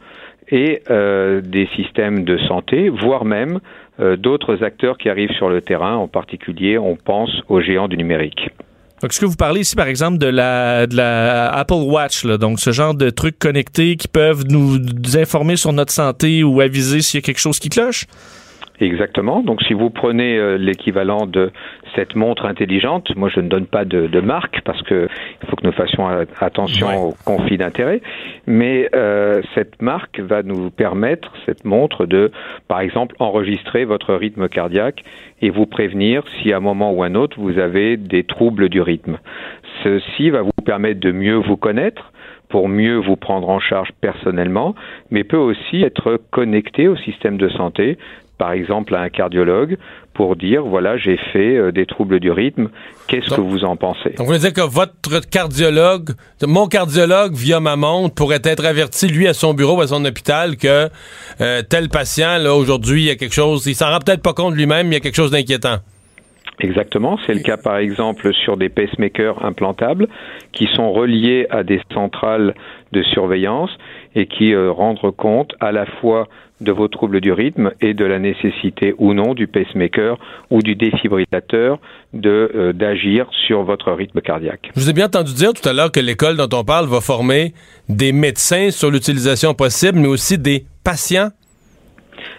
et 0.51 0.83
euh, 0.91 1.41
des 1.41 1.69
systèmes 1.75 2.25
de 2.25 2.37
santé, 2.39 2.89
voire 2.89 3.25
même 3.25 3.61
euh, 4.01 4.17
d'autres 4.17 4.63
acteurs 4.63 4.99
qui 4.99 5.09
arrivent 5.09 5.33
sur 5.33 5.49
le 5.49 5.63
terrain. 5.63 5.97
En 5.97 6.09
particulier, 6.09 6.79
on 6.79 6.97
pense 6.97 7.31
aux 7.49 7.61
géants 7.61 7.89
du 7.89 7.97
numérique. 7.97 8.51
Donc, 9.01 9.13
est-ce 9.13 9.21
que 9.21 9.27
vous 9.27 9.37
parlez 9.37 9.61
ici, 9.61 9.77
par 9.77 9.89
exemple, 9.89 10.19
de 10.19 10.27
la, 10.27 11.51
Apple 11.53 11.75
Watch, 11.75 12.25
donc 12.25 12.61
ce 12.61 12.73
genre 12.73 12.95
de 12.95 13.11
trucs 13.11 13.39
connectés 13.39 13.97
qui 13.97 14.09
peuvent 14.09 14.45
nous, 14.49 14.79
nous 14.79 15.17
informer 15.17 15.57
sur 15.57 15.73
notre 15.73 15.93
santé 15.93 16.43
ou 16.43 16.61
aviser 16.61 17.03
s'il 17.03 17.19
y 17.19 17.23
a 17.23 17.27
quelque 17.27 17.41
chose 17.41 17.59
qui 17.59 17.69
cloche? 17.69 18.07
Exactement. 18.81 19.41
Donc, 19.43 19.63
si 19.63 19.73
vous 19.73 19.89
prenez 19.91 20.37
euh, 20.37 20.57
l'équivalent 20.59 21.27
de 21.27 21.53
cette 21.95 22.17
montre 22.17 22.45
intelligente, 22.47 23.15
moi 23.15 23.29
je 23.29 23.39
ne 23.41 23.49
donne 23.49 23.67
pas 23.67 23.85
de, 23.85 24.09
de 24.09 24.21
marque 24.21 24.63
parce 24.65 24.83
que 24.83 25.09
il 25.43 25.49
faut 25.49 25.55
que 25.55 25.65
nous 25.65 25.73
fassions 25.73 26.09
a- 26.09 26.25
attention 26.41 26.89
Ouais. 26.89 26.97
aux 26.97 27.15
conflits 27.25 27.57
d'intérêts. 27.57 28.01
Mais 28.47 28.89
euh, 28.95 29.43
cette 29.55 29.81
marque 29.81 30.19
va 30.19 30.43
nous 30.43 30.71
permettre, 30.71 31.33
cette 31.47 31.65
montre, 31.65 32.05
de, 32.07 32.33
par 32.67 32.81
exemple, 32.81 33.15
enregistrer 33.21 33.85
votre 33.85 34.13
rythme 34.15 34.49
cardiaque 34.49 35.05
et 35.41 35.51
vous 35.51 35.67
prévenir 35.67 36.25
si 36.43 36.53
à 36.53 36.57
un 36.57 36.61
moment 36.61 36.93
ou 36.93 37.03
un 37.05 37.15
autre 37.15 37.39
vous 37.39 37.59
avez 37.61 37.97
des 37.97 38.25
troubles 38.25 38.69
du 38.69 38.81
rythme. 38.81 39.19
Ceci 39.85 40.31
va 40.31 40.43
vous 40.43 40.51
permettre 40.65 40.99
de 41.01 41.13
mieux 41.13 41.37
vous 41.37 41.57
connaître 41.57 42.11
pour 42.49 42.69
mieux 42.69 42.97
vous 42.97 43.17
prendre 43.17 43.49
en 43.49 43.59
charge 43.59 43.91
personnellement, 44.01 44.75
mais 45.11 45.25
peut 45.25 45.37
aussi 45.37 45.83
être 45.83 46.21
connecté 46.31 46.87
au 46.89 46.97
système 46.97 47.37
de 47.37 47.49
santé, 47.49 47.99
par 48.39 48.53
exemple 48.53 48.95
à 48.95 49.01
un 49.01 49.09
cardiologue, 49.09 49.77
pour 50.13 50.37
dire 50.37 50.63
voilà 50.65 50.97
j'ai 50.97 51.17
fait 51.33 51.57
euh, 51.57 51.73
des 51.73 51.87
troubles 51.87 52.21
du 52.21 52.31
rythme, 52.31 52.69
qu'est-ce 53.09 53.35
que 53.35 53.41
vous 53.41 53.65
en 53.65 53.77
pensez? 53.77 54.11
Donc, 54.11 54.19
vous 54.19 54.27
voulez 54.27 54.39
dire 54.39 54.53
que 54.53 54.61
votre 54.61 55.29
cardiologue, 55.29 56.11
mon 56.47 56.67
cardiologue, 56.67 57.35
via 57.35 57.61
ma 57.61 57.77
montre, 57.77 58.15
pourrait 58.15 58.43
être 58.45 58.65
averti, 58.65 59.09
lui, 59.09 59.27
à 59.29 59.35
son 59.35 59.55
bureau, 59.55 59.81
à 59.81 59.87
son 59.87 60.05
hôpital, 60.05 60.57
que 60.57 60.89
euh, 61.41 61.63
tel 61.69 61.89
patient, 61.89 62.39
là, 62.39 62.55
aujourd'hui, 62.55 63.03
il 63.03 63.07
y 63.07 63.11
a 63.11 63.17
quelque 63.17 63.35
chose, 63.35 63.67
il 63.67 63.75
s'en 63.75 63.91
rend 63.91 63.99
peut-être 63.99 64.23
pas 64.23 64.33
compte 64.33 64.55
lui-même, 64.55 64.89
il 64.89 64.95
y 64.95 64.97
a 64.97 65.01
quelque 65.01 65.17
chose 65.17 65.31
d'inquiétant. 65.31 65.79
Exactement, 66.61 67.19
c'est 67.27 67.35
le 67.35 67.41
cas 67.41 67.57
par 67.57 67.79
exemple 67.79 68.33
sur 68.33 68.57
des 68.57 68.69
pacemakers 68.69 69.45
implantables 69.45 70.07
qui 70.53 70.69
sont 70.75 70.93
reliés 70.93 71.47
à 71.51 71.65
des 71.65 71.81
centrales 71.93 72.55
de 72.93 73.03
surveillance 73.03 73.71
et 74.15 74.27
qui 74.27 74.55
euh, 74.55 74.71
rendent 74.71 75.01
compte 75.17 75.53
à 75.59 75.73
la 75.73 75.85
fois 75.85 76.29
de 76.61 76.73
vos 76.73 76.89
troubles 76.89 77.21
du 77.21 77.33
rythme 77.33 77.73
et 77.81 77.95
de 77.95 78.05
la 78.05 78.19
nécessité 78.19 78.95
ou 78.99 79.13
non 79.13 79.35
du 79.35 79.47
pacemaker 79.47 80.19
ou 80.51 80.63
du 80.63 80.77
défibrillateur 80.77 81.79
de 82.13 82.51
euh, 82.55 82.73
d'agir 82.73 83.27
sur 83.47 83.63
votre 83.65 83.93
rythme 83.93 84.21
cardiaque. 84.21 84.71
Je 84.75 84.81
vous 84.81 84.91
ai 84.91 84.93
bien 84.93 85.07
entendu 85.07 85.35
dire 85.35 85.53
tout 85.53 85.69
à 85.69 85.73
l'heure 85.73 85.91
que 85.91 86.01
l'école 86.01 86.37
dont 86.37 86.49
on 86.57 86.65
parle 86.65 86.87
va 86.87 87.01
former 87.01 87.53
des 87.89 88.13
médecins 88.13 88.71
sur 88.71 88.91
l'utilisation 88.91 89.55
possible, 89.55 89.99
mais 89.99 90.09
aussi 90.09 90.39
des 90.39 90.65
patients. 90.85 91.31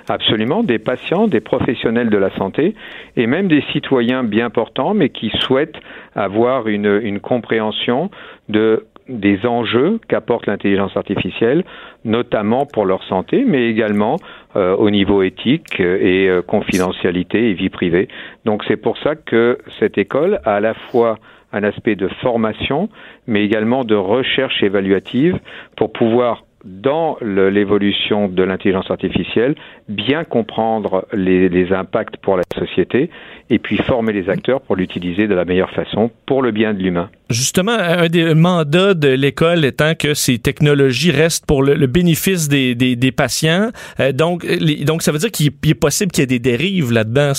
Absolument, 0.07 0.63
des 0.63 0.80
patients, 0.80 1.28
des 1.28 1.41
professionnels 1.41 2.09
de 2.09 2.18
la 2.18 2.36
santé 2.38 2.76
et 3.18 3.28
même 3.28 3.47
des 3.47 3.63
citoyens 3.74 4.24
bien 4.24 4.49
portants, 4.49 4.93
mais 4.93 5.09
qui 5.09 5.32
souhaitent 5.41 5.78
avoir 6.16 6.68
une, 6.68 6.99
une 7.03 7.20
compréhension 7.20 8.09
de 8.47 8.86
des 9.08 9.45
enjeux 9.45 9.99
qu'apporte 10.08 10.47
l'intelligence 10.47 10.95
artificielle, 10.97 11.64
notamment 12.03 12.66
pour 12.66 12.86
leur 12.86 13.03
santé, 13.03 13.43
mais 13.45 13.70
également 13.70 14.18
euh, 14.56 14.76
au 14.76 14.89
niveau 14.89 15.22
éthique 15.22 15.80
euh, 15.80 15.97
et 16.01 16.28
euh, 16.28 16.41
confidentialité 16.41 17.49
et 17.49 17.53
vie 17.53 17.70
privée. 17.70 18.08
Donc 18.45 18.64
c'est 18.68 18.78
pour 18.78 18.97
ça 18.97 19.16
que 19.16 19.60
cette 19.80 19.97
école 19.97 20.39
a 20.45 20.56
à 20.56 20.60
la 20.60 20.74
fois 20.74 21.20
un 21.53 21.64
aspect 21.64 21.95
de 21.95 22.08
formation, 22.08 22.89
mais 23.28 23.45
également 23.45 23.84
de 23.84 23.95
recherche 23.95 24.64
évaluative 24.64 25.39
pour 25.78 25.91
pouvoir 25.91 26.45
dans 26.66 27.18
l'évolution 27.22 28.28
de 28.28 28.41
l'intelligence 28.41 28.89
artificielle, 28.89 29.53
bien 29.88 30.24
comprendre 30.24 31.05
les, 31.13 31.47
les 31.47 31.72
impacts 31.72 32.18
pour 32.18 32.38
la 32.38 32.43
société 32.57 33.11
et 33.51 33.59
puis 33.59 33.78
former 33.78 34.13
les 34.13 34.30
acteurs 34.30 34.61
pour 34.61 34.76
l'utiliser 34.76 35.28
de 35.28 35.36
la 35.36 35.45
meilleure 35.45 35.70
façon 35.70 36.09
pour 36.26 36.41
le 36.41 36.51
bien 36.51 36.74
de 36.74 36.80
l'humain. 36.82 37.09
Justement, 37.30 37.74
un 37.78 38.07
des 38.07 38.34
mandats 38.34 38.95
de 38.95 39.09
l'école 39.09 39.63
étant 39.63 39.93
que 39.93 40.16
ces 40.16 40.39
technologies 40.39 41.11
restent 41.11 41.45
pour 41.45 41.61
le, 41.61 41.76
le 41.76 41.86
bénéfice 41.88 42.49
des, 42.49 42.74
des, 42.74 42.95
des 42.95 43.11
patients. 43.11 43.70
Euh, 43.99 44.11
donc, 44.11 44.43
les- 44.43 44.84
donc, 44.86 45.03
ça 45.03 45.11
veut 45.11 45.20
dire 45.20 45.32
qu'il 45.32 45.51
il 45.63 45.72
est 45.72 45.76
possible 45.76 46.11
qu'il 46.11 46.22
y 46.22 46.24
ait 46.24 46.28
des 46.28 46.39
dérives 46.39 46.91
là-dedans. 46.91 47.34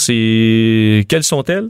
Quelles 1.08 1.22
sont-elles? 1.22 1.68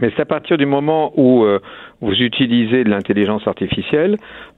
Mais 0.00 0.10
c'est 0.14 0.22
à 0.22 0.26
partir 0.26 0.58
du 0.58 0.66
moment 0.66 1.12
où 1.16 1.44
euh, 1.44 1.58
vous 2.02 2.12
utilisez 2.12 2.84
de 2.84 2.90
l'intelligence 2.90 3.46
artificielle 3.46 4.16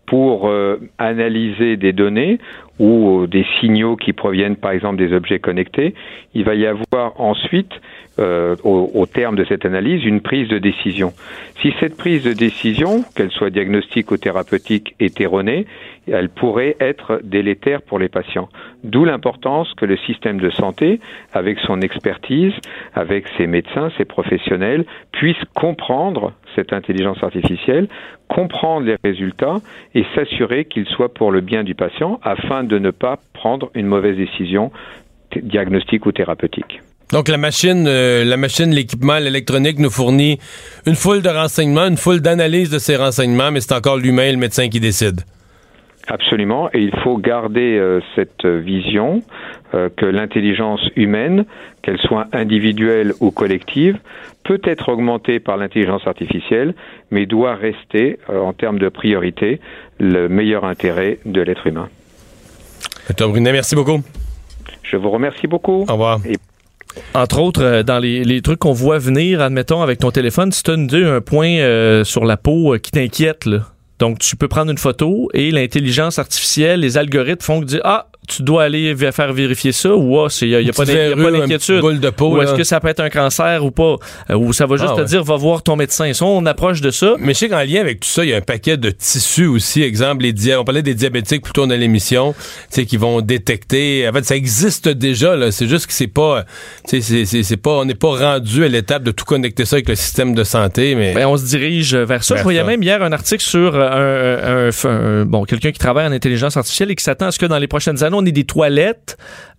pour 0.09 0.49
euh, 0.49 0.79
analyser 0.97 1.77
des 1.77 1.93
données 1.93 2.39
ou 2.79 3.21
euh, 3.21 3.27
des 3.27 3.45
signaux 3.61 3.97
qui 3.97 4.15
proviennent 4.15 4.57
par 4.57 4.71
exemple 4.71 4.97
des 4.97 5.13
objets 5.13 5.39
connectés, 5.39 5.95
il 6.35 6.45
va 6.45 6.55
y 6.55 6.67
avoir 6.67 7.21
ensuite 7.21 7.73
euh, 8.19 8.57
au, 8.65 8.91
au, 8.95 9.05
terme 9.05 9.37
de 9.37 9.45
cette 9.45 9.67
analyse, 9.67 10.05
une 10.05 10.23
prise 10.23 10.49
de 10.49 10.59
décision. 10.59 11.13
Si 11.61 11.75
cette 11.79 11.97
prise 11.97 12.25
de 12.25 12.33
décision, 12.33 13.05
qu'elle 13.15 13.31
soit 13.31 13.51
diagnostique 13.51 14.11
ou 14.11 14.17
thérapeutique, 14.17 14.95
est 14.99 15.21
erronée, 15.21 15.67
elle 16.11 16.29
pourrait 16.29 16.77
être 16.81 17.21
délétère 17.23 17.83
pour 17.83 17.99
les 17.99 18.09
patients. 18.09 18.49
D'où 18.85 19.05
l'importance 19.05 19.73
que 19.75 19.85
le 19.85 19.97
système 19.99 20.41
de 20.41 20.51
santé, 20.51 21.01
avec 21.33 21.59
son 21.61 21.81
expertise, 21.81 22.53
avec 22.95 23.27
ses 23.37 23.47
médecins, 23.47 23.91
ses 23.97 24.05
professionnels, 24.05 24.85
puisse 25.13 25.43
comprendre 25.55 26.33
cette 26.55 26.73
intelligence 26.73 27.23
artificielle, 27.23 27.89
comprendre 28.29 28.87
les 28.87 28.97
résultats 29.03 29.57
et 29.95 30.05
s'assurer 30.15 30.65
qu'ils 30.65 30.87
soient 30.87 31.13
pour 31.13 31.31
le 31.31 31.41
bien 31.41 31.65
du 31.65 31.75
patient 31.75 32.21
afin 32.23 32.65
de 32.65 32.79
ne 32.79 32.91
pas 32.91 33.19
prendre 33.33 33.71
une 33.75 33.87
mauvaise 33.87 34.17
décision 34.17 34.71
diagnostique 35.43 36.07
ou 36.07 36.13
thérapeutique. 36.13 36.81
Donc 37.13 37.29
la 37.29 37.39
machine, 37.39 37.87
euh, 37.87 38.23
la 38.25 38.37
machine, 38.37 38.71
l'équipement, 38.71 39.19
l'électronique 39.19 39.79
nous 39.79 39.91
fournit 39.91 40.39
une 40.85 40.95
foule 40.95 41.23
de 41.23 41.31
renseignements, 41.31 41.87
une 41.87 41.97
foule 41.97 42.21
d'analyses 42.21 42.69
de 42.69 42.79
ces 42.79 42.97
renseignements, 42.97 43.51
mais 43.51 43.61
c'est 43.61 43.73
encore 43.73 43.97
l'humain, 43.97 44.31
le 44.31 44.37
médecin 44.37 44.69
qui 44.69 44.79
décide. 44.79 45.23
Absolument, 46.09 46.71
et 46.73 46.81
il 46.81 46.95
faut 47.03 47.19
garder 47.19 47.77
euh, 47.77 48.01
cette 48.17 48.47
vision 48.47 49.23
euh, 49.75 49.91
que 49.95 50.07
l'intelligence 50.07 50.81
humaine, 50.97 51.45
qu'elle 51.83 51.99
soit 51.99 52.27
individuelle 52.33 53.13
ou 53.21 53.31
collective, 53.31 53.99
peut 54.43 54.61
être 54.65 54.89
augmentée 54.89 55.39
par 55.39 55.59
l'intelligence 55.59 56.07
artificielle, 56.07 56.75
mais 57.11 57.27
doit 57.27 57.55
rester, 57.55 58.19
euh, 58.31 58.41
en 58.41 58.55
termes 58.55 58.79
de 58.79 58.89
priorité, 58.89 59.61
le 60.01 60.29
meilleur 60.29 60.65
intérêt 60.65 61.19
de 61.27 61.43
l'être 61.43 61.67
humain. 61.67 61.91
Docteur 63.09 63.29
Brunet, 63.29 63.53
merci 63.53 63.75
beaucoup. 63.75 64.01
Je 64.83 64.97
vous 64.97 65.11
remercie 65.11 65.47
beaucoup. 65.47 65.85
Au 65.89 65.93
revoir. 65.93 66.21
Et 66.27 66.37
entre 67.15 67.41
autres, 67.41 67.83
dans 67.83 67.99
les, 67.99 68.25
les 68.25 68.43
trucs 68.43 68.61
qu'on 68.61 68.73
voit 68.73 68.99
venir, 68.99 69.41
admettons, 69.41 69.83
avec 69.83 69.99
ton 69.99 70.11
téléphone, 70.11 70.53
si 70.53 70.63
tu 70.63 70.71
as 70.71 70.75
un 70.75 71.21
point 71.21 71.59
euh, 71.59 72.05
sur 72.05 72.25
la 72.25 72.37
peau 72.37 72.75
euh, 72.75 72.79
qui 72.79 72.91
t'inquiète, 72.91 73.45
là. 73.47 73.67
Donc, 73.99 74.19
tu 74.21 74.37
peux 74.37 74.49
prendre 74.49 74.71
une 74.71 74.79
photo 74.79 75.29
et 75.35 75.51
l'intelligence 75.51 76.19
artificielle, 76.19 76.81
les 76.81 76.99
algorithmes 76.99 77.43
font 77.43 77.61
que 77.61 77.67
dire 77.67 77.81
Ah, 77.85 78.09
tu 78.29 78.43
dois 78.43 78.65
aller 78.65 78.95
faire 79.13 79.33
vérifier 79.33 79.73
ça 79.73 79.95
ou 79.95 80.21
ah, 80.21 80.29
il 80.43 80.49
n'y 80.49 80.55
a, 80.55 80.61
y 80.61 80.71
a, 80.71 80.73
pas 80.73 80.85
d'inquiétude. 80.85 81.83
Ou 81.83 82.43
est-ce 82.43 82.55
que 82.55 82.65
ça 82.65 82.81
peut 82.81 82.89
être 82.89 83.01
un 83.01 83.11
cancer 83.11 83.65
ou 83.65 83.71
pas? 83.71 83.97
Euh, 84.31 84.37
ou 84.37 84.53
ça 84.53 84.67
va 84.67 84.77
juste 84.77 84.93
ah, 84.97 85.03
te 85.03 85.07
dire 85.07 85.25
va 85.25 85.37
voir 85.37 85.63
ton 85.63 85.77
médecin. 85.77 86.13
Ça, 86.13 86.25
on 86.25 86.45
approche 86.47 86.81
de 86.81 86.91
ça. 86.91 87.15
Mais 87.19 87.35
je 87.35 87.39
sais 87.39 87.49
qu'en 87.49 87.63
lien 87.63 87.81
avec 87.81 88.01
tout 88.01 88.09
ça, 88.09 88.25
il 88.25 88.31
y 88.31 88.35
a 88.35 88.37
un 88.37 88.43
paquet 88.43 88.77
de 88.77 88.91
tissus 88.91 89.47
aussi. 89.47 89.83
Exemple, 89.83 90.23
les 90.23 90.33
dia 90.33 90.61
on 90.61 90.65
parlait 90.65 90.83
des 90.83 90.95
diabétiques 90.95 91.43
plutôt 91.43 91.67
dans 91.67 91.75
l'émission, 91.75 92.35
qui 92.71 92.97
vont 92.97 93.21
détecter. 93.21 94.09
En 94.09 94.13
fait, 94.13 94.25
ça 94.25 94.37
existe 94.37 94.89
déjà, 94.89 95.37
là. 95.37 95.51
C'est 95.51 95.67
juste 95.67 95.87
que 95.87 95.93
c'est 95.93 96.07
pas, 96.07 96.45
c'est 96.87 97.57
pas, 97.57 97.71
on 97.71 97.85
n'est 97.85 97.95
pas 97.95 98.17
rendu 98.17 98.65
à 98.65 98.69
l'étape 98.69 99.03
de 99.03 99.11
tout 99.11 99.25
connecter 99.25 99.65
ça 99.65 99.77
avec 99.77 99.89
le 99.89 99.95
système 99.95 100.35
de 100.35 100.45
santé, 100.45 100.95
mais. 100.95 101.15
Ben, 101.15 101.27
on 101.27 101.37
se 101.37 101.45
dirige 101.45 101.95
vers 101.95 102.23
ça. 102.25 102.35
Vers 102.35 102.39
je 102.39 102.45
voyais 102.45 102.61
ça. 102.61 102.67
même 102.67 102.83
hier 102.83 103.03
un 103.03 103.13
article 103.13 103.43
sur 103.43 103.75
un, 103.77 104.69
un- 104.69 104.71
un- 104.85 105.25
bon, 105.25 105.45
quelqu'un 105.45 105.73
qui 105.73 105.79
travaille 105.79 106.07
en 106.07 106.13
intelligence 106.13 106.57
artificielle 106.57 106.91
et 106.91 106.95
qui 106.95 107.05
s'attend 107.05 107.27
à 107.27 107.31
ce 107.31 107.39
que 107.39 107.47
dans 107.47 107.59
les 107.59 107.67
prochaines 107.67 108.03
années, 108.05 108.17
on 108.19 108.27
ait 108.27 108.33
des 108.33 108.45
toilettes 108.45 109.17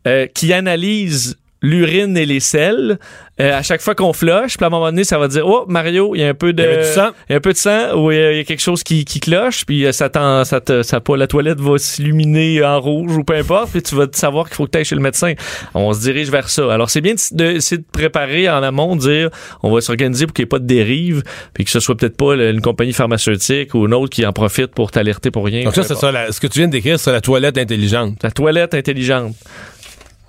euh, 0.08 0.28
qui 0.28 0.54
analysent 0.54 1.38
l'urine 1.62 2.16
et 2.18 2.26
les 2.26 2.40
selles 2.40 2.98
euh, 3.42 3.58
à 3.58 3.62
chaque 3.64 3.82
fois 3.82 3.94
qu'on 3.96 4.14
flush 4.14 4.56
puis 4.58 4.64
à 4.64 4.68
un 4.68 4.70
moment 4.70 4.86
donné 4.88 5.04
ça 5.04 5.18
va 5.18 5.28
dire 5.28 5.46
oh 5.46 5.66
Mario 5.68 6.16
il 6.16 6.22
y 6.22 6.24
a 6.24 6.30
un 6.30 6.34
peu 6.34 6.54
de 6.54 6.64
Il 6.64 6.74
y 6.74 6.78
du 6.78 6.84
sang. 6.94 7.10
il 7.30 7.32
y 7.32 7.34
a 7.34 7.38
un 7.38 7.42
peu 7.42 7.52
de 7.54 7.58
sang 7.58 7.96
ou 7.98 8.12
il 8.12 8.18
y 8.18 8.22
a- 8.22 8.32
il 8.32 8.38
y 8.38 8.40
a 8.42 8.44
quelque 8.46 8.62
chose 8.62 8.82
qui, 8.84 9.04
qui 9.06 9.20
cloche 9.20 9.66
puis 9.66 9.86
euh, 9.86 9.92
ça 9.92 10.10
t'en- 10.10 10.44
ça 10.46 10.62
te 10.62 10.84
ça 10.84 11.02
la 11.18 11.28
toilette 11.28 11.60
va 11.60 11.78
s'illuminer 11.78 12.64
en 12.64 12.80
rouge 12.80 13.18
ou 13.18 13.24
peu 13.24 13.36
importe 13.36 13.72
puis 13.72 13.82
tu 13.82 13.96
vas 13.96 14.08
te 14.08 14.16
savoir 14.18 14.46
qu'il 14.48 14.56
faut 14.56 14.66
que 14.66 14.72
tu 14.72 14.78
ailles 14.78 14.86
chez 14.86 14.96
le 14.96 15.02
médecin 15.02 15.34
on 15.74 15.92
se 15.94 16.00
dirige 16.02 16.30
vers 16.30 16.50
ça 16.50 16.72
alors 16.74 16.90
c'est 16.90 17.02
bien 17.02 17.14
de, 17.16 17.36
de, 17.36 17.54
de 17.76 17.84
préparer 17.92 18.50
en 18.50 18.64
amont 18.64 18.96
de 18.96 19.02
dire 19.02 19.30
on 19.64 19.72
va 19.74 19.82
s'organiser 19.82 20.28
pour 20.28 20.34
qu'il 20.34 20.44
n'y 20.44 20.48
ait 20.48 20.50
pas 20.50 20.60
de 20.60 20.66
dérive 20.68 21.24
puis 21.54 21.66
que 21.66 21.72
ce 21.72 21.80
soit 21.80 21.96
peut-être 21.98 22.16
pas 22.18 22.36
une 22.36 22.62
compagnie 22.62 22.94
pharmaceutique 22.94 23.74
ou 23.76 23.86
une 23.86 23.94
autre 23.94 24.10
qui 24.10 24.26
en 24.26 24.32
profite 24.34 24.68
pour 24.68 24.92
t'alerter 24.92 25.30
pour 25.32 25.46
rien 25.46 25.64
Donc 25.64 25.76
ça, 25.76 25.84
c'est 25.84 25.96
ça, 25.96 26.12
la- 26.12 26.32
ce 26.32 26.40
que 26.40 26.48
tu 26.48 26.60
viens 26.60 26.68
de 26.68 26.72
décrire, 26.74 27.00
c'est 27.00 27.12
la 27.12 27.22
toilette 27.22 27.58
intelligente. 27.58 28.18
la 28.24 28.32
toilette 28.32 28.74
intelligente 28.74 29.36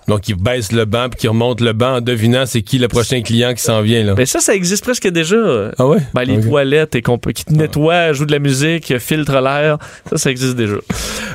Donc, 0.08 0.28
il 0.28 0.34
baisse 0.34 0.72
le 0.72 0.84
banc 0.86 1.08
puis 1.08 1.20
qui 1.20 1.28
remonte 1.28 1.60
le 1.60 1.72
banc 1.72 1.96
en 1.96 2.00
devinant 2.00 2.44
c'est 2.46 2.62
qui 2.62 2.78
le 2.78 2.88
prochain 2.88 3.22
client 3.22 3.54
qui 3.54 3.62
s'en 3.62 3.80
vient, 3.82 4.02
là. 4.02 4.14
Ben 4.14 4.26
ça, 4.26 4.40
ça 4.40 4.54
existe 4.54 4.82
presque 4.84 5.06
déjà. 5.08 5.36
Ah 5.78 5.86
ouais? 5.86 5.98
Ben, 6.14 6.24
les 6.24 6.40
toilettes 6.40 6.94
et 6.96 7.02
qu'on 7.02 7.18
peut- 7.18 7.32
qui 7.32 7.44
te 7.44 7.52
nettoient, 7.52 8.12
jouent 8.12 8.26
de 8.26 8.32
la 8.32 8.38
musique, 8.40 8.98
filtrent 8.98 9.40
l'air. 9.40 9.78
Ça, 10.10 10.16
ça 10.18 10.30
existe 10.30 10.56
déjà. 10.56 10.76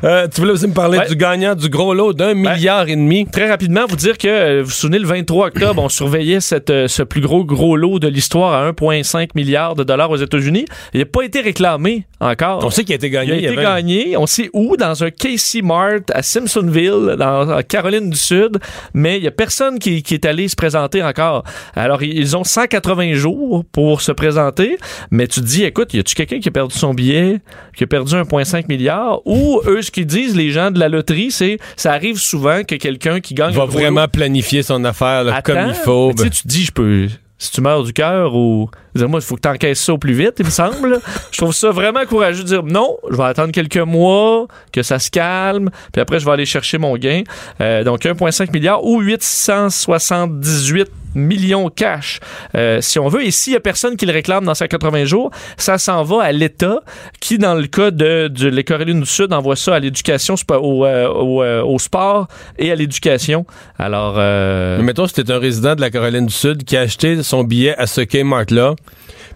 Euh, 0.03 0.27
tu 0.33 0.41
voulais 0.41 0.53
aussi 0.53 0.67
me 0.67 0.73
parler 0.73 0.97
Ouais. 0.97 1.07
du 1.07 1.15
gagnant 1.15 1.55
du 1.55 1.69
gros 1.69 1.93
lot 1.93 2.11
d'un 2.13 2.33
milliard 2.33 2.87
et 2.89 2.95
demi. 2.95 3.25
Très 3.25 3.49
rapidement, 3.49 3.81
vous 3.87 3.95
dire 3.95 4.17
que, 4.17 4.27
euh, 4.27 4.59
vous 4.61 4.65
vous 4.65 4.71
souvenez, 4.71 4.99
le 4.99 5.07
23 5.07 5.47
octobre, 5.47 5.81
on 5.81 5.89
surveillait 5.89 6.41
cette, 6.41 6.69
euh, 6.69 6.87
ce 6.87 7.01
plus 7.03 7.21
gros 7.21 7.45
gros 7.45 7.77
lot 7.77 7.99
de 7.99 8.07
l'histoire 8.07 8.53
à 8.53 8.67
1,5 8.67 9.35
milliard 9.35 9.75
de 9.75 9.83
dollars 9.83 10.09
aux 10.11 10.17
États-Unis. 10.17 10.65
Il 10.93 10.99
n'a 10.99 11.05
pas 11.05 11.21
été 11.23 11.39
réclamé 11.41 12.05
encore. 12.19 12.63
On 12.65 12.69
sait 12.69 12.83
qu'il 12.83 12.93
a 12.93 12.95
été 12.97 13.09
gagné. 13.09 13.31
a 13.31 13.35
il 13.37 13.43
y 13.43 13.45
été 13.45 13.55
gagné. 13.55 14.17
On 14.17 14.25
sait 14.27 14.49
où? 14.53 14.75
Dans 14.77 15.03
un 15.03 15.11
Casey 15.11 15.61
Mart 15.61 16.01
à 16.13 16.21
Simpsonville, 16.21 17.15
dans 17.17 17.49
en 17.57 17.61
Caroline 17.63 18.09
du 18.09 18.17
Sud. 18.17 18.54
Mais 18.93 19.17
il 19.17 19.23
y 19.23 19.27
a 19.27 19.31
personne 19.31 19.79
qui, 19.79 20.03
qui 20.03 20.13
est 20.13 20.25
allé 20.25 20.47
se 20.47 20.55
présenter 20.55 21.03
encore. 21.03 21.43
Alors, 21.75 22.03
ils- 22.03 22.35
ont 22.35 22.43
180 22.43 23.13
jours 23.13 23.63
pour 23.71 24.01
se 24.01 24.11
présenter. 24.11 24.77
Mais 25.11 25.27
tu 25.27 25.41
te 25.41 25.45
dis, 25.45 25.63
écoute, 25.63 25.93
y 25.93 25.99
a-tu 25.99 26.15
quelqu'un 26.15 26.39
qui 26.39 26.49
a 26.49 26.51
perdu 26.51 26.75
son 26.77 26.93
billet, 26.93 27.39
qui 27.75 27.83
a 27.83 27.87
perdu 27.87 28.13
1,5 28.15 28.67
milliard? 28.67 29.19
Ou 29.25 29.61
eux, 29.67 29.81
ce 29.81 29.91
qu'ils 29.91 30.05
disent, 30.05 30.35
les 30.35 30.51
gens 30.51 30.71
de 30.71 30.79
la 30.79 30.89
loterie, 30.89 31.31
c'est, 31.31 31.59
ça 31.75 31.93
arrive 31.93 32.17
souvent 32.17 32.63
que 32.63 32.75
quelqu'un 32.75 33.19
qui 33.19 33.33
gagne 33.33 33.53
va 33.53 33.63
un 33.63 33.65
vraiment 33.65 34.07
planifier 34.07 34.63
son 34.63 34.83
affaire 34.85 35.23
là, 35.23 35.33
comme 35.41 35.55
il 35.69 35.73
faut. 35.75 36.07
Mais 36.09 36.13
tu 36.15 36.23
sais, 36.23 36.29
tu 36.29 36.43
te 36.43 36.47
dis, 36.47 36.63
je 36.65 36.71
peux. 36.71 37.07
Si 37.37 37.51
tu 37.51 37.61
meurs 37.61 37.83
du 37.83 37.93
cœur 37.93 38.33
ou. 38.35 38.69
Dire, 38.99 39.09
moi, 39.09 39.19
il 39.21 39.25
faut 39.25 39.35
que 39.35 39.41
tu 39.41 39.49
encaisses 39.49 39.81
ça 39.81 39.93
au 39.93 39.97
plus 39.97 40.13
vite, 40.13 40.35
il 40.39 40.45
me 40.45 40.51
semble. 40.51 40.99
je 41.31 41.37
trouve 41.37 41.53
ça 41.53 41.71
vraiment 41.71 42.05
courageux 42.05 42.43
de 42.43 42.47
dire 42.47 42.63
non, 42.63 42.97
je 43.09 43.15
vais 43.15 43.23
attendre 43.23 43.51
quelques 43.51 43.77
mois, 43.77 44.47
que 44.71 44.83
ça 44.83 44.99
se 44.99 45.09
calme, 45.09 45.69
puis 45.91 46.01
après, 46.01 46.19
je 46.19 46.25
vais 46.25 46.31
aller 46.31 46.45
chercher 46.45 46.77
mon 46.77 46.95
gain. 46.97 47.23
Euh, 47.61 47.83
donc, 47.83 48.01
1,5 48.01 48.51
milliard 48.51 48.83
ou 48.83 48.99
878 48.99 50.89
millions 51.15 51.69
cash, 51.69 52.19
euh, 52.55 52.81
si 52.81 52.99
on 52.99 53.07
veut. 53.07 53.25
Et 53.25 53.31
s'il 53.31 53.53
y 53.53 53.55
a 53.55 53.59
personne 53.59 53.95
qui 53.95 54.05
le 54.05 54.13
réclame 54.13 54.45
dans 54.45 54.53
180 54.53 55.05
jours, 55.05 55.31
ça 55.57 55.77
s'en 55.77 56.03
va 56.03 56.23
à 56.23 56.31
l'État 56.31 56.81
qui, 57.19 57.37
dans 57.37 57.55
le 57.55 57.67
cas 57.67 57.91
de, 57.91 58.27
de 58.27 58.61
Caroline 58.61 58.99
du 58.99 59.05
Sud, 59.05 59.33
envoie 59.33 59.55
ça 59.55 59.75
à 59.75 59.79
l'éducation, 59.79 60.35
au, 60.49 60.85
euh, 60.85 61.07
au, 61.07 61.41
euh, 61.41 61.63
au 61.63 61.79
sport 61.79 62.27
et 62.59 62.71
à 62.71 62.75
l'éducation. 62.75 63.45
Alors, 63.79 64.15
euh, 64.17 64.77
Mais 64.77 64.83
mettons, 64.83 65.07
c'était 65.07 65.31
un 65.31 65.39
résident 65.39 65.75
de 65.75 65.81
la 65.81 65.89
Caroline 65.89 66.25
du 66.25 66.33
Sud 66.33 66.63
qui 66.63 66.75
a 66.77 66.81
acheté 66.81 67.23
son 67.23 67.43
billet 67.43 67.75
à 67.77 67.87
ce 67.87 68.01
Kmart-là, 68.01 68.75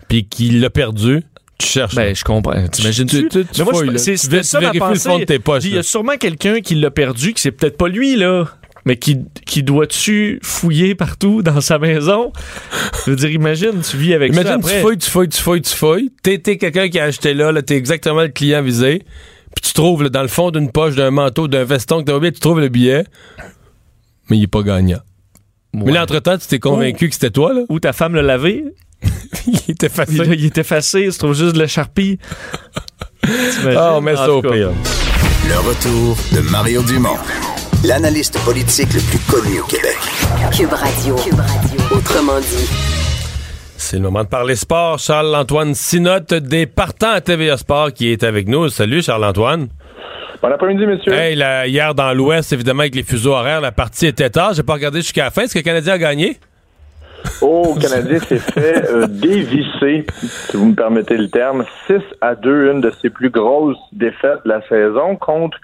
puis 0.07 0.25
qui 0.27 0.49
l'a 0.51 0.69
perdu. 0.69 1.23
Tu 1.57 1.67
cherches. 1.67 1.95
Ben, 1.95 2.15
je 2.15 2.23
comprends. 2.23 2.67
T'imagines-tu? 2.67 3.23
Tu- 3.23 3.29
tu- 3.29 3.45
tu 3.45 3.59
Mais 3.59 3.63
moi, 3.65 3.73
fouilles, 3.73 3.99
c'est 3.99 4.15
Tu 4.15 4.43
ça 4.43 4.61
ma 4.61 4.71
le 4.71 4.95
fond 4.95 5.19
de 5.19 5.25
tes 5.25 5.39
poches, 5.39 5.65
Il 5.65 5.75
y 5.75 5.77
a 5.77 5.83
sûrement 5.83 6.15
quelqu'un 6.17 6.61
qui 6.61 6.75
l'a 6.75 6.89
perdu, 6.89 7.33
qui 7.33 7.41
c'est 7.41 7.51
peut-être 7.51 7.77
pas 7.77 7.89
lui, 7.89 8.15
là, 8.15 8.45
mais 8.85 8.97
qui, 8.97 9.17
qui 9.45 9.61
doit-tu 9.61 10.39
fouiller 10.41 10.95
partout 10.95 11.41
dans 11.41 11.59
sa 11.61 11.77
maison? 11.77 12.31
Je 13.05 13.11
veux 13.11 13.17
dire, 13.17 13.29
imagine, 13.29 13.81
tu 13.81 13.97
vis 13.97 14.13
avec 14.13 14.33
ça 14.33 14.41
Imagine, 14.41 14.61
tu 14.61 14.79
fouilles, 14.79 14.97
tu 14.97 15.09
fouilles, 15.09 15.29
tu 15.29 15.41
fouilles, 15.41 15.61
tu 15.61 15.75
fouilles. 15.75 16.11
T'es 16.23 16.37
t'es 16.37 16.57
quelqu'un 16.57 16.87
qui 16.87 16.99
a 16.99 17.03
acheté 17.03 17.33
là, 17.33 17.51
là 17.51 17.61
t'es 17.61 17.75
exactement 17.75 18.21
le 18.21 18.29
client 18.29 18.61
visé. 18.61 19.03
Puis 19.55 19.67
tu 19.67 19.73
trouves 19.73 20.03
là, 20.03 20.09
dans 20.09 20.21
le 20.21 20.27
fond 20.27 20.51
d'une 20.51 20.71
poche, 20.71 20.95
d'un 20.95 21.11
manteau, 21.11 21.47
d'un 21.47 21.65
veston 21.65 21.99
que 21.99 22.05
t'as 22.05 22.15
oublié, 22.15 22.31
tu 22.31 22.39
trouves 22.39 22.61
le 22.61 22.69
billet, 22.69 23.03
mais 24.29 24.37
il 24.37 24.43
est 24.43 24.47
pas 24.47 24.63
gagnant. 24.63 24.99
Mais 25.73 25.91
là, 25.91 26.03
entre-temps, 26.03 26.37
tu 26.37 26.47
t'es 26.47 26.59
convaincu 26.59 27.09
que 27.09 27.13
c'était 27.13 27.29
toi, 27.29 27.53
là. 27.53 27.61
Ou 27.69 27.79
ta 27.79 27.93
femme 27.93 28.15
l'a 28.15 28.21
lavé, 28.21 28.63
il 29.47 29.71
était 29.71 29.87
là, 29.87 30.05
il 30.33 30.45
est 30.45 30.57
effacé, 30.57 31.01
il 31.01 31.13
se 31.13 31.19
trouve 31.19 31.33
juste 31.33 31.53
de 31.53 31.59
la 31.59 31.67
charpie. 31.67 32.19
Ah, 33.75 33.93
on 33.95 34.01
met 34.01 34.15
ça 34.15 34.31
au 34.31 34.41
pire. 34.41 34.71
Le 35.47 35.57
retour 35.59 36.17
de 36.31 36.39
Mario 36.49 36.81
Dumont, 36.81 37.17
l'analyste 37.83 38.39
politique 38.43 38.91
le 38.93 39.01
plus 39.01 39.19
connu 39.29 39.59
au 39.59 39.65
Québec. 39.65 39.97
Cube 40.51 40.73
Radio. 40.73 41.15
Cube 41.15 41.39
Radio. 41.39 41.79
Autrement 41.95 42.39
dit. 42.39 42.69
C'est 43.77 43.97
le 43.97 44.03
moment 44.03 44.23
de 44.23 44.29
parler 44.29 44.55
sport. 44.55 44.99
Charles-Antoine 44.99 45.75
Sinotte 45.75 46.33
des 46.33 46.65
partants 46.65 47.11
à 47.11 47.21
TVA 47.21 47.57
Sport 47.57 47.93
qui 47.93 48.11
est 48.11 48.23
avec 48.23 48.47
nous. 48.47 48.69
Salut 48.69 49.03
Charles-Antoine. 49.03 49.67
Bon 50.41 50.51
après-midi, 50.51 50.85
messieurs. 50.85 51.13
Hey, 51.13 51.35
hier 51.69 51.93
dans 51.93 52.13
l'Ouest, 52.13 52.53
évidemment, 52.53 52.81
avec 52.81 52.95
les 52.95 53.03
fuseaux 53.03 53.33
horaires, 53.33 53.61
la 53.61 53.71
partie 53.71 54.07
était 54.07 54.29
tard. 54.29 54.53
J'ai 54.53 54.63
pas 54.63 54.73
regardé 54.73 55.01
jusqu'à 55.01 55.25
la 55.25 55.31
fin. 55.31 55.43
Est-ce 55.43 55.53
que 55.53 55.59
le 55.59 55.63
Canadien 55.63 55.93
a 55.93 55.97
gagné? 55.97 56.37
Oh, 57.41 57.75
Canadien 57.79 58.19
s'est 58.19 58.37
fait 58.37 58.89
euh, 58.89 59.07
dévisser, 59.07 60.05
si 60.21 60.57
vous 60.57 60.65
me 60.65 60.75
permettez 60.75 61.17
le 61.17 61.29
terme, 61.29 61.63
6 61.87 62.01
à 62.21 62.35
2, 62.35 62.71
une 62.71 62.81
de 62.81 62.91
ses 63.01 63.09
plus 63.09 63.29
grosses 63.29 63.77
défaites 63.91 64.43
de 64.43 64.49
la 64.49 64.61
saison 64.67 65.15
contre 65.15 65.57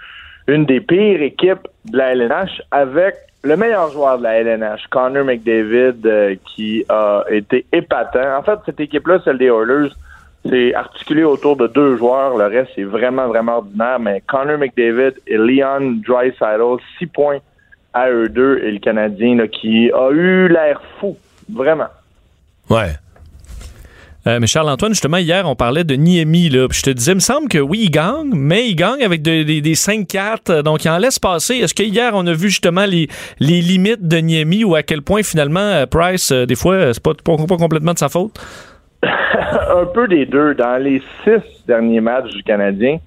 une 0.47 0.66
des 0.66 0.80
pires 0.80 1.22
équipes 1.22 1.68
de 1.86 1.97
la 1.97 2.14
LNH 2.14 2.62
avec 2.72 3.16
le 3.43 3.58
meilleur 3.58 3.91
joueur 3.91 4.18
de 4.18 4.24
la 4.24 4.41
LNH, 4.41 4.88
Connor 4.89 5.24
McDavid, 5.24 6.06
euh, 6.06 6.36
qui 6.45 6.84
a 6.89 7.24
été 7.30 7.66
épatant. 7.72 8.38
En 8.38 8.41
fait, 8.41 8.58
cette 8.66 8.80
équipe-là, 8.80 9.20
celle 9.24 9.38
des 9.38 9.49
Oilers, 9.49 9.89
c'est 10.49 10.74
articulé 10.74 11.24
autour 11.24 11.56
de 11.56 11.68
deux 11.68 11.95
joueurs. 11.97 12.38
Le 12.38 12.45
reste, 12.45 12.72
c'est 12.76 12.84
vraiment, 12.84 13.28
vraiment 13.28 13.58
ordinaire. 13.58 13.99
Mais 13.99 14.22
Connor 14.26 14.58
McDavid 14.58 15.14
et 15.28 15.38
Leon 15.38 15.99
Draisaitl, 16.08 16.78
six 16.97 17.06
points 17.06 17.38
à 17.93 18.10
eux 18.10 18.30
deux. 18.30 18.60
Et 18.64 18.72
le 18.72 18.80
Canadien, 18.80 19.47
qui 19.47 19.91
a 19.91 20.10
eu 20.10 20.47
l'air 20.47 20.82
fou 20.99 21.16
Vraiment. 21.49 21.87
Ouais. 22.69 22.93
Euh, 24.27 24.39
mais 24.41 24.47
Charles-Antoine, 24.47 24.91
justement, 24.93 25.17
hier, 25.17 25.47
on 25.47 25.55
parlait 25.55 25.83
de 25.83 25.93
Niemi. 25.93 26.49
Là. 26.49 26.67
Puis 26.67 26.79
je 26.79 26.83
te 26.83 26.89
disais, 26.89 27.11
il 27.11 27.15
me 27.15 27.19
semble 27.19 27.47
que 27.47 27.59
oui, 27.59 27.81
il 27.83 27.91
gagne, 27.91 28.31
mais 28.33 28.67
il 28.67 28.75
gagne 28.75 29.03
avec 29.03 29.21
de- 29.21 29.43
des- 29.43 29.61
des 29.61 29.75
5-4. 29.75 30.49
euh, 30.49 30.61
Donc, 30.63 30.83
il 30.83 30.89
en 30.89 30.97
laisse 30.97 31.19
passer. 31.19 31.57
Est-ce 31.57 31.75
que 31.75 31.83
hier, 31.83 32.11
on 32.15 32.25
a 32.25 32.33
vu 32.33 32.49
justement 32.49 32.85
les, 32.85 33.07
les 33.39 33.61
limites 33.61 34.07
de 34.07 34.17
Niemi 34.17 34.63
ou 34.63 34.73
à 34.73 34.81
quel 34.81 35.03
point, 35.03 35.21
finalement, 35.21 35.59
euh, 35.59 35.85
Price, 35.85 36.31
euh, 36.31 36.47
des 36.47 36.55
fois, 36.55 36.91
c'est 36.93 37.03
pas, 37.03 37.13
pas, 37.13 37.35
pas 37.37 37.57
complètement 37.57 37.93
de 37.93 37.99
sa 37.99 38.09
faute? 38.09 38.39
un 39.03 39.85
peu 39.93 40.07
des 40.07 40.25
deux. 40.25 40.55
Dans 40.55 40.81
les 40.81 41.03
six 41.23 41.41
derniers 41.67 42.01
matchs 42.01 42.31
du 42.33 42.41
Canadien, 42.41 42.97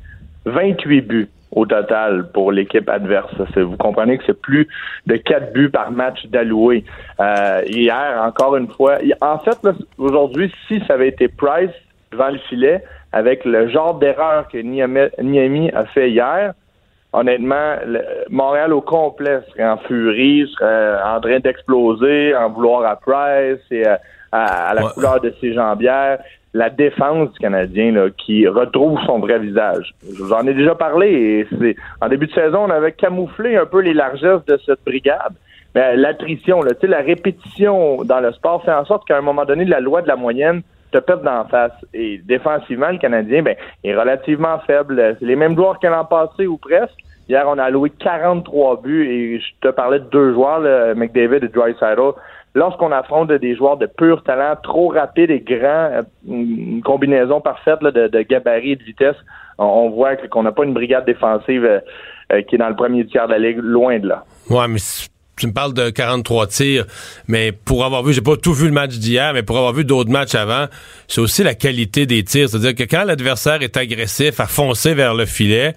28 0.44 1.00
buts 1.00 1.28
au 1.52 1.64
total 1.66 2.30
pour 2.32 2.52
l'équipe 2.52 2.88
adverse. 2.88 3.32
Vous 3.56 3.76
comprenez 3.76 4.18
que 4.18 4.24
c'est 4.26 4.40
plus 4.40 4.68
de 5.06 5.16
4 5.16 5.52
buts 5.52 5.70
par 5.70 5.90
match 5.90 6.26
d'alloué. 6.26 6.84
Euh, 7.20 7.62
hier, 7.66 8.22
encore 8.22 8.56
une 8.56 8.68
fois, 8.68 8.98
en 9.20 9.38
fait, 9.38 9.58
aujourd'hui, 9.96 10.52
si 10.66 10.82
ça 10.86 10.94
avait 10.94 11.08
été 11.08 11.28
Price 11.28 11.70
devant 12.12 12.28
le 12.28 12.38
filet, 12.48 12.82
avec 13.12 13.44
le 13.44 13.68
genre 13.68 13.94
d'erreur 13.94 14.48
que 14.48 14.58
Niami 14.58 15.70
a 15.70 15.84
fait 15.86 16.10
hier, 16.10 16.52
honnêtement, 17.12 17.76
le- 17.86 18.02
Montréal 18.28 18.72
au 18.74 18.82
complet 18.82 19.40
serait 19.50 19.66
en 19.68 19.78
furie, 19.78 20.46
serait 20.58 21.02
en 21.02 21.20
train 21.20 21.38
d'exploser, 21.40 22.34
en 22.36 22.50
vouloir 22.50 22.84
à 22.84 22.96
Price 22.96 23.60
et 23.70 23.86
à, 23.86 23.98
à 24.30 24.74
la 24.74 24.84
Ouais. 24.84 24.90
couleur 24.92 25.20
de 25.20 25.32
ses 25.40 25.54
jambières. 25.54 26.18
La 26.54 26.70
défense 26.70 27.32
du 27.32 27.38
Canadien 27.38 27.92
là, 27.92 28.08
qui 28.10 28.46
retrouve 28.48 28.98
son 29.06 29.18
vrai 29.18 29.38
visage. 29.38 29.94
Je 30.02 30.22
vous 30.22 30.32
en 30.32 30.46
ai 30.46 30.54
déjà 30.54 30.74
parlé 30.74 31.08
et 31.08 31.46
c'est 31.58 31.76
en 32.00 32.08
début 32.08 32.26
de 32.26 32.32
saison, 32.32 32.64
on 32.64 32.70
avait 32.70 32.92
camouflé 32.92 33.56
un 33.56 33.66
peu 33.66 33.80
les 33.80 33.94
largesses 33.94 34.44
de 34.46 34.58
cette 34.64 34.82
brigade. 34.84 35.34
Mais 35.74 35.96
l'attrition, 35.96 36.62
là, 36.62 36.72
la 36.82 37.00
répétition 37.00 38.02
dans 38.04 38.20
le 38.20 38.32
sport 38.32 38.64
fait 38.64 38.72
en 38.72 38.84
sorte 38.84 39.06
qu'à 39.06 39.18
un 39.18 39.20
moment 39.20 39.44
donné, 39.44 39.64
la 39.64 39.80
loi 39.80 40.02
de 40.02 40.08
la 40.08 40.16
moyenne 40.16 40.62
te 40.90 40.98
pète 40.98 41.22
d'en 41.22 41.44
face. 41.44 41.72
Et 41.92 42.18
défensivement, 42.24 42.88
le 42.88 42.98
Canadien, 42.98 43.42
ben, 43.42 43.56
est 43.84 43.94
relativement 43.94 44.58
faible. 44.60 45.16
C'est 45.18 45.26
les 45.26 45.36
mêmes 45.36 45.54
joueurs 45.54 45.78
que 45.78 45.86
l'an 45.86 46.04
passé 46.04 46.46
ou 46.46 46.56
presque. 46.56 46.96
Hier, 47.28 47.44
on 47.46 47.58
a 47.58 47.64
alloué 47.64 47.90
43 47.90 48.80
buts 48.80 49.06
et 49.06 49.38
je 49.38 49.46
te 49.60 49.68
parlais 49.68 49.98
de 49.98 50.06
deux 50.06 50.32
joueurs, 50.32 50.60
là, 50.60 50.94
McDavid 50.94 51.44
et 51.44 51.48
Drysdale. 51.48 52.14
Lorsqu'on 52.54 52.92
affronte 52.92 53.30
des 53.30 53.56
joueurs 53.56 53.76
de 53.76 53.86
pur 53.86 54.22
talent, 54.22 54.56
trop 54.62 54.88
rapides 54.88 55.30
et 55.30 55.40
grands, 55.40 55.90
euh, 55.92 56.02
une 56.26 56.82
combinaison 56.82 57.40
parfaite 57.40 57.82
là, 57.82 57.90
de, 57.90 58.22
gabarit 58.22 58.72
et 58.72 58.76
de 58.76 58.82
vitesse, 58.82 59.16
on, 59.58 59.90
voit 59.90 60.16
qu'on 60.16 60.42
n'a 60.42 60.52
pas 60.52 60.64
une 60.64 60.74
brigade 60.74 61.04
défensive 61.04 61.64
euh, 61.64 61.80
euh, 62.32 62.42
qui 62.42 62.54
est 62.54 62.58
dans 62.58 62.68
le 62.68 62.76
premier 62.76 63.06
tiers 63.06 63.26
de 63.26 63.32
la 63.32 63.38
ligue, 63.38 63.58
loin 63.58 63.98
de 63.98 64.08
là. 64.08 64.24
Ouais, 64.50 64.66
mais 64.68 64.78
tu 65.38 65.46
me 65.46 65.52
parles 65.52 65.72
de 65.72 65.90
43 65.90 66.46
tirs, 66.48 66.84
mais 67.28 67.52
pour 67.52 67.84
avoir 67.84 68.02
vu, 68.02 68.12
j'ai 68.12 68.20
pas 68.20 68.36
tout 68.36 68.52
vu 68.52 68.66
le 68.66 68.72
match 68.72 68.98
d'hier, 68.98 69.32
mais 69.32 69.42
pour 69.42 69.56
avoir 69.56 69.72
vu 69.72 69.84
d'autres 69.84 70.10
matchs 70.10 70.34
avant, 70.34 70.66
c'est 71.06 71.20
aussi 71.20 71.42
la 71.42 71.54
qualité 71.54 72.06
des 72.06 72.24
tirs. 72.24 72.48
C'est-à-dire 72.48 72.74
que 72.74 72.82
quand 72.82 73.04
l'adversaire 73.04 73.62
est 73.62 73.76
agressif 73.76 74.40
à 74.40 74.46
foncer 74.46 74.94
vers 74.94 75.14
le 75.14 75.26
filet, 75.26 75.74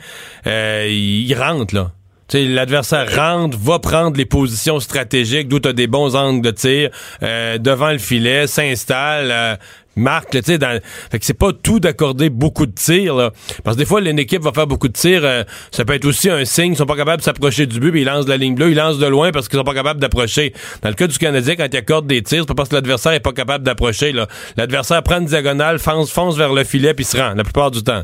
euh, 0.48 0.88
il 0.90 1.34
rentre, 1.36 1.76
là. 1.76 1.92
L'adversaire 2.34 3.14
rentre, 3.16 3.58
va 3.58 3.80
prendre 3.80 4.18
les 4.18 4.26
positions 4.26 4.80
stratégiques, 4.80 5.48
d'où 5.48 5.60
tu 5.60 5.68
as 5.68 5.74
des 5.74 5.88
bons 5.88 6.16
angles 6.16 6.42
de 6.42 6.52
tir, 6.52 6.90
euh, 7.24 7.58
devant 7.58 7.92
le 7.92 7.98
filet, 7.98 8.48
s'installe, 8.48 9.32
euh, 9.32 9.56
marque, 9.98 10.32
tu 10.32 10.42
sais, 10.44 10.58
dans... 10.58 10.80
Fait 11.12 11.20
que 11.20 11.26
c'est 11.26 11.34
pas 11.34 11.52
tout 11.52 11.80
d'accorder 11.80 12.30
beaucoup 12.30 12.66
de 12.66 12.72
tirs, 12.72 13.16
là. 13.16 13.32
Parce 13.64 13.76
que 13.76 13.82
des 13.82 13.86
fois, 13.86 14.02
une 14.02 14.20
équipe 14.20 14.42
va 14.42 14.54
faire 14.54 14.68
beaucoup 14.68 14.88
de 14.88 14.94
tirs, 14.94 15.26
euh, 15.26 15.44
ça 15.72 15.84
peut 15.84 15.94
être 15.94 16.06
aussi 16.06 16.30
un 16.30 16.46
signe, 16.46 16.74
ils 16.74 16.78
sont 16.78 16.86
pas 16.86 16.96
capables 16.96 17.20
de 17.20 17.26
s'approcher 17.26 17.66
du 17.66 17.80
but, 17.80 17.92
ils 18.00 18.06
lancent 18.06 18.28
la 18.28 18.38
ligne 18.38 18.56
bleue, 18.56 18.72
ils 18.72 18.78
lancent 18.78 19.00
de 19.00 19.08
loin 19.08 19.32
parce 19.32 19.50
qu'ils 19.50 19.60
sont 19.60 19.66
pas 19.66 19.74
capables 19.74 20.00
d'approcher. 20.00 20.54
Dans 20.82 20.90
le 20.90 20.96
cas 20.96 21.08
du 21.08 21.18
Canadien, 21.18 21.56
quand 21.56 21.68
ils 21.72 21.78
accordent 21.78 22.08
des 22.08 22.22
tirs, 22.22 22.44
c'est 22.44 22.48
pas 22.48 22.56
parce 22.56 22.70
que 22.70 22.76
l'adversaire 22.76 23.12
est 23.12 23.20
pas 23.20 23.34
capable 23.34 23.66
d'approcher. 23.66 24.14
L'adversaire 24.56 25.04
prend 25.04 25.20
une 25.20 25.26
diagonale, 25.26 25.80
fonce, 25.80 26.12
fonce 26.12 26.38
vers 26.38 26.54
le 26.54 26.64
filet, 26.64 26.94
puis 26.94 27.04
se 27.04 27.18
rend, 27.18 27.34
la 27.34 27.44
plupart 27.44 27.72
du 27.72 27.84
temps. 27.84 28.04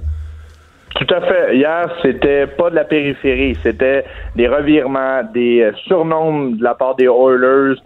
Tout 0.98 1.14
à 1.14 1.22
fait. 1.22 1.56
Hier, 1.56 1.96
c'était 2.02 2.48
pas 2.48 2.72
de 2.72 2.76
la 2.76 2.84
périphérie, 2.84 3.56
c'était 3.62 4.04
des 4.36 4.48
revirements, 4.48 5.22
des 5.32 5.62
euh, 5.62 5.72
surnombres 5.86 6.58
de 6.58 6.64
la 6.64 6.74
part 6.74 6.96
des 6.96 7.06
Oilers. 7.06 7.80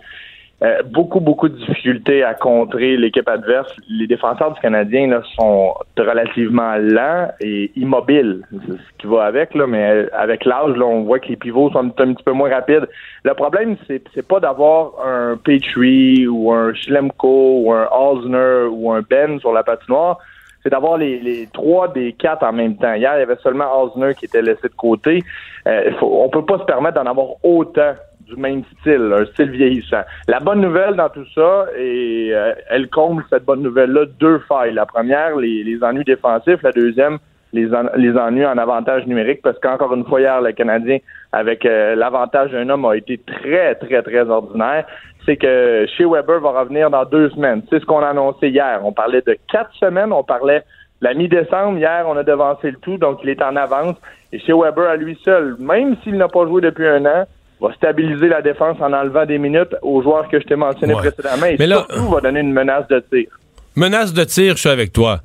Euh, 0.64 0.84
beaucoup, 0.86 1.20
beaucoup 1.20 1.50
de 1.50 1.58
difficultés 1.58 2.24
à 2.24 2.36
contrer 2.36 2.96
l'équipe 2.96 3.28
adverse. 3.28 3.76
Les 3.90 4.08
défenseurs 4.08 4.54
du 4.54 4.62
Canadien 4.62 5.08
là, 5.08 5.24
sont 5.36 5.74
relativement 5.98 6.76
lents 6.78 7.30
et 7.42 7.72
immobiles. 7.76 8.44
C'est 8.52 8.74
ce 8.74 8.98
qui 9.00 9.08
va 9.08 9.26
avec, 9.26 9.56
là, 9.56 9.66
mais 9.68 9.90
euh, 9.90 10.08
avec 10.14 10.46
l'âge, 10.46 10.80
on 10.80 11.02
voit 11.02 11.20
que 11.20 11.30
les 11.30 11.36
pivots 11.36 11.72
sont 11.72 11.80
un 11.80 12.14
petit 12.14 12.24
peu 12.24 12.32
moins 12.32 12.52
rapides. 12.52 12.88
Le 13.24 13.34
problème, 13.34 13.76
c'est, 13.88 14.04
c'est 14.14 14.26
pas 14.26 14.40
d'avoir 14.40 14.92
un 15.06 15.36
Petrie 15.36 16.28
ou 16.28 16.54
un 16.54 16.74
Schlemko 16.76 17.64
ou 17.64 17.74
un 17.74 17.90
Osner 17.92 18.70
ou 18.72 18.92
un 18.92 19.02
Ben 19.02 19.40
sur 19.40 19.52
la 19.52 19.64
patinoire 19.64 20.20
c'est 20.64 20.70
d'avoir 20.70 20.98
les, 20.98 21.20
les 21.20 21.48
trois 21.52 21.88
des 21.88 22.14
quatre 22.14 22.44
en 22.44 22.54
même 22.54 22.78
temps. 22.78 22.94
Hier, 22.94 23.12
il 23.16 23.20
y 23.20 23.24
avait 23.24 23.38
seulement 23.38 23.84
Osner 23.84 24.14
qui 24.16 24.26
était 24.26 24.42
laissé 24.42 24.68
de 24.68 24.76
côté. 24.76 25.24
Euh, 25.68 25.92
faut, 26.00 26.22
on 26.24 26.30
peut 26.30 26.46
pas 26.46 26.60
se 26.60 26.66
permettre 26.66 27.02
d'en 27.02 27.10
avoir 27.10 27.28
autant 27.44 27.94
du 28.28 28.36
même 28.36 28.64
style, 28.80 29.14
un 29.14 29.26
style 29.26 29.52
vieillissant. 29.52 30.04
La 30.28 30.40
bonne 30.40 30.62
nouvelle 30.62 30.96
dans 30.96 31.10
tout 31.10 31.26
ça, 31.36 31.66
et 31.78 32.30
euh, 32.32 32.54
elle 32.70 32.90
comble 32.90 33.24
cette 33.30 33.44
bonne 33.44 33.62
nouvelle-là, 33.62 34.06
deux 34.20 34.40
failles. 34.48 34.74
La 34.74 34.86
première, 34.86 35.36
les, 35.36 35.64
les 35.64 35.84
ennuis 35.84 36.06
défensifs. 36.06 36.62
La 36.62 36.72
deuxième, 36.72 37.18
les, 37.54 37.74
en- 37.74 37.90
les 37.96 38.16
ennuis 38.18 38.46
en 38.46 38.58
avantage 38.58 39.06
numérique, 39.08 39.42
parce 39.42 39.58
qu'encore 39.60 39.94
une 39.94 40.06
fois, 40.06 40.22
hier, 40.22 40.42
le 40.42 40.52
Canadien, 40.54 40.98
avec 41.32 41.66
euh, 41.66 41.96
l'avantage 41.96 42.52
d'un 42.52 42.70
homme, 42.70 42.86
a 42.86 42.96
été 42.96 43.18
très, 43.20 43.76
très, 43.76 44.02
très 44.02 44.30
ordinaire. 44.30 44.86
C'est 45.26 45.38
que 45.38 45.86
chez 45.98 46.06
Weber 46.06 46.40
va 46.40 46.60
revenir 46.62 46.90
dans 46.90 47.06
deux 47.06 47.30
semaines. 47.32 47.62
C'est 47.70 47.80
ce 47.80 47.86
qu'on 47.86 48.00
a 48.00 48.08
annoncé 48.10 48.50
hier. 48.50 48.80
On 48.84 48.92
parlait 48.92 49.22
de 49.22 49.38
quatre 49.52 49.74
semaines, 49.80 50.12
on 50.12 50.24
parlait 50.24 50.64
la 51.02 51.14
mi-décembre. 51.14 51.78
Hier, 51.78 52.06
on 52.08 52.18
a 52.18 52.24
devancé 52.24 52.72
le 52.72 52.78
tout, 52.78 52.98
donc 52.98 53.20
il 53.24 53.30
est 53.30 53.42
en 53.42 53.56
avance. 53.56 53.96
Et 54.34 54.40
chez 54.40 54.54
Weber, 54.54 54.90
à 54.90 54.96
lui 54.96 55.20
seul, 55.24 55.56
même 55.60 55.96
s'il 56.04 56.16
n'a 56.18 56.28
pas 56.28 56.46
joué 56.46 56.62
depuis 56.62 56.88
un 56.88 57.06
an, 57.06 57.26
va 57.60 57.74
stabiliser 57.74 58.28
la 58.30 58.42
défense 58.42 58.78
en 58.82 58.92
enlevant 58.94 59.26
des 59.26 59.38
minutes 59.38 59.76
aux 59.84 60.02
joueurs 60.02 60.28
que 60.30 60.40
je 60.40 60.46
t'ai 60.46 60.56
mentionnés 60.56 60.96
Ouais. 60.96 61.02
précédemment 61.12 61.46
et 61.46 61.58
Mais 61.60 61.68
là- 61.68 61.86
surtout 61.90 62.10
va 62.10 62.22
donner 62.22 62.40
une 62.40 62.54
menace 62.54 62.88
de 62.88 63.00
tir. 63.12 63.28
Menace 63.76 64.14
de 64.14 64.24
tir, 64.24 64.54
je 64.56 64.60
suis 64.62 64.70
avec 64.70 64.92
toi. 64.92 65.20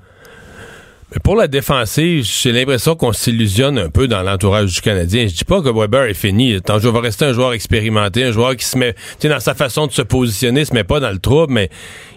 Mais 1.12 1.20
pour 1.22 1.36
la 1.36 1.46
défensive, 1.46 2.24
j'ai 2.24 2.50
l'impression 2.50 2.96
qu'on 2.96 3.12
s'illusionne 3.12 3.78
un 3.78 3.90
peu 3.90 4.08
dans 4.08 4.22
l'entourage 4.22 4.74
du 4.74 4.80
Canadien. 4.80 5.28
Je 5.28 5.34
dis 5.34 5.44
pas 5.44 5.62
que 5.62 5.68
Weber 5.68 6.02
est 6.06 6.14
fini. 6.14 6.60
Tant 6.60 6.78
va 6.78 7.00
rester 7.00 7.26
un 7.26 7.32
joueur 7.32 7.52
expérimenté, 7.52 8.24
un 8.24 8.32
joueur 8.32 8.56
qui 8.56 8.64
se 8.64 8.76
met, 8.76 8.96
tu 9.20 9.28
dans 9.28 9.38
sa 9.38 9.54
façon 9.54 9.86
de 9.86 9.92
se 9.92 10.02
positionner, 10.02 10.64
se 10.64 10.74
met 10.74 10.82
pas 10.82 10.98
dans 10.98 11.12
le 11.12 11.20
trouble, 11.20 11.52
mais 11.52 11.70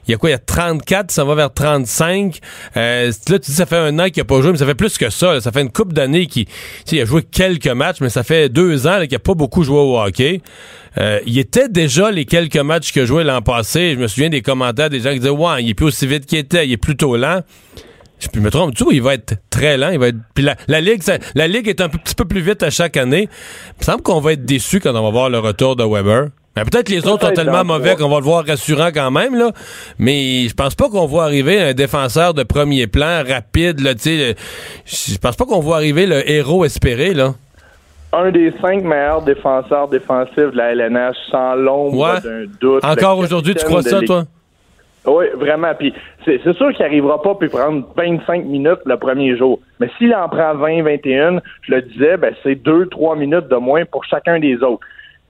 il 0.08 0.12
y 0.12 0.16
a 0.16 0.18
quoi? 0.18 0.30
Il 0.30 0.34
y 0.34 0.36
a 0.36 0.40
34, 0.40 1.12
ça 1.12 1.24
va 1.24 1.36
vers 1.36 1.54
35. 1.54 2.40
Euh, 2.78 3.12
là, 3.30 3.40
tu 3.40 3.52
dis, 3.52 3.58
ça 3.58 3.68
fait 3.68 3.78
un 3.78 4.00
an 4.00 4.10
qu'il 4.10 4.22
a 4.22 4.26
pas 4.26 4.42
joué, 4.42 4.54
mais 4.54 4.58
ça 4.58 4.66
fait 4.66 4.74
plus 4.74 4.98
que 4.98 5.12
ça. 5.12 5.40
Ça 5.40 5.52
fait 5.52 5.62
une 5.62 5.72
coupe 5.72 5.94
d'années 5.94 6.26
qu'il, 6.26 6.48
il 6.92 7.00
a 7.00 7.06
joué 7.06 7.22
quelques 7.22 7.68
matchs, 7.68 7.98
mais 8.02 8.10
ça 8.10 8.24
fait 8.24 8.50
deux 8.50 8.88
ans 8.88 9.02
qu'il 9.04 9.16
a 9.16 9.20
pas 9.20 9.36
beaucoup 9.36 9.62
joué 9.62 9.78
au 9.78 10.00
hockey. 10.00 10.42
Euh, 10.98 11.20
il 11.28 11.38
était 11.38 11.70
déjà 11.70 12.10
les 12.10 12.26
quelques 12.26 12.58
matchs 12.58 12.92
qu'il 12.92 13.04
a 13.04 13.06
joué 13.06 13.24
l'an 13.24 13.44
passé. 13.44 13.94
Je 13.94 14.00
me 14.00 14.08
souviens 14.08 14.30
des 14.30 14.42
commentaires 14.42 14.90
des 14.90 15.00
gens 15.00 15.12
qui 15.12 15.20
disaient, 15.20 15.30
ouais, 15.30 15.62
il 15.64 15.70
est 15.70 15.74
plus 15.76 15.86
aussi 15.86 16.08
vite 16.08 16.26
qu'il 16.26 16.40
était, 16.40 16.66
il 16.66 16.72
est 16.72 16.78
plutôt 16.78 17.16
lent. 17.16 17.44
Je 18.20 18.40
me 18.40 18.52
trompe, 18.52 18.76
tu 18.76 18.84
vois, 18.84 18.94
il 18.94 19.02
va 19.02 19.14
être 19.14 19.36
très 19.50 19.78
lent, 19.78 19.90
il 19.92 20.00
va 20.00 20.10
être. 20.10 20.18
Puis 20.36 20.44
la, 20.44 20.56
la 20.68 20.82
ligue, 20.82 21.02
ça- 21.04 21.18
la 21.36 21.48
ligue 21.48 21.68
est 21.68 21.80
un 21.82 21.88
petit 21.90 22.16
peu 22.16 22.26
plus 22.26 22.42
vite 22.42 22.62
à 22.64 22.70
chaque 22.70 22.98
année. 22.98 23.30
Il 23.32 23.80
me 23.80 23.84
semble 23.84 24.02
qu'on 24.02 24.20
va 24.20 24.34
être 24.34 24.44
déçu 24.46 24.80
quand 24.80 24.92
on 24.96 25.04
va 25.04 25.10
voir 25.10 25.30
le 25.30 25.40
retour 25.40 25.76
de 25.76 25.84
Weber. 25.84 26.28
Mais 26.58 26.64
peut-être 26.66 26.90
les 26.90 27.08
autres 27.08 27.26
sont 27.28 27.34
tellement 27.34 27.60
dans 27.60 27.66
mauvais 27.66 27.96
qu'on 27.96 28.10
va 28.10 28.18
le 28.18 28.24
voir 28.24 28.46
rassurant 28.46 28.90
quand 28.94 29.12
même, 29.12 29.36
là. 29.36 29.52
Mais 30.00 30.48
je 30.50 30.54
pense 30.54 30.76
pas 30.76 30.90
qu'on 30.90 31.06
voit 31.06 31.24
arriver 31.24 31.62
un 31.62 31.74
défenseur 31.74 32.34
de 32.34 32.44
premier 32.44 32.88
plan 32.88 33.24
rapide, 33.26 33.80
là, 33.80 33.94
tu 33.96 34.02
sais. 34.02 34.36
Je 34.86 35.18
pense 35.18 35.38
pas 35.38 35.46
qu'on 35.46 35.60
voit 35.62 35.78
arriver 35.78 36.06
le 36.06 36.30
héros 36.30 36.66
espéré, 36.66 37.14
là. 37.14 37.36
Un 38.12 38.32
des 38.32 38.52
cinq 38.60 38.84
meilleurs 38.84 39.22
défenseurs 39.22 39.88
défensifs 39.88 40.36
de 40.52 40.58
la 40.58 40.72
LNH, 40.74 41.16
sans 41.32 41.54
l'ombre 41.56 41.98
Ouais. 41.98 42.20
d'un 42.22 42.46
doute. 42.60 42.84
Encore 42.84 43.20
aujourd'hui, 43.20 43.54
tu 43.56 43.64
crois 43.64 43.84
ça, 43.84 44.02
toi? 44.02 44.26
Oui, 45.06 45.26
vraiment. 45.36 45.74
Puis 45.78 45.94
c'est 46.26 46.42
sûr 46.54 46.72
qu'il 46.74 46.86
n'arrivera 46.86 47.22
pas 47.22 47.36
puis 47.36 47.50
prendre 47.50 47.88
25 47.96 48.46
minutes 48.46 48.80
le 48.86 48.98
premier 48.98 49.36
jour. 49.38 49.60
Mais 49.80 49.90
s'il 49.98 50.14
en 50.14 50.28
prend 50.28 50.56
20, 50.56 50.84
21, 50.84 51.40
je 51.62 51.76
le 51.76 51.82
disais, 51.84 52.18
ben 52.18 52.34
c'est 52.44 52.56
2-3 52.56 53.18
minutes 53.18 53.48
de 53.48 53.56
moins 53.56 53.86
pour 53.86 54.04
chacun 54.06 54.40
des 54.40 54.62
autres. 54.62 54.86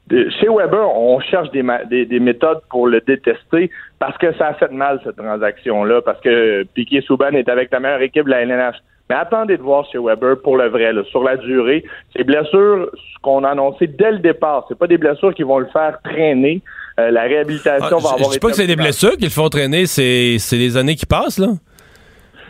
Chez 0.10 0.48
Weber, 0.50 0.90
on 0.96 1.20
cherche 1.20 1.52
des, 1.52 1.64
des, 1.88 2.06
des 2.08 2.20
méthodes 2.20 2.62
pour 2.72 2.88
le 2.88 3.00
détester 3.00 3.70
parce 4.00 4.18
que 4.18 4.34
ça 4.34 4.48
a 4.48 4.54
fait 4.56 4.72
mal 4.72 5.00
cette 5.04 5.18
transaction-là, 5.18 6.02
parce 6.02 6.20
que 6.22 6.64
Piquet 6.74 7.02
Souban 7.02 7.32
est 7.34 7.48
avec 7.48 7.72
la 7.72 7.80
meilleure 7.80 8.02
équipe 8.02 8.26
de 8.26 8.32
la 8.32 8.42
LNH. 8.42 8.78
Mais 9.10 9.16
attendez 9.16 9.58
de 9.58 9.62
voir 9.62 9.86
chez 9.92 9.98
Weber 9.98 10.40
pour 10.42 10.58
le 10.58 10.68
vrai, 10.70 10.92
sur 11.10 11.24
la 11.24 11.38
durée. 11.38 11.84
Ces 12.16 12.24
blessures, 12.24 12.90
ce 12.94 13.22
qu'on 13.22 13.44
a 13.44 13.50
annoncé 13.50 13.88
dès 13.88 14.12
le 14.12 14.20
départ, 14.20 14.66
c'est 14.68 14.78
pas 14.78 14.88
des 14.88 14.98
blessures 14.98 15.34
qui 15.34 15.44
vont 15.44 15.60
le 15.60 15.66
faire 15.68 16.00
traîner. 16.04 16.62
Euh, 17.00 17.12
la 17.12 17.22
réhabilitation 17.24 17.86
Ah, 17.86 17.96
va 17.96 18.00
je- 18.00 18.06
avoir 18.08 18.18
je 18.18 18.28
été 18.36 18.40
pas 18.40 18.50
que 18.50 18.56
c'est 18.56 18.68
des 18.68 18.76
blessures 18.76 19.16
qui 19.18 19.24
le 19.26 19.30
font 19.30 19.48
traîner, 19.50 19.86
c'est 19.86 20.38
les 20.52 20.78
années 20.78 20.96
qui 20.96 21.06
passent, 21.06 21.40
là. 21.40 21.48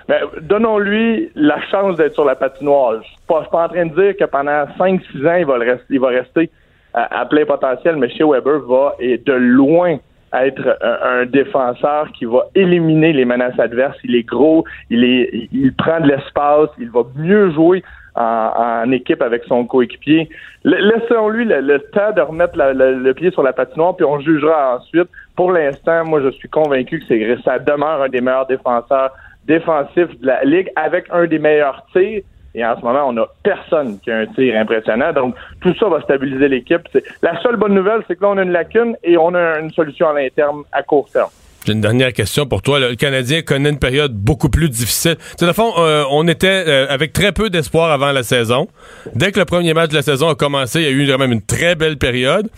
Ben, 0.07 0.21
Donnons-lui 0.41 1.29
la 1.35 1.61
chance 1.69 1.95
d'être 1.97 2.15
sur 2.15 2.25
la 2.25 2.35
patinoire. 2.35 2.95
Je 3.03 3.07
suis 3.07 3.15
pas, 3.27 3.39
je 3.39 3.43
suis 3.43 3.51
pas 3.51 3.65
en 3.65 3.69
train 3.69 3.85
de 3.85 3.93
dire 4.01 4.17
que 4.17 4.25
pendant 4.25 4.65
5-6 4.79 5.27
ans, 5.27 5.35
il 5.35 5.45
va, 5.45 5.57
le 5.57 5.77
il 5.91 5.99
va 5.99 6.07
rester 6.07 6.49
à, 6.95 7.21
à 7.21 7.25
plein 7.27 7.45
potentiel, 7.45 7.95
mais 7.97 8.09
chez 8.09 8.23
Weber 8.23 8.59
va 8.67 8.95
et 8.99 9.19
de 9.19 9.33
loin 9.33 9.97
être 10.33 10.77
un, 10.81 11.21
un, 11.21 11.25
défenseur 11.25 12.11
qui 12.17 12.25
va 12.25 12.45
éliminer 12.55 13.13
les 13.13 13.25
menaces 13.25 13.59
adverses. 13.59 13.97
Il 14.03 14.15
est 14.15 14.23
gros, 14.23 14.63
il 14.89 15.03
est, 15.03 15.47
il 15.51 15.73
prend 15.75 15.99
de 15.99 16.07
l'espace, 16.07 16.69
il 16.79 16.89
va 16.89 17.01
mieux 17.15 17.51
jouer 17.51 17.83
en, 18.15 18.91
équipe 18.91 19.21
avec 19.21 19.43
son 19.45 19.65
coéquipier. 19.65 20.29
Laissons-lui 20.63 21.45
le, 21.45 21.79
temps 21.91 22.11
de 22.15 22.21
remettre 22.21 22.57
le 22.57 23.13
pied 23.13 23.31
sur 23.31 23.43
la 23.43 23.53
patinoire, 23.53 23.95
puis 23.95 24.05
on 24.05 24.19
jugera 24.19 24.77
ensuite. 24.77 25.09
Pour 25.35 25.51
l'instant, 25.51 26.05
moi, 26.05 26.21
je 26.21 26.29
suis 26.31 26.49
convaincu 26.49 26.99
que 26.99 27.41
ça 27.41 27.59
demeure 27.59 28.01
un 28.01 28.09
des 28.09 28.21
meilleurs 28.21 28.47
défenseurs 28.47 29.11
défensifs 29.45 30.19
de 30.19 30.27
la 30.27 30.43
ligue 30.43 30.69
avec 30.75 31.05
un 31.11 31.25
des 31.25 31.39
meilleurs 31.39 31.85
tirs. 31.93 32.21
Et 32.55 32.65
en 32.65 32.77
ce 32.79 32.83
moment, 32.83 33.05
on 33.07 33.13
n'a 33.13 33.25
personne 33.43 33.99
qui 33.99 34.11
a 34.11 34.17
un 34.17 34.25
tir 34.25 34.59
impressionnant. 34.59 35.13
Donc, 35.13 35.35
tout 35.61 35.73
ça 35.79 35.87
va 35.87 36.01
stabiliser 36.01 36.47
l'équipe. 36.47 36.81
La 37.21 37.39
seule 37.41 37.57
bonne 37.57 37.73
nouvelle, 37.73 38.01
c'est 38.07 38.15
que 38.15 38.23
là, 38.23 38.29
on 38.29 38.37
a 38.37 38.43
une 38.43 38.51
lacune 38.51 38.95
et 39.03 39.17
on 39.17 39.33
a 39.35 39.59
une 39.59 39.71
solution 39.71 40.09
à 40.09 40.13
l'interne 40.13 40.63
à 40.71 40.81
court 40.81 41.09
terme. 41.11 41.29
J'ai 41.69 41.73
une 41.73 41.81
dernière 41.81 42.13
question 42.13 42.47
pour 42.47 42.63
toi. 42.63 42.79
Le 42.79 42.95
Canadien 42.95 43.43
connaît 43.43 43.69
une 43.69 43.77
période 43.77 44.11
beaucoup 44.11 44.49
plus 44.49 44.69
difficile. 44.69 45.17
Sais, 45.39 45.53
fond, 45.53 45.71
euh, 45.77 46.03
on 46.09 46.27
était 46.27 46.63
euh, 46.67 46.87
avec 46.89 47.13
très 47.13 47.31
peu 47.31 47.51
d'espoir 47.51 47.91
avant 47.91 48.11
la 48.11 48.23
saison. 48.23 48.67
Dès 49.13 49.31
que 49.31 49.37
le 49.37 49.45
premier 49.45 49.75
match 49.75 49.91
de 49.91 49.95
la 49.95 50.01
saison 50.01 50.29
a 50.29 50.33
commencé, 50.33 50.79
il 50.79 50.85
y 50.85 50.87
a 50.87 50.89
eu 50.89 51.07
quand 51.07 51.19
même 51.19 51.31
une 51.31 51.43
très 51.43 51.75
belle 51.75 51.99
période. 51.99 52.49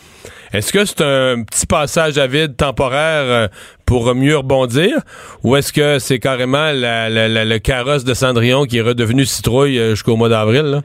Est-ce 0.54 0.72
que 0.72 0.86
c'est 0.86 1.02
un 1.02 1.44
petit 1.44 1.66
passage 1.66 2.18
à 2.18 2.26
vide 2.26 2.56
temporaire 2.56 3.24
euh, 3.26 3.48
pour 3.86 4.16
mieux 4.16 4.38
rebondir? 4.38 5.00
Ou 5.44 5.58
est-ce 5.58 5.74
que 5.74 6.00
c'est 6.00 6.20
carrément 6.20 6.72
le 6.72 7.58
carrosse 7.58 8.06
de 8.06 8.14
Cendrillon 8.14 8.64
qui 8.64 8.78
est 8.78 8.82
redevenu 8.82 9.26
citrouille 9.26 9.90
jusqu'au 9.90 10.16
mois 10.16 10.30
d'avril? 10.30 10.84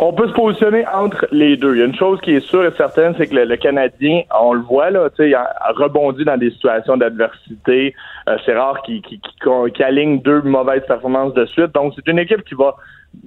On 0.00 0.12
peut 0.12 0.28
se 0.28 0.32
positionner 0.32 0.86
entre 0.86 1.26
les 1.30 1.56
deux. 1.56 1.74
Il 1.74 1.78
y 1.78 1.82
a 1.82 1.86
une 1.86 1.94
chose 1.94 2.20
qui 2.20 2.32
est 2.32 2.40
sûre 2.40 2.64
et 2.64 2.72
certaine, 2.76 3.14
c'est 3.16 3.26
que 3.26 3.34
le, 3.34 3.56
Canadien, 3.56 4.22
on 4.40 4.52
le 4.52 4.62
voit, 4.62 4.90
là, 4.90 5.08
il 5.18 5.34
a, 5.34 5.72
rebondi 5.76 6.24
dans 6.24 6.36
des 6.36 6.50
situations 6.50 6.96
d'adversité. 6.96 7.94
Euh, 8.28 8.36
c'est 8.44 8.54
rare 8.54 8.82
qu'il 8.82 9.84
aligne 9.84 10.20
deux 10.20 10.42
mauvaises 10.42 10.84
performances 10.86 11.34
de 11.34 11.46
suite. 11.46 11.72
Donc, 11.74 11.92
c'est 11.96 12.10
une 12.10 12.18
équipe 12.18 12.44
qui 12.44 12.54
va 12.54 12.76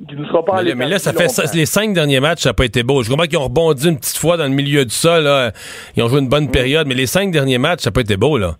qui 0.07 0.16
ne 0.16 0.26
sera 0.26 0.45
pas 0.45 0.62
mais, 0.62 0.76
mais 0.76 0.88
là, 0.88 0.99
ça 0.99 1.12
fait 1.12 1.28
les 1.55 1.66
cinq 1.66 1.93
derniers 1.93 2.20
matchs, 2.20 2.41
ça 2.41 2.49
n'a 2.49 2.53
pas 2.53 2.66
été 2.66 2.84
beau. 2.84 3.01
Je 3.01 3.09
comprends 3.09 3.26
qu'ils 3.26 3.39
ont 3.39 3.45
rebondi 3.45 3.89
une 3.89 3.97
petite 3.97 4.18
fois 4.18 4.38
dans 4.38 4.43
le 4.43 4.51
milieu 4.51 4.86
du 4.86 4.93
sol. 4.93 5.24
Là. 5.24 5.51
Ils 5.97 6.03
ont 6.03 6.07
joué 6.07 6.20
une 6.20 6.30
bonne 6.30 6.45
mm. 6.45 6.51
période, 6.51 6.88
mais 6.88 6.93
les 6.93 7.07
cinq 7.07 7.32
derniers 7.32 7.57
matchs, 7.57 7.82
ça 7.82 7.89
n'a 7.89 7.93
pas 7.93 8.01
été 8.01 8.16
beau. 8.16 8.38
là. 8.38 8.53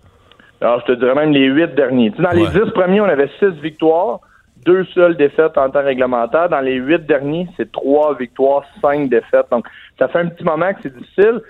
Alors, 0.62 0.82
je 0.82 0.94
te 0.94 1.00
dirais 1.00 1.16
même 1.16 1.32
les 1.32 1.46
huit 1.46 1.74
derniers. 1.76 2.12
dans 2.18 2.32
les 2.32 2.48
dix 2.48 2.72
premiers, 2.74 3.02
on 3.02 3.06
avait 3.06 3.30
six 3.40 3.52
victoires 3.62 4.20
deux 4.66 4.86
seules 4.94 5.16
défaites 5.16 5.58
en 5.58 5.70
temps 5.70 5.84
réglementaire. 5.84 6.50
Dans 6.50 6.62
les 6.62 6.76
huit 6.76 7.06
derniers, 7.06 7.48
c'est 7.58 7.72
trois 7.72 8.16
victoires, 8.16 8.64
cinq 8.82 9.10
défaites. 9.10 9.48
Donc, 9.52 9.66
ça 10.00 10.08
fait 10.08 10.20
un 10.20 10.28
petit 10.28 10.44
moment 10.44 10.74
que 10.74 10.82
c'est 10.84 10.96
difficile. 10.96 11.42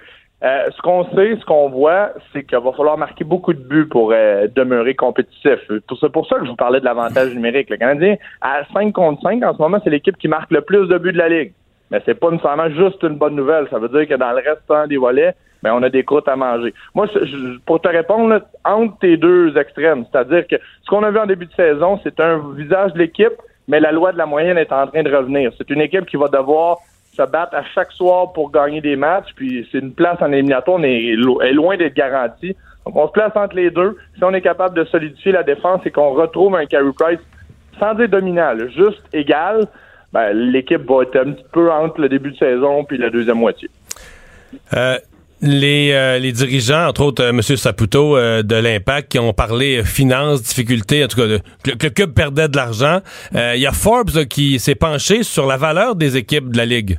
Euh, 0.43 0.65
ce 0.75 0.81
qu'on 0.81 1.03
sait, 1.13 1.37
ce 1.39 1.45
qu'on 1.45 1.69
voit, 1.69 2.13
c'est 2.33 2.43
qu'il 2.43 2.57
va 2.57 2.71
falloir 2.71 2.97
marquer 2.97 3.23
beaucoup 3.23 3.53
de 3.53 3.59
buts 3.59 3.87
pour 3.87 4.11
euh, 4.11 4.47
demeurer 4.55 4.95
compétitif. 4.95 5.59
C'est 5.69 6.11
pour 6.11 6.27
ça 6.27 6.37
que 6.39 6.45
je 6.45 6.49
vous 6.49 6.55
parlais 6.55 6.79
de 6.79 6.85
l'avantage 6.85 7.35
numérique. 7.35 7.69
Le 7.69 7.77
Canadien, 7.77 8.15
à 8.41 8.63
5 8.73 8.91
contre 8.91 9.21
5, 9.21 9.43
en 9.43 9.53
ce 9.53 9.61
moment, 9.61 9.79
c'est 9.83 9.91
l'équipe 9.91 10.17
qui 10.17 10.27
marque 10.27 10.49
le 10.51 10.61
plus 10.61 10.87
de 10.87 10.97
buts 10.97 11.13
de 11.13 11.19
la 11.19 11.29
Ligue. 11.29 11.53
Mais 11.91 12.01
c'est 12.05 12.19
pas 12.19 12.31
nécessairement 12.31 12.69
juste 12.69 13.03
une 13.03 13.17
bonne 13.17 13.35
nouvelle. 13.35 13.67
Ça 13.69 13.77
veut 13.77 13.89
dire 13.89 14.07
que 14.07 14.15
dans 14.15 14.31
le 14.31 14.37
restant 14.37 14.87
des 14.87 14.97
volets, 14.97 15.35
ben, 15.63 15.73
on 15.73 15.83
a 15.83 15.89
des 15.89 16.03
croûtes 16.03 16.27
à 16.27 16.35
manger. 16.35 16.73
Moi, 16.95 17.07
pour 17.65 17.81
te 17.81 17.87
répondre, 17.87 18.41
entre 18.65 18.97
tes 18.99 19.17
deux 19.17 19.55
extrêmes, 19.57 20.05
c'est-à-dire 20.11 20.47
que 20.47 20.55
ce 20.83 20.89
qu'on 20.89 21.03
a 21.03 21.11
vu 21.11 21.19
en 21.19 21.25
début 21.25 21.45
de 21.45 21.53
saison, 21.53 21.99
c'est 22.03 22.19
un 22.19 22.41
visage 22.55 22.93
de 22.93 22.99
l'équipe, 22.99 23.33
mais 23.67 23.79
la 23.79 23.91
loi 23.91 24.11
de 24.11 24.17
la 24.17 24.25
moyenne 24.25 24.57
est 24.57 24.71
en 24.71 24.87
train 24.87 25.03
de 25.03 25.15
revenir. 25.15 25.51
C'est 25.57 25.69
une 25.69 25.81
équipe 25.81 26.05
qui 26.05 26.17
va 26.17 26.27
devoir 26.27 26.77
se 27.13 27.23
battre 27.23 27.55
à 27.55 27.63
chaque 27.75 27.91
soir 27.91 28.31
pour 28.33 28.51
gagner 28.51 28.81
des 28.81 28.95
matchs, 28.95 29.29
puis 29.35 29.67
c'est 29.71 29.79
une 29.79 29.93
place 29.93 30.17
en 30.21 30.31
éliminatoire, 30.31 30.77
on 30.79 30.83
est, 30.83 31.15
loin 31.53 31.77
d'être 31.77 31.93
garantie. 31.93 32.55
Donc, 32.85 32.95
on 32.95 33.07
se 33.07 33.11
place 33.11 33.31
entre 33.35 33.55
les 33.55 33.69
deux. 33.69 33.95
Si 34.17 34.23
on 34.23 34.33
est 34.33 34.41
capable 34.41 34.75
de 34.75 34.85
solidifier 34.85 35.33
la 35.33 35.43
défense 35.43 35.81
et 35.85 35.91
qu'on 35.91 36.11
retrouve 36.13 36.55
un 36.55 36.65
Carey 36.65 36.91
Price, 36.97 37.19
sans 37.79 37.93
dire 37.93 38.09
dominant, 38.09 38.53
juste 38.75 39.03
égal, 39.13 39.67
ben, 40.13 40.33
l'équipe 40.33 40.81
va 40.89 41.03
être 41.03 41.15
un 41.15 41.31
petit 41.33 41.45
peu 41.51 41.71
entre 41.71 42.01
le 42.01 42.09
début 42.09 42.31
de 42.31 42.37
saison 42.37 42.83
puis 42.83 42.97
la 42.97 43.09
deuxième 43.09 43.37
moitié. 43.37 43.69
Euh, 44.73 44.97
les, 45.41 45.91
euh, 45.91 46.19
les 46.19 46.31
dirigeants, 46.31 46.87
entre 46.87 47.01
autres 47.03 47.23
euh, 47.23 47.29
M. 47.29 47.41
Saputo 47.41 48.15
euh, 48.15 48.43
de 48.43 48.55
l'Impact, 48.55 49.11
qui 49.11 49.19
ont 49.19 49.33
parlé 49.33 49.83
finances, 49.83 50.43
difficultés, 50.43 51.03
en 51.03 51.07
tout 51.07 51.17
cas, 51.17 51.25
le, 51.25 51.39
le 51.65 51.89
club 51.89 52.13
perdait 52.13 52.47
de 52.47 52.55
l'argent. 52.55 52.99
Il 53.33 53.59
y 53.59 53.67
a 53.67 53.71
Forbes 53.71 54.25
qui 54.29 54.59
s'est 54.59 54.75
penché 54.75 55.23
sur 55.23 55.47
la 55.47 55.57
valeur 55.57 55.95
des 55.95 56.17
équipes 56.17 56.51
de 56.51 56.57
la 56.57 56.65
Ligue. 56.65 56.97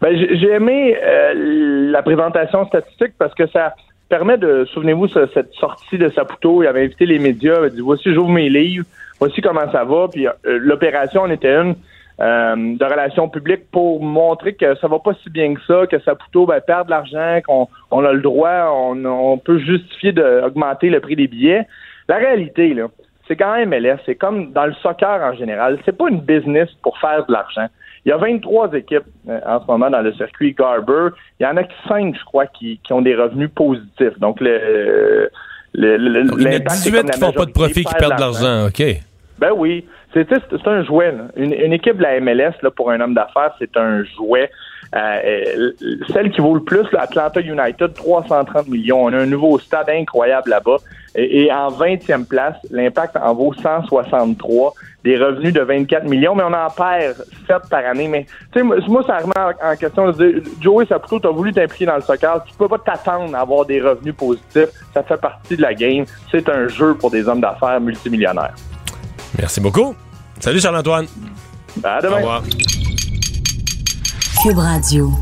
Ben, 0.00 0.16
j'ai 0.16 0.50
aimé 0.50 0.96
la 1.34 2.02
présentation 2.02 2.66
statistique 2.66 3.12
parce 3.18 3.34
que 3.34 3.46
ça 3.48 3.74
permet 4.08 4.38
de, 4.38 4.64
souvenez-vous, 4.72 5.08
cette 5.08 5.52
sortie 5.54 5.98
de 5.98 6.08
Saputo, 6.10 6.62
il 6.62 6.66
avait 6.66 6.84
invité 6.84 7.06
les 7.06 7.18
médias, 7.18 7.56
il 7.60 7.64
a 7.64 7.68
dit, 7.70 7.80
voici, 7.80 8.14
j'ouvre 8.14 8.30
mes 8.30 8.48
livres, 8.48 8.86
voici 9.18 9.40
comment 9.40 9.70
ça 9.72 9.84
va, 9.84 10.08
puis 10.08 10.26
l'opération 10.44 11.22
en 11.22 11.30
était 11.30 11.54
une 11.54 11.74
euh, 12.20 12.56
de 12.56 12.84
relations 12.84 13.28
publiques 13.28 13.70
pour 13.70 14.02
montrer 14.02 14.54
que 14.54 14.74
ça 14.76 14.88
va 14.88 14.98
pas 14.98 15.12
si 15.22 15.30
bien 15.30 15.54
que 15.54 15.60
ça, 15.66 15.86
que 15.86 16.00
Saputo 16.00 16.46
ben, 16.46 16.60
perd 16.60 16.86
de 16.86 16.90
l'argent, 16.90 17.40
qu'on 17.46 17.68
on 17.90 18.04
a 18.04 18.12
le 18.12 18.20
droit, 18.20 18.72
on, 18.72 19.04
on 19.04 19.38
peut 19.38 19.58
justifier 19.58 20.12
d'augmenter 20.12 20.90
le 20.90 21.00
prix 21.00 21.16
des 21.16 21.28
billets. 21.28 21.66
La 22.08 22.16
réalité, 22.16 22.74
là, 22.74 22.88
c'est 23.28 23.36
quand 23.36 23.54
même 23.54 23.68
MLS, 23.68 23.98
c'est 24.06 24.14
comme 24.14 24.52
dans 24.52 24.66
le 24.66 24.74
soccer 24.82 25.22
en 25.22 25.34
général, 25.34 25.78
c'est 25.84 25.96
pas 25.96 26.08
une 26.08 26.20
business 26.20 26.68
pour 26.82 26.98
faire 26.98 27.24
de 27.26 27.32
l'argent. 27.32 27.68
Il 28.04 28.08
y 28.08 28.12
a 28.12 28.16
23 28.16 28.72
équipes 28.74 29.02
euh, 29.28 29.38
en 29.46 29.60
ce 29.60 29.66
moment 29.66 29.90
dans 29.90 30.00
le 30.00 30.12
circuit 30.14 30.54
Garber. 30.54 31.10
Il 31.38 31.44
y 31.44 31.46
en 31.46 31.56
a 31.56 31.64
que 31.64 31.72
5, 31.88 32.16
je 32.18 32.24
crois, 32.24 32.46
qui, 32.46 32.80
qui 32.82 32.92
ont 32.92 33.02
des 33.02 33.14
revenus 33.14 33.50
positifs. 33.54 34.18
Donc, 34.18 34.40
le, 34.40 35.30
le, 35.74 35.96
le 35.96 36.24
Donc, 36.24 36.38
il 36.38 36.50
y 36.50 36.54
a 36.54 36.58
18 36.58 37.10
qui 37.10 37.20
font 37.20 37.32
pas 37.32 37.44
de 37.44 37.52
profit 37.52 37.84
qui 37.84 37.94
perdent 37.94 38.16
de 38.16 38.20
l'argent, 38.20 38.66
OK. 38.66 38.82
Ben 39.38 39.52
oui. 39.54 39.84
C'est 40.14 40.66
un 40.66 40.82
jouet. 40.84 41.14
Une, 41.36 41.72
équipe 41.72 41.98
de 41.98 42.02
la 42.02 42.20
MLS, 42.20 42.54
là, 42.62 42.70
pour 42.70 42.90
un 42.90 43.00
homme 43.00 43.14
d'affaires, 43.14 43.54
c'est 43.58 43.76
un 43.76 44.04
jouet. 44.04 44.50
Euh, 44.94 45.20
euh, 45.26 45.72
celle 46.12 46.30
qui 46.30 46.40
vaut 46.40 46.54
le 46.54 46.62
plus, 46.62 46.90
l'Atlanta 46.92 47.40
United, 47.40 47.92
330 47.92 48.68
millions. 48.68 49.04
On 49.04 49.12
a 49.12 49.18
un 49.18 49.26
nouveau 49.26 49.58
stade 49.58 49.90
incroyable 49.90 50.48
là-bas. 50.50 50.76
Et, 51.14 51.52
en 51.52 51.68
20e 51.68 52.26
place, 52.26 52.56
l'impact 52.70 53.16
en 53.16 53.34
vaut 53.34 53.52
163. 53.52 54.72
Des 55.04 55.16
revenus 55.16 55.52
de 55.52 55.60
24 55.60 56.08
millions, 56.08 56.34
mais 56.34 56.42
on 56.42 56.52
en 56.52 56.70
perd 56.70 57.16
7 57.46 57.68
par 57.70 57.84
année. 57.84 58.08
Mais 58.08 58.24
tu 58.52 58.60
sais, 58.60 58.62
moi, 58.62 59.04
ça 59.06 59.18
remet 59.18 59.54
en 59.62 59.76
question 59.76 60.10
de 60.10 60.12
dire, 60.12 60.42
Joey 60.60 60.86
Saputo, 60.86 61.20
tu 61.20 61.26
as 61.26 61.30
voulu 61.30 61.52
t'impliquer 61.52 61.86
dans 61.86 61.96
le 61.96 62.02
soccer. 62.02 62.42
Tu 62.44 62.54
peux 62.56 62.68
pas 62.68 62.78
t'attendre 62.78 63.34
à 63.36 63.40
avoir 63.40 63.64
des 63.64 63.80
revenus 63.80 64.14
positifs. 64.14 64.70
Ça 64.94 65.02
fait 65.02 65.20
partie 65.20 65.56
de 65.56 65.62
la 65.62 65.74
game. 65.74 66.04
C'est 66.30 66.48
un 66.48 66.66
jeu 66.68 66.94
pour 66.94 67.10
des 67.10 67.28
hommes 67.28 67.40
d'affaires 67.40 67.80
multimillionnaires. 67.80 68.54
Merci 69.36 69.60
beaucoup. 69.60 69.94
Salut 70.40 70.60
Charles-Antoine. 70.60 71.06
À 71.84 72.00
demain. 72.00 72.14
Au 72.14 72.16
revoir. 72.16 72.42
Cube 74.42 74.58
Radio. 74.58 75.12